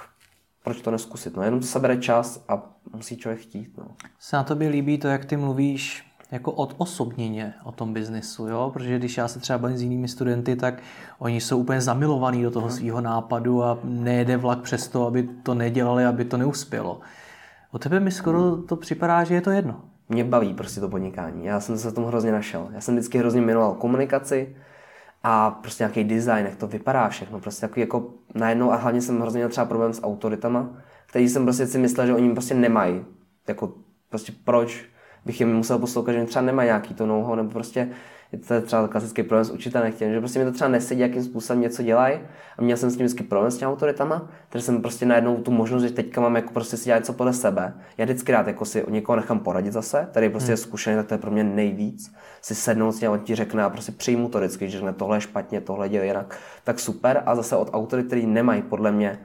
proč 0.65 0.81
to 0.81 0.91
neskusit? 0.91 1.37
No, 1.37 1.43
jenom 1.43 1.61
to 1.61 1.67
sebere 1.67 1.97
čas 1.97 2.45
a 2.49 2.63
musí 2.95 3.17
člověk 3.17 3.41
chtít. 3.41 3.79
No. 3.79 3.85
Se 4.19 4.37
na 4.37 4.43
tobě 4.43 4.69
líbí 4.69 4.99
to, 4.99 5.09
jak 5.09 5.25
ty 5.25 5.37
mluvíš 5.37 6.05
jako 6.31 6.53
odosobněně 6.53 7.55
o 7.65 7.73
tom 7.73 7.93
biznisu, 7.93 8.49
jo? 8.49 8.71
Protože 8.73 8.99
když 8.99 9.17
já 9.17 9.29
se 9.29 9.41
třeba 9.41 9.59
bavím 9.59 9.77
s 9.79 9.83
jinými 9.83 10.09
studenty, 10.09 10.57
tak 10.57 10.83
oni 11.19 11.41
jsou 11.41 11.59
úplně 11.59 11.81
zamilovaní 11.81 12.43
do 12.43 12.51
toho 12.51 12.67
hmm. 12.67 12.77
svého 12.77 13.01
nápadu 13.01 13.65
a 13.65 13.79
nejede 13.85 14.37
vlak 14.37 14.61
přesto, 14.61 15.07
aby 15.07 15.29
to 15.43 15.55
nedělali, 15.55 16.05
aby 16.05 16.25
to 16.25 16.37
neuspělo. 16.37 17.01
O 17.71 17.79
tebe 17.79 18.01
mi 18.01 18.11
skoro 18.11 18.57
to 18.57 18.77
připadá, 18.77 19.25
že 19.25 19.35
je 19.35 19.41
to 19.41 19.51
jedno. 19.51 19.81
Mě 20.09 20.25
baví 20.25 20.55
prostě 20.55 20.81
to 20.81 20.89
podnikání. 20.89 21.45
Já 21.45 21.61
jsem 21.61 21.79
se 21.79 21.91
v 21.91 21.95
tom 21.95 22.05
hrozně 22.05 22.33
našel. 22.33 22.69
Já 22.75 22.81
jsem 22.81 22.95
vždycky 22.95 23.19
hrozně 23.19 23.41
miloval 23.41 23.75
komunikaci, 23.75 24.57
a 25.25 25.51
prostě 25.51 25.85
nějaký 25.85 26.05
design, 26.05 26.47
jak 26.47 26.57
to 26.57 26.67
vypadá 26.67 27.09
všechno, 27.09 27.41
prostě 27.41 27.61
takový 27.61 27.81
jako 27.81 28.11
najednou 28.35 28.73
a 28.73 28.77
hlavně 28.77 29.01
jsem 29.01 29.21
hrozně 29.21 29.39
měl 29.39 29.49
třeba 29.49 29.65
problém 29.65 29.93
s 29.93 30.03
autoritama, 30.03 30.71
který 31.07 31.29
jsem 31.29 31.45
prostě 31.45 31.67
si 31.67 31.79
myslel, 31.79 32.07
že 32.07 32.15
oni 32.15 32.33
prostě 32.33 32.55
nemají, 32.55 33.05
jako 33.49 33.73
prostě 34.09 34.33
proč 34.45 34.85
bych 35.25 35.41
jim 35.41 35.55
musel 35.57 35.79
poslouchat, 35.79 36.13
že 36.13 36.25
třeba 36.25 36.45
nemají 36.45 36.67
nějaký 36.67 36.95
to 36.95 37.07
know 37.07 37.35
nebo 37.35 37.51
prostě 37.51 37.89
to 38.37 38.55
je 38.55 38.61
třeba 38.61 38.89
klasický 38.89 39.23
problém 39.23 39.45
s 39.45 39.51
učitelem, 39.51 39.93
že 39.99 40.21
prostě 40.21 40.39
mi 40.39 40.45
to 40.45 40.53
třeba 40.53 40.69
nesedí, 40.69 41.01
jakým 41.01 41.25
způsobem 41.25 41.61
něco 41.61 41.83
dělají. 41.83 42.19
A 42.59 42.63
měl 42.63 42.77
jsem 42.77 42.91
s 42.91 42.97
tím 42.97 43.07
vždycky 43.07 43.23
problém 43.23 43.51
s 43.51 43.57
těmi 43.57 43.73
autoritama, 43.73 44.29
takže 44.49 44.67
jsem 44.67 44.83
prostě 44.83 45.07
najednou 45.07 45.37
tu 45.37 45.51
možnost, 45.51 45.83
že 45.83 45.91
teďka 45.91 46.21
mám 46.21 46.37
jako 46.37 46.53
prostě 46.53 46.77
si 46.77 46.85
dělat 46.85 46.99
něco 46.99 47.13
podle 47.13 47.33
sebe. 47.33 47.75
Já 47.99 48.05
vždycky 48.05 48.33
rád 48.33 48.47
jako 48.47 48.65
si 48.65 48.85
někoho 48.89 49.17
nechám 49.17 49.39
poradit 49.39 49.73
zase, 49.73 50.09
tady 50.13 50.31
prostě 50.31 50.47
hmm. 50.47 50.53
je 50.53 50.57
zkušený, 50.57 50.97
tak 50.97 51.07
to 51.07 51.15
je 51.15 51.19
pro 51.19 51.31
mě 51.31 51.45
nejvíc. 51.45 52.15
Si 52.43 52.55
sednout 52.55 52.93
s 52.93 53.01
ním, 53.01 53.11
on 53.11 53.21
ti 53.21 53.35
řekne 53.35 53.63
a 53.63 53.71
prostě 53.71 53.93
přijmu 53.93 54.29
to 54.29 54.39
vždycky, 54.39 54.71
že 54.71 54.79
řekne 54.79 54.93
tohle 54.93 55.17
je 55.17 55.21
špatně, 55.21 55.61
tohle 55.61 55.89
dělá 55.89 56.05
jinak, 56.05 56.39
tak 56.65 56.81
super. 56.81 57.23
A 57.27 57.37
zase 57.37 57.57
od 57.57 57.71
autorit, 57.73 58.07
který 58.07 58.27
nemají 58.27 58.63
podle 58.63 58.93
mě 58.93 59.19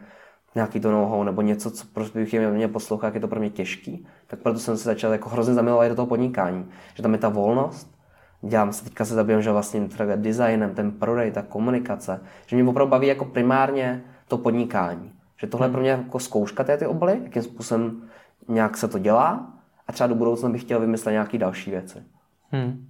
nějaký 0.55 0.79
to 0.79 0.91
know 0.91 1.23
nebo 1.23 1.41
něco, 1.41 1.71
co 1.71 1.85
prostě 1.93 2.19
bych 2.19 2.33
mě 2.33 2.67
poslouchal, 2.67 3.07
jak 3.07 3.15
je 3.15 3.21
to 3.21 3.27
pro 3.27 3.39
mě 3.39 3.49
těžký, 3.49 4.07
tak 4.27 4.39
proto 4.39 4.59
jsem 4.59 4.77
se 4.77 4.83
začal 4.83 5.11
jako 5.11 5.29
hrozně 5.29 5.53
zamilovat 5.53 5.89
do 5.89 5.95
toho 5.95 6.05
podnikání. 6.05 6.65
Že 6.95 7.03
tam 7.03 7.13
je 7.13 7.19
ta 7.19 7.29
volnost, 7.29 7.98
dělám 8.41 8.73
se, 8.73 8.83
teďka 8.83 9.05
se 9.05 9.13
zabývám, 9.13 9.41
že 9.41 9.51
vlastně 9.51 9.89
designem, 10.15 10.75
ten 10.75 10.91
prodej, 10.91 11.31
ta 11.31 11.41
komunikace, 11.41 12.21
že 12.45 12.55
mě 12.55 12.69
opravdu 12.69 12.91
baví 12.91 13.07
jako 13.07 13.25
primárně 13.25 14.03
to 14.27 14.37
podnikání. 14.37 15.11
Že 15.37 15.47
tohle 15.47 15.67
hmm. 15.67 15.71
je 15.71 15.73
pro 15.73 15.81
mě 15.81 15.89
jako 15.89 16.19
zkouška 16.19 16.63
té 16.63 16.77
ty 16.77 16.85
obaly, 16.85 17.19
jakým 17.23 17.43
způsobem 17.43 18.01
nějak 18.47 18.77
se 18.77 18.87
to 18.87 18.99
dělá 18.99 19.53
a 19.87 19.91
třeba 19.91 20.07
do 20.07 20.15
budoucna 20.15 20.49
bych 20.49 20.61
chtěl 20.61 20.79
vymyslet 20.79 21.11
nějaké 21.11 21.37
další 21.37 21.71
věci. 21.71 22.03
Hmm. 22.51 22.87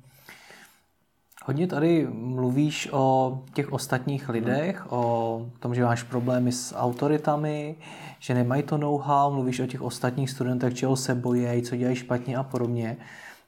Hodně 1.45 1.68
tady 1.68 2.08
mluvíš 2.12 2.89
o 2.91 3.39
těch 3.54 3.74
ostatních 3.74 4.30
lidech, 4.30 4.80
hmm. 4.80 4.88
o 4.89 5.45
tom, 5.60 5.76
že 5.76 5.84
máš 5.84 6.04
problémy 6.04 6.52
s 6.52 6.76
autoritami, 6.76 7.76
že 8.20 8.34
nemají 8.34 8.64
to 8.64 8.78
know-how, 8.78 9.32
mluvíš 9.34 9.60
o 9.60 9.68
těch 9.68 9.82
ostatních 9.82 10.30
studentech, 10.30 10.74
čeho 10.74 10.95
se 10.95 11.16
bojí, 11.16 11.62
co 11.62 11.76
dělají 11.76 11.95
špatně 11.95 12.38
a 12.38 12.43
podobně. 12.43 12.97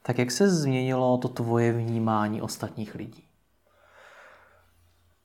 Tak 0.02 0.18
jak 0.18 0.30
se 0.30 0.48
změnilo 0.48 1.18
to 1.18 1.28
tvoje 1.28 1.72
vnímání 1.72 2.42
ostatních 2.42 2.94
lidí? 2.94 3.24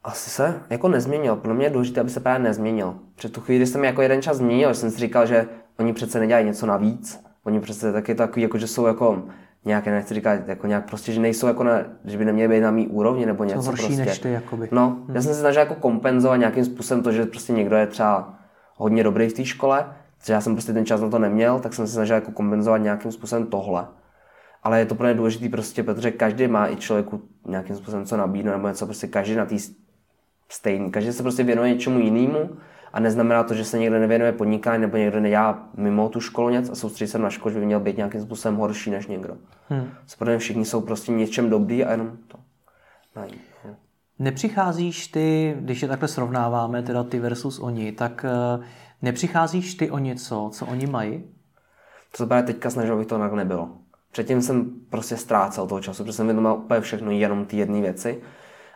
Asi 0.04 0.30
se 0.30 0.62
jako 0.70 0.88
nezměnil. 0.88 1.36
Pro 1.36 1.54
mě 1.54 1.66
je 1.66 1.70
důležité, 1.70 2.02
aby 2.02 2.10
se 2.10 2.20
právě 2.20 2.44
nezměnil. 2.44 2.96
Před 3.16 3.32
tu 3.32 3.42
chvíli 3.42 3.68
jsem 3.68 3.84
jako 3.84 4.02
jeden 4.02 4.22
čas 4.22 4.38
změnil, 4.38 4.70
že 4.70 4.80
jsem 4.80 4.92
si 4.92 5.00
říkal, 5.00 5.26
že 5.26 5.48
oni 5.80 5.94
přece 5.94 6.20
nedělají 6.20 6.46
něco 6.46 6.66
navíc. 6.66 7.24
Oni 7.44 7.60
přece 7.60 7.94
taky 7.94 8.16
takový, 8.16 8.42
jako 8.42 8.58
že 8.58 8.68
jsou 8.68 8.86
jako 8.86 9.24
nějaké, 9.66 9.92
nechci 9.92 10.14
říkat, 10.14 10.48
jako 10.48 10.68
nějak 10.68 10.86
prostě, 10.86 11.12
že 11.12 11.20
nejsou 11.20 11.48
jako 11.48 11.64
na, 11.64 11.80
že 12.06 12.18
by 12.18 12.26
neměly 12.26 12.56
být 12.56 12.62
na 12.62 12.72
mý 12.72 12.88
úrovni 12.88 13.26
nebo 13.26 13.44
něco 13.44 13.62
horší 13.62 13.86
prostě. 13.86 14.06
než 14.06 14.20
ty, 14.20 14.32
jakoby. 14.32 14.70
No, 14.72 14.90
hmm. 14.90 15.16
já 15.16 15.22
jsem 15.22 15.34
se 15.34 15.40
snažil 15.40 15.60
jako 15.60 15.76
kompenzovat 15.76 16.40
nějakým 16.40 16.66
způsobem 16.66 17.04
to, 17.04 17.12
že 17.12 17.26
prostě 17.26 17.54
někdo 17.54 17.76
je 17.76 17.88
třeba 17.88 18.34
hodně 18.76 19.04
dobrý 19.04 19.28
v 19.28 19.34
té 19.34 19.46
škole, 19.46 19.86
že 20.26 20.34
já 20.34 20.42
jsem 20.42 20.56
prostě 20.56 20.74
ten 20.74 20.86
čas 20.86 21.02
na 21.02 21.10
to 21.10 21.20
neměl, 21.20 21.60
tak 21.60 21.74
jsem 21.74 21.88
se 21.88 21.94
snažil 21.94 22.16
jako 22.16 22.32
kompenzovat 22.32 22.82
nějakým 22.82 23.12
způsobem 23.12 23.48
tohle. 23.48 23.88
Ale 24.68 24.80
je 24.80 24.86
to 24.86 24.96
pro 24.96 25.08
mě 25.08 25.14
důležité 25.14 25.50
prostě, 25.50 25.84
protože 25.84 26.12
každý 26.12 26.48
má 26.48 26.70
i 26.70 26.76
člověku 26.76 27.22
nějakým 27.46 27.76
způsobem 27.76 28.06
co 28.06 28.18
nabídnout, 28.18 28.52
nebo 28.52 28.68
něco 28.68 28.86
prostě 28.86 29.08
každý 29.08 29.36
na 29.36 29.46
té 29.46 29.56
stejný. 30.50 30.92
Každý 30.92 31.14
se 31.14 31.24
prostě 31.24 31.44
věnuje 31.44 31.74
něčemu 31.74 32.00
jinému 32.00 32.50
a 32.94 33.00
neznamená 33.00 33.44
to, 33.44 33.54
že 33.54 33.66
se 33.66 33.80
někdo 33.80 34.00
nevěnuje 34.00 34.32
podnikání 34.32 34.82
nebo 34.82 34.98
někdo 34.98 35.20
nedělá 35.20 35.70
mimo 35.78 36.10
tu 36.10 36.22
školu 36.22 36.50
něco 36.50 36.72
a 36.72 36.76
soustředí 36.76 37.12
se 37.12 37.20
na 37.20 37.30
školu, 37.30 37.54
že 37.54 37.60
by 37.60 37.66
měl 37.66 37.80
být 37.80 37.98
nějakým 37.98 38.22
způsobem 38.22 38.58
horší 38.58 38.92
než 38.92 39.08
někdo. 39.08 39.38
Hmm. 39.70 39.90
Protože 40.20 40.38
všichni 40.38 40.66
jsou 40.66 40.82
prostě 40.82 41.12
něčem 41.12 41.50
dobrý 41.50 41.86
a 41.86 41.92
jenom 41.92 42.18
to 42.28 42.38
najít. 43.16 43.42
No. 43.66 43.76
Nepřicházíš 44.20 45.08
ty, 45.08 45.58
když 45.60 45.82
je 45.82 45.88
takhle 45.88 46.08
srovnáváme, 46.08 46.84
teda 46.84 47.04
ty 47.04 47.20
versus 47.20 47.60
oni, 47.60 47.92
tak 47.92 48.26
uh, 48.58 48.64
nepřicházíš 49.02 49.76
ty 49.76 49.92
o 49.92 49.98
něco, 49.98 50.50
co 50.54 50.66
oni 50.66 50.88
mají? 50.88 51.24
To 52.12 52.18
se 52.18 52.26
právě 52.26 52.44
teďka 52.44 52.70
snažil, 52.70 52.94
aby 52.94 53.06
to 53.06 53.20
tak 53.20 53.34
nebylo. 53.34 53.87
Předtím 54.18 54.42
jsem 54.42 54.72
prostě 54.90 55.18
ztrácel 55.18 55.68
toho 55.68 55.82
času, 55.82 56.04
protože 56.04 56.14
jsem 56.14 56.26
věnoval 56.26 56.58
úplně 56.58 56.82
všechno, 56.82 57.12
jenom 57.12 57.46
ty 57.46 57.58
jedné 57.58 57.82
věci. 57.82 58.22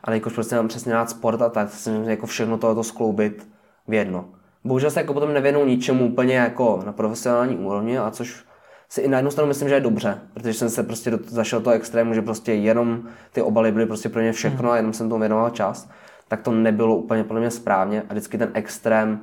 Ale 0.03 0.15
jakož 0.15 0.33
prostě 0.33 0.55
mám 0.55 0.67
přesně 0.67 0.93
rád 0.93 1.09
sport 1.09 1.41
a 1.41 1.49
tak, 1.49 1.69
jsem 1.69 2.03
jako 2.03 2.25
všechno 2.25 2.57
tohoto 2.57 2.83
skloubit 2.83 3.47
v 3.87 3.93
jedno. 3.93 4.25
Bohužel 4.63 4.91
se 4.91 4.99
jako 4.99 5.13
potom 5.13 5.33
nevěnou 5.33 5.65
ničemu 5.65 6.07
úplně 6.07 6.35
jako 6.35 6.83
na 6.85 6.91
profesionální 6.91 7.55
úrovni, 7.55 7.97
a 7.97 8.11
což 8.11 8.45
si 8.89 9.01
i 9.01 9.07
na 9.07 9.17
jednu 9.17 9.31
stranu 9.31 9.47
myslím, 9.47 9.69
že 9.69 9.75
je 9.75 9.81
dobře, 9.81 10.21
protože 10.33 10.53
jsem 10.53 10.69
se 10.69 10.83
prostě 10.83 11.11
do, 11.11 11.19
zašel 11.27 11.61
toho 11.61 11.75
extrému, 11.75 12.13
že 12.13 12.21
prostě 12.21 12.53
jenom 12.53 13.03
ty 13.31 13.41
obaly 13.41 13.71
byly 13.71 13.85
prostě 13.85 14.09
pro 14.09 14.21
mě 14.21 14.31
všechno 14.31 14.71
a 14.71 14.77
jenom 14.77 14.93
jsem 14.93 15.09
tomu 15.09 15.19
věnoval 15.19 15.49
čas, 15.49 15.89
tak 16.27 16.41
to 16.41 16.51
nebylo 16.51 16.95
úplně 16.95 17.23
podle 17.23 17.39
mě 17.39 17.51
správně 17.51 18.01
a 18.09 18.13
vždycky 18.13 18.37
ten 18.37 18.51
extrém 18.53 19.19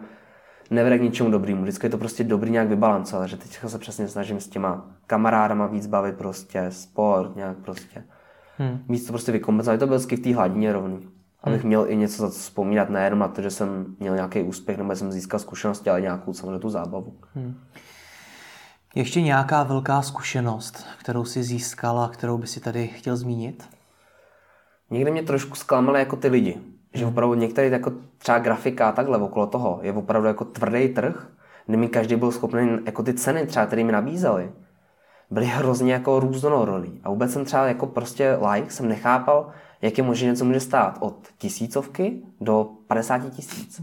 nevede 0.71 0.99
k 0.99 1.03
ničemu 1.03 1.31
dobrému. 1.31 1.63
Vždycky 1.63 1.87
je 1.87 1.91
to 1.91 1.99
prostě 1.99 2.25
dobrý 2.25 2.51
nějak 2.51 2.69
vybalancovat, 2.69 3.29
že 3.29 3.37
teď 3.37 3.59
se 3.67 3.79
přesně 3.79 4.09
snažím 4.09 4.41
s 4.41 4.49
těma 4.49 4.87
kamarádama 5.07 5.67
víc 5.67 5.87
bavit 5.87 6.17
prostě, 6.17 6.67
sport 6.71 7.37
nějak 7.37 7.57
prostě. 7.57 8.05
Hmm. 8.59 8.85
Víc 8.89 9.07
to 9.07 9.13
prostě 9.13 9.33
vykompenzovat, 9.33 9.81
to 9.81 9.87
vždycky 9.87 10.17
v 10.17 10.21
té 10.21 10.35
hladině 10.35 10.73
rovný. 10.73 11.09
Abych 11.43 11.61
hmm. 11.61 11.69
měl 11.69 11.87
i 11.89 11.97
něco 11.97 12.23
za 12.23 12.31
co 12.31 12.39
vzpomínat, 12.39 12.91
nejenom 12.91 13.19
na 13.19 13.29
to, 13.29 13.43
že 13.43 13.51
jsem 13.51 13.97
měl 13.99 14.15
nějaký 14.15 14.43
úspěch 14.43 14.79
nebo 14.79 14.97
jsem 14.97 15.13
získal 15.13 15.41
zkušenosti, 15.41 15.91
ale 15.91 16.01
nějakou 16.01 16.33
samozřejmě 16.33 16.59
tu 16.59 16.71
zábavu. 16.71 17.19
Hmm. 17.35 17.55
Ještě 18.95 19.23
nějaká 19.23 19.63
velká 19.63 20.03
zkušenost, 20.03 20.87
kterou 20.99 21.25
si 21.25 21.43
získala, 21.43 22.09
kterou 22.09 22.39
by 22.39 22.47
si 22.47 22.61
tady 22.61 22.89
chtěl 22.89 23.17
zmínit? 23.17 23.69
Někdy 24.91 25.11
mě 25.11 25.23
trošku 25.23 25.55
zklamaly 25.55 25.99
jako 25.99 26.17
ty 26.17 26.29
lidi. 26.29 26.61
Že 26.99 27.07
opravdu 27.07 27.35
některý 27.35 27.71
jako 27.71 27.93
třeba 28.19 28.39
grafika 28.39 28.89
a 28.89 28.93
takhle 28.93 29.19
okolo 29.19 29.47
toho 29.47 29.79
je 29.83 29.93
opravdu 29.93 30.29
jako 30.29 30.45
tvrdý 30.45 30.89
trh, 30.89 31.29
kde 31.67 31.77
mi 31.77 31.89
každý 31.89 32.17
byl 32.17 32.33
schopný 32.33 32.79
jako 32.87 33.03
ty 33.03 33.15
ceny 33.15 33.47
třeba, 33.47 33.67
které 33.67 33.85
mi 33.85 33.93
nabízeli, 33.93 34.51
byly 35.31 35.47
hrozně 35.47 35.93
jako 35.93 36.21
různorodý. 36.21 37.01
A 37.05 37.11
vůbec 37.11 37.33
jsem 37.33 37.45
třeba 37.45 37.67
jako 37.67 37.87
prostě 37.87 38.39
like 38.53 38.71
jsem 38.71 38.89
nechápal, 38.89 39.51
jak 39.83 39.99
je 39.99 40.05
možné 40.05 40.29
něco 40.29 40.45
může 40.45 40.61
stát 40.61 40.99
od 41.01 41.17
tisícovky 41.39 42.23
do 42.41 42.69
50 42.87 43.31
tisíc. 43.31 43.83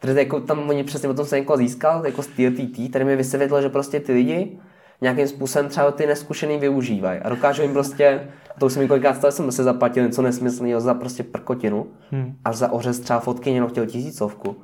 Protože 0.00 0.18
jako 0.18 0.40
tam 0.40 0.68
oni 0.68 0.84
přesně 0.84 1.08
o 1.08 1.14
tom 1.14 1.26
jsem 1.26 1.38
jako 1.38 1.56
získal, 1.56 2.06
jako 2.06 2.22
z 2.22 2.26
TTT, 2.26 2.92
tady 2.92 3.04
mi 3.04 3.16
vysvětlil, 3.16 3.62
že 3.62 3.68
prostě 3.68 4.00
ty 4.00 4.12
lidi 4.12 4.58
nějakým 5.00 5.28
způsobem 5.28 5.68
třeba 5.68 5.90
ty 5.90 6.06
neskušený 6.06 6.58
využívají 6.58 7.20
a 7.20 7.28
dokážou 7.28 7.62
jim 7.62 7.72
prostě, 7.72 8.28
to 8.58 8.66
už 8.66 8.72
jsem 8.72 8.82
několikrát 8.82 9.16
stalo, 9.16 9.32
jsem 9.32 9.52
se 9.52 9.64
zaplatil 9.64 10.04
něco 10.04 10.22
nesmyslného 10.22 10.80
za 10.80 10.94
prostě 10.94 11.22
prkotinu 11.22 11.86
hmm. 12.10 12.34
a 12.44 12.52
za 12.52 12.72
ořez 12.72 13.00
třeba 13.00 13.20
fotky 13.20 13.50
jenom 13.50 13.70
chtěl 13.70 13.86
tisícovku. 13.86 14.56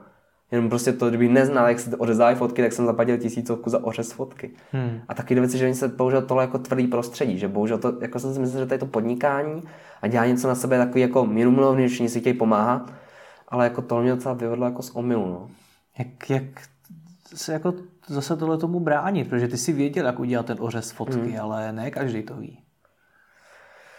Jenom 0.50 0.68
prostě 0.68 0.92
to, 0.92 1.08
kdybych 1.08 1.30
neznal, 1.30 1.68
jak 1.68 1.80
se 1.80 1.96
ořezávají 1.96 2.36
fotky, 2.36 2.62
tak 2.62 2.72
jsem 2.72 2.86
zaplatil 2.86 3.18
tisícovku 3.18 3.70
za 3.70 3.84
ořez 3.84 4.12
fotky. 4.12 4.50
Hmm. 4.72 5.00
A 5.08 5.14
taky 5.14 5.34
věci, 5.34 5.58
že 5.58 5.64
oni 5.64 5.74
se 5.74 5.88
použil 5.88 6.22
tohle 6.22 6.44
jako 6.44 6.58
tvrdý 6.58 6.86
prostředí, 6.86 7.38
že 7.38 7.48
bohužel 7.48 7.78
to, 7.78 7.92
jako 8.00 8.18
jsem 8.18 8.34
si 8.34 8.40
myslel, 8.40 8.62
že 8.62 8.66
to 8.66 8.74
je 8.74 8.78
to 8.78 8.86
podnikání 8.86 9.62
a 10.02 10.06
dělá 10.06 10.26
něco 10.26 10.48
na 10.48 10.54
sebe 10.54 10.78
takový 10.78 11.00
jako 11.00 11.26
minulovný, 11.26 11.88
že 11.88 12.08
si 12.08 12.20
chtějí 12.20 12.34
pomáhat, 12.34 12.92
ale 13.48 13.64
jako 13.64 13.82
to 13.82 14.00
mě 14.00 14.10
docela 14.10 14.34
vyvedlo 14.34 14.66
jako 14.66 14.82
z 14.82 14.90
omylu. 14.90 15.26
No. 15.26 15.50
Jak, 15.98 16.30
jak 16.30 16.44
se 17.34 17.52
jako 17.52 17.74
zase 18.06 18.36
tohle 18.36 18.58
tomu 18.58 18.80
bránit, 18.80 19.28
protože 19.28 19.48
ty 19.48 19.56
si 19.56 19.72
věděl, 19.72 20.06
jak 20.06 20.18
udělat 20.18 20.46
ten 20.46 20.56
ořez 20.60 20.90
fotky, 20.90 21.30
hmm. 21.30 21.40
ale 21.40 21.72
ne 21.72 21.90
každý 21.90 22.22
to 22.22 22.36
ví. 22.36 22.62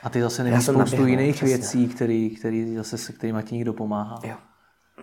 A 0.04 0.10
ty 0.10 0.22
zase 0.22 0.44
nevíš 0.44 0.64
spoustu 0.64 0.80
naběhnu, 0.80 1.08
jiných 1.08 1.36
přesně. 1.36 1.58
věcí, 1.58 1.88
který, 1.88 2.30
který 2.30 2.76
zase, 2.76 2.98
se 2.98 3.14
kterými 3.14 3.44
ti 3.44 3.56
někdo 3.56 3.74
pomáhá. 3.74 4.20
Jo. 4.24 4.36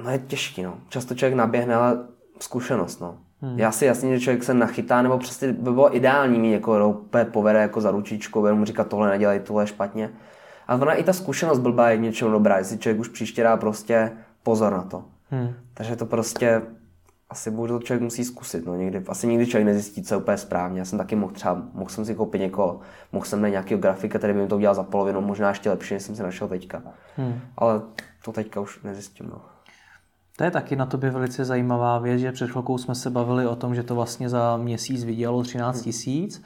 No 0.05 0.11
je 0.11 0.19
těžký, 0.19 0.63
no. 0.63 0.79
Často 0.89 1.15
člověk 1.15 1.35
naběhne, 1.35 1.75
ale 1.75 1.99
zkušenost, 2.41 3.01
no. 3.01 3.19
Hmm. 3.41 3.59
Já 3.59 3.73
si 3.73 3.87
jasně, 3.87 4.15
že 4.15 4.25
člověk 4.25 4.45
se 4.45 4.55
nachytá, 4.55 5.03
nebo 5.03 5.19
prostě 5.19 5.53
by 5.53 5.73
bylo 5.73 5.97
ideální 5.97 6.39
mít 6.39 6.53
jako 6.53 6.79
roupe 6.79 7.25
povede 7.25 7.59
jako 7.59 7.81
za 7.81 7.91
ručičkou, 7.91 8.47
jenom 8.47 8.59
mu 8.59 8.65
říkat 8.65 8.89
tohle 8.89 9.09
nedělej, 9.09 9.41
tohle 9.41 9.63
je 9.63 9.67
špatně. 9.67 10.11
Ale 10.69 10.83
ona 10.83 10.95
i 10.95 11.05
ta 11.05 11.13
zkušenost 11.13 11.59
blbá 11.59 11.91
je 11.91 11.97
něčem 11.97 12.31
dobrá, 12.31 12.59
jestli 12.59 12.79
člověk 12.79 13.01
už 13.01 13.09
příště 13.09 13.43
dá 13.43 13.57
prostě 13.57 14.13
pozor 14.43 14.73
na 14.73 14.83
to. 14.83 15.05
Hmm. 15.31 15.55
Takže 15.75 15.97
to 15.97 16.07
prostě 16.07 16.63
asi 17.31 17.51
to 17.51 17.79
člověk 17.79 18.03
musí 18.03 18.25
zkusit. 18.25 18.67
No. 18.67 18.77
Někdy, 18.77 19.03
asi 19.09 19.27
nikdy 19.27 19.47
člověk 19.47 19.67
nezjistí, 19.67 20.03
co 20.03 20.15
je 20.15 20.19
úplně 20.19 20.37
správně. 20.37 20.79
Já 20.79 20.85
jsem 20.85 20.99
taky 20.99 21.17
mohl 21.17 21.33
třeba, 21.33 21.63
mohl 21.73 21.91
jsem 21.91 22.05
si 22.05 22.15
koupit 22.15 22.41
někoho, 22.41 22.81
mohl 23.13 23.25
jsem 23.25 23.43
na 23.43 23.49
nějakého 23.49 23.81
grafika, 23.81 24.19
který 24.19 24.33
by 24.33 24.43
mi 24.43 24.49
to 24.49 24.57
udělal 24.57 24.75
za 24.75 24.83
polovinu, 24.83 25.21
možná 25.21 25.49
ještě 25.49 25.71
lepší, 25.71 25.95
než 25.95 26.03
jsem 26.03 26.17
si 26.17 26.23
našel 26.23 26.49
teďka. 26.49 26.83
Hmm. 27.17 27.41
Ale 27.57 27.83
to 28.25 28.33
teďka 28.33 28.61
už 28.61 28.83
nezjistím. 28.83 29.27
No. 29.27 29.41
To 30.37 30.45
je 30.45 30.51
taky 30.51 30.77
na 30.77 30.87
tobě 30.87 31.11
velice 31.11 31.45
zajímavá 31.45 31.99
věc, 31.99 32.21
že 32.21 32.33
před 32.33 32.51
chvilkou 32.51 32.79
jsme 32.79 32.95
se 32.95 33.11
bavili 33.11 33.47
o 33.47 33.57
tom, 33.57 33.75
že 33.75 33.83
to 33.83 33.95
vlastně 33.95 34.29
za 34.29 34.57
měsíc 34.57 35.05
vydělalo 35.05 35.43
13 35.43 35.81
tisíc, 35.81 36.43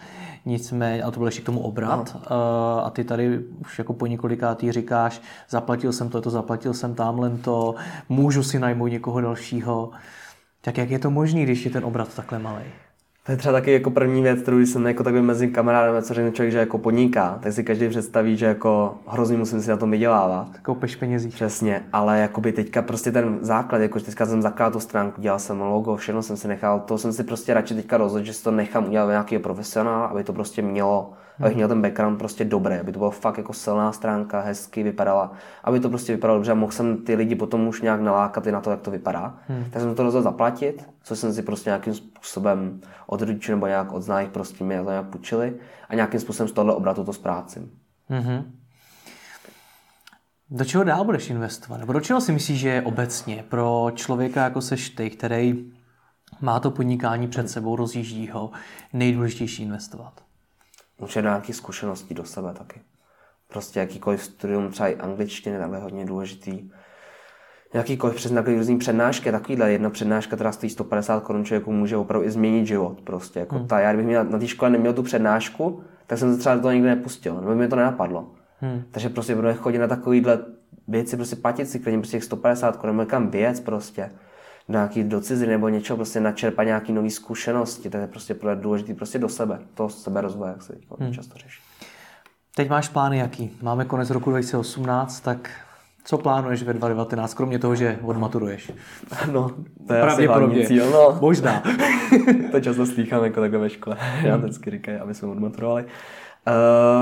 nicméně, 0.46 1.02
a 1.02 1.10
to 1.10 1.20
byl 1.20 1.26
ještě 1.26 1.42
k 1.42 1.46
tomu 1.46 1.60
obrat, 1.60 2.16
no. 2.30 2.36
a 2.84 2.90
ty 2.90 3.04
tady 3.04 3.38
už 3.38 3.78
jako 3.78 3.92
po 3.92 4.06
několikátý 4.06 4.72
říkáš, 4.72 5.22
zaplatil 5.48 5.92
jsem 5.92 6.08
to, 6.08 6.20
to 6.20 6.30
zaplatil 6.30 6.74
jsem 6.74 6.94
tamhle 6.94 7.30
to, 7.30 7.74
můžu 8.08 8.42
si 8.42 8.58
najmout 8.58 8.90
někoho 8.90 9.20
dalšího. 9.20 9.90
Tak 10.60 10.78
jak 10.78 10.90
je 10.90 10.98
to 10.98 11.10
možné, 11.10 11.42
když 11.42 11.64
je 11.64 11.70
ten 11.70 11.84
obrat 11.84 12.14
takhle 12.14 12.38
malý? 12.38 12.64
To 13.26 13.32
je 13.32 13.36
třeba 13.36 13.52
taky 13.52 13.72
jako 13.72 13.90
první 13.90 14.22
věc, 14.22 14.42
kterou 14.42 14.58
jsem 14.58 14.86
jako 14.86 15.04
takhle 15.04 15.22
mezi 15.22 15.48
kamarádem, 15.48 16.02
co 16.02 16.14
řekne 16.14 16.32
člověk, 16.32 16.52
že 16.52 16.58
jako 16.58 16.78
podniká, 16.78 17.38
tak 17.42 17.52
si 17.52 17.64
každý 17.64 17.88
představí, 17.88 18.36
že 18.36 18.46
jako 18.46 18.94
hrozně 19.06 19.36
musím 19.36 19.62
si 19.62 19.70
na 19.70 19.76
tom 19.76 19.90
vydělávat. 19.90 20.48
Koupeš 20.62 20.96
penězí. 20.96 21.28
Přesně, 21.28 21.82
ale 21.92 22.18
jakoby 22.18 22.52
teďka 22.52 22.82
prostě 22.82 23.12
ten 23.12 23.38
základ, 23.40 23.78
jako 23.78 24.00
teďka 24.00 24.26
jsem 24.26 24.42
zakládal 24.42 24.72
tu 24.72 24.80
stránku, 24.80 25.20
dělal 25.20 25.38
jsem 25.38 25.60
logo, 25.60 25.96
všechno 25.96 26.22
jsem 26.22 26.36
si 26.36 26.48
nechal, 26.48 26.80
to 26.80 26.98
jsem 26.98 27.12
si 27.12 27.24
prostě 27.24 27.54
radši 27.54 27.74
teďka 27.74 27.96
rozhodl, 27.96 28.26
že 28.26 28.32
si 28.32 28.44
to 28.44 28.50
nechám 28.50 28.86
udělat 28.86 29.08
nějaký 29.08 29.38
profesionál, 29.38 30.04
aby 30.04 30.24
to 30.24 30.32
prostě 30.32 30.62
mělo 30.62 31.12
abych 31.40 31.56
měl 31.56 31.68
ten 31.68 31.82
background 31.82 32.18
prostě 32.18 32.44
dobrý, 32.44 32.74
aby 32.74 32.92
to 32.92 32.98
byla 32.98 33.10
fakt 33.10 33.38
jako 33.38 33.52
silná 33.52 33.92
stránka, 33.92 34.40
hezky 34.40 34.82
vypadala, 34.82 35.32
aby 35.64 35.80
to 35.80 35.88
prostě 35.88 36.12
vypadalo 36.12 36.38
dobře 36.38 36.52
a 36.52 36.54
mohl 36.54 36.72
jsem 36.72 36.96
ty 36.96 37.14
lidi 37.14 37.34
potom 37.34 37.68
už 37.68 37.82
nějak 37.82 38.00
nalákat 38.00 38.46
i 38.46 38.52
na 38.52 38.60
to, 38.60 38.70
jak 38.70 38.80
to 38.80 38.90
vypadá. 38.90 39.34
Hmm. 39.48 39.64
Tak 39.70 39.82
jsem 39.82 39.94
to 39.94 40.02
rozhodl 40.02 40.24
zaplatit, 40.24 40.88
co 41.02 41.16
jsem 41.16 41.32
si 41.32 41.42
prostě 41.42 41.70
nějakým 41.70 41.94
způsobem 41.94 42.80
od 43.06 43.22
rodičů 43.22 43.52
nebo 43.52 43.66
nějak 43.66 43.92
od 43.92 44.00
známých 44.00 44.30
prostě 44.30 44.64
mě 44.64 44.82
to 44.82 44.90
nějak 44.90 45.06
půjčili 45.06 45.54
a 45.88 45.94
nějakým 45.94 46.20
způsobem 46.20 46.48
z 46.48 46.52
tohle 46.52 46.74
obratu 46.74 47.04
to 47.04 47.12
zprácím. 47.12 47.70
Mm-hmm. 48.10 48.42
Do 50.50 50.64
čeho 50.64 50.84
dál 50.84 51.04
budeš 51.04 51.30
investovat? 51.30 51.78
Nebo 51.78 51.92
do 51.92 52.00
čeho 52.00 52.20
si 52.20 52.32
myslíš, 52.32 52.60
že 52.60 52.68
je 52.68 52.82
obecně 52.82 53.44
pro 53.48 53.90
člověka 53.94 54.44
jako 54.44 54.60
seš 54.60 54.90
ty, 54.90 55.10
který 55.10 55.72
má 56.40 56.60
to 56.60 56.70
podnikání 56.70 57.28
před 57.28 57.50
sebou, 57.50 57.76
rozjíždí 57.76 58.28
ho, 58.28 58.50
nejdůležitější 58.92 59.62
investovat? 59.62 60.27
Určitě 60.98 61.22
nějaké 61.22 61.52
zkušenosti 61.52 62.14
do 62.14 62.24
sebe 62.24 62.54
taky. 62.54 62.80
Prostě 63.48 63.80
jakýkoliv 63.80 64.22
studium, 64.22 64.70
třeba 64.70 64.88
i 64.88 64.96
angličtiny, 64.96 65.58
takhle 65.58 65.78
hodně 65.78 66.04
důležitý. 66.04 66.70
Jakýkoliv 67.74 68.16
přes 68.16 68.32
takové 68.32 68.56
různý 68.56 68.78
přednášky, 68.78 69.32
takovýhle 69.32 69.72
jedna 69.72 69.90
přednáška, 69.90 70.36
která 70.36 70.52
stojí 70.52 70.70
150 70.70 71.22
korun, 71.22 71.44
člověku 71.44 71.72
může 71.72 71.96
opravdu 71.96 72.26
i 72.26 72.30
změnit 72.30 72.66
život. 72.66 73.00
Prostě. 73.00 73.40
Jako 73.40 73.56
hmm. 73.56 73.66
ta, 73.66 73.80
já 73.80 73.92
kdybych 73.92 74.06
měl, 74.06 74.24
na 74.24 74.38
té 74.38 74.46
škole 74.46 74.70
neměl 74.70 74.92
tu 74.92 75.02
přednášku, 75.02 75.82
tak 76.06 76.18
jsem 76.18 76.32
se 76.32 76.38
třeba 76.38 76.54
do 76.54 76.60
toho 76.60 76.72
nikdy 76.72 76.88
nepustil, 76.88 77.34
nebo 77.34 77.54
mi 77.54 77.68
to 77.68 77.76
nenapadlo. 77.76 78.30
Hmm. 78.60 78.82
Takže 78.90 79.08
prostě 79.08 79.34
budu 79.34 79.54
chodit 79.54 79.78
na 79.78 79.88
takovýhle 79.88 80.38
věci, 80.88 81.16
prostě 81.16 81.36
platit 81.36 81.66
si 81.66 81.78
klidně 81.78 81.98
prostě 81.98 82.20
150 82.20 82.76
korun, 82.76 82.96
nebo 82.96 83.10
kam 83.10 83.30
věc 83.30 83.60
prostě 83.60 84.10
nějaký 84.68 85.04
do 85.04 85.20
ciziny 85.20 85.52
nebo 85.52 85.68
něčeho, 85.68 85.96
prostě 85.96 86.20
načerpat 86.20 86.66
nějaký 86.66 86.92
nové 86.92 87.10
zkušenosti, 87.10 87.90
to 87.90 87.96
je 87.96 88.06
prostě 88.06 88.36
důležité 88.54 88.94
prostě 88.94 89.18
do 89.18 89.28
sebe, 89.28 89.58
to 89.74 89.88
sebe 89.88 90.20
rozvoje, 90.20 90.50
jak 90.52 90.62
se 90.62 90.74
hmm. 91.00 91.12
často 91.12 91.38
řeší. 91.38 91.60
Teď 92.54 92.68
máš 92.68 92.88
plány 92.88 93.18
jaký? 93.18 93.50
Máme 93.62 93.84
konec 93.84 94.10
roku 94.10 94.30
2018, 94.30 95.20
tak 95.20 95.50
co 96.04 96.18
plánuješ 96.18 96.62
ve 96.62 96.72
2019, 96.72 97.34
kromě 97.34 97.58
toho, 97.58 97.74
že 97.74 97.98
odmaturuješ? 98.02 98.72
No, 99.32 99.50
to 99.86 99.94
je 99.94 100.02
asi 100.02 100.26
hlavní 100.26 100.66
cíl. 100.66 100.90
No. 100.90 101.18
Možná. 101.20 101.62
to 102.50 102.60
často 102.60 102.86
slýchám 102.86 103.24
jako 103.24 103.40
takhle 103.40 103.58
ve 103.58 103.70
škole. 103.70 103.96
Já 104.22 104.36
vždycky 104.36 104.70
říkají, 104.70 104.98
aby 104.98 105.14
jsme 105.14 105.28
odmaturovali. 105.28 105.84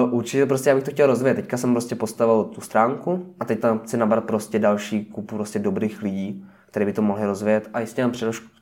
Uh, 0.02 0.14
určitě 0.14 0.46
prostě, 0.46 0.72
abych 0.72 0.84
to 0.84 0.90
chtěl 0.90 1.06
rozvíjet. 1.06 1.34
Teďka 1.34 1.56
jsem 1.56 1.72
prostě 1.72 1.94
postavil 1.94 2.44
tu 2.44 2.60
stránku 2.60 3.34
a 3.40 3.44
teď 3.44 3.60
tam 3.60 3.78
chci 3.78 3.96
nabrat 3.96 4.24
prostě 4.24 4.58
další 4.58 5.04
kupu 5.04 5.36
prostě 5.36 5.58
dobrých 5.58 6.02
lidí, 6.02 6.46
kteří 6.76 6.86
by 6.86 6.92
to 6.92 7.02
mohli 7.02 7.26
rozvíjet 7.26 7.70
a 7.74 7.80
jistě 7.80 8.02
tam 8.02 8.12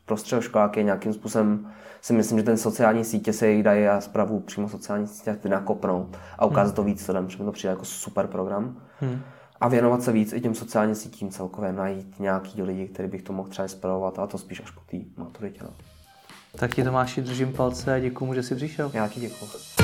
pro 0.04 0.16
středoškoláky 0.16 0.84
nějakým 0.84 1.12
způsobem 1.12 1.70
si 2.02 2.12
myslím, 2.12 2.38
že 2.38 2.44
ten 2.44 2.56
sociální 2.56 3.04
sítě 3.04 3.32
se 3.32 3.48
jich 3.48 3.62
dají 3.62 3.86
a 3.86 4.00
zpravu 4.00 4.40
přímo 4.40 4.68
sociální 4.68 5.06
sítě 5.06 5.36
ty 5.36 5.48
nakopnout 5.48 6.16
a 6.38 6.46
ukázat 6.46 6.66
hmm. 6.68 6.76
to 6.76 6.82
víc 6.82 7.08
lidem, 7.08 7.26
protože 7.26 7.38
mi 7.38 7.44
to 7.44 7.52
přijde 7.52 7.70
jako 7.70 7.84
super 7.84 8.26
program. 8.26 8.76
Hmm. 9.00 9.20
A 9.60 9.68
věnovat 9.68 10.02
se 10.02 10.12
víc 10.12 10.32
i 10.32 10.40
těm 10.40 10.54
sociálním 10.54 10.94
sítím 10.94 11.30
celkově, 11.30 11.72
najít 11.72 12.20
nějaký 12.20 12.62
lidi, 12.62 12.88
který 12.88 13.08
bych 13.08 13.22
to 13.22 13.32
mohl 13.32 13.48
třeba 13.48 13.64
inspirovat 13.64 14.18
a 14.18 14.26
to 14.26 14.38
spíš 14.38 14.60
až 14.60 14.70
po 14.70 14.80
té 14.90 14.96
maturitě. 15.16 15.60
No. 15.62 15.70
Tak 16.56 16.74
ti 16.74 16.84
Tomáši 16.84 17.22
držím 17.22 17.52
palce 17.52 17.94
a 17.94 17.98
děkuji 17.98 18.34
že 18.34 18.42
jsi 18.42 18.54
přišel. 18.54 18.90
Já 18.94 19.08
ti 19.08 19.20
děkuji. 19.20 19.84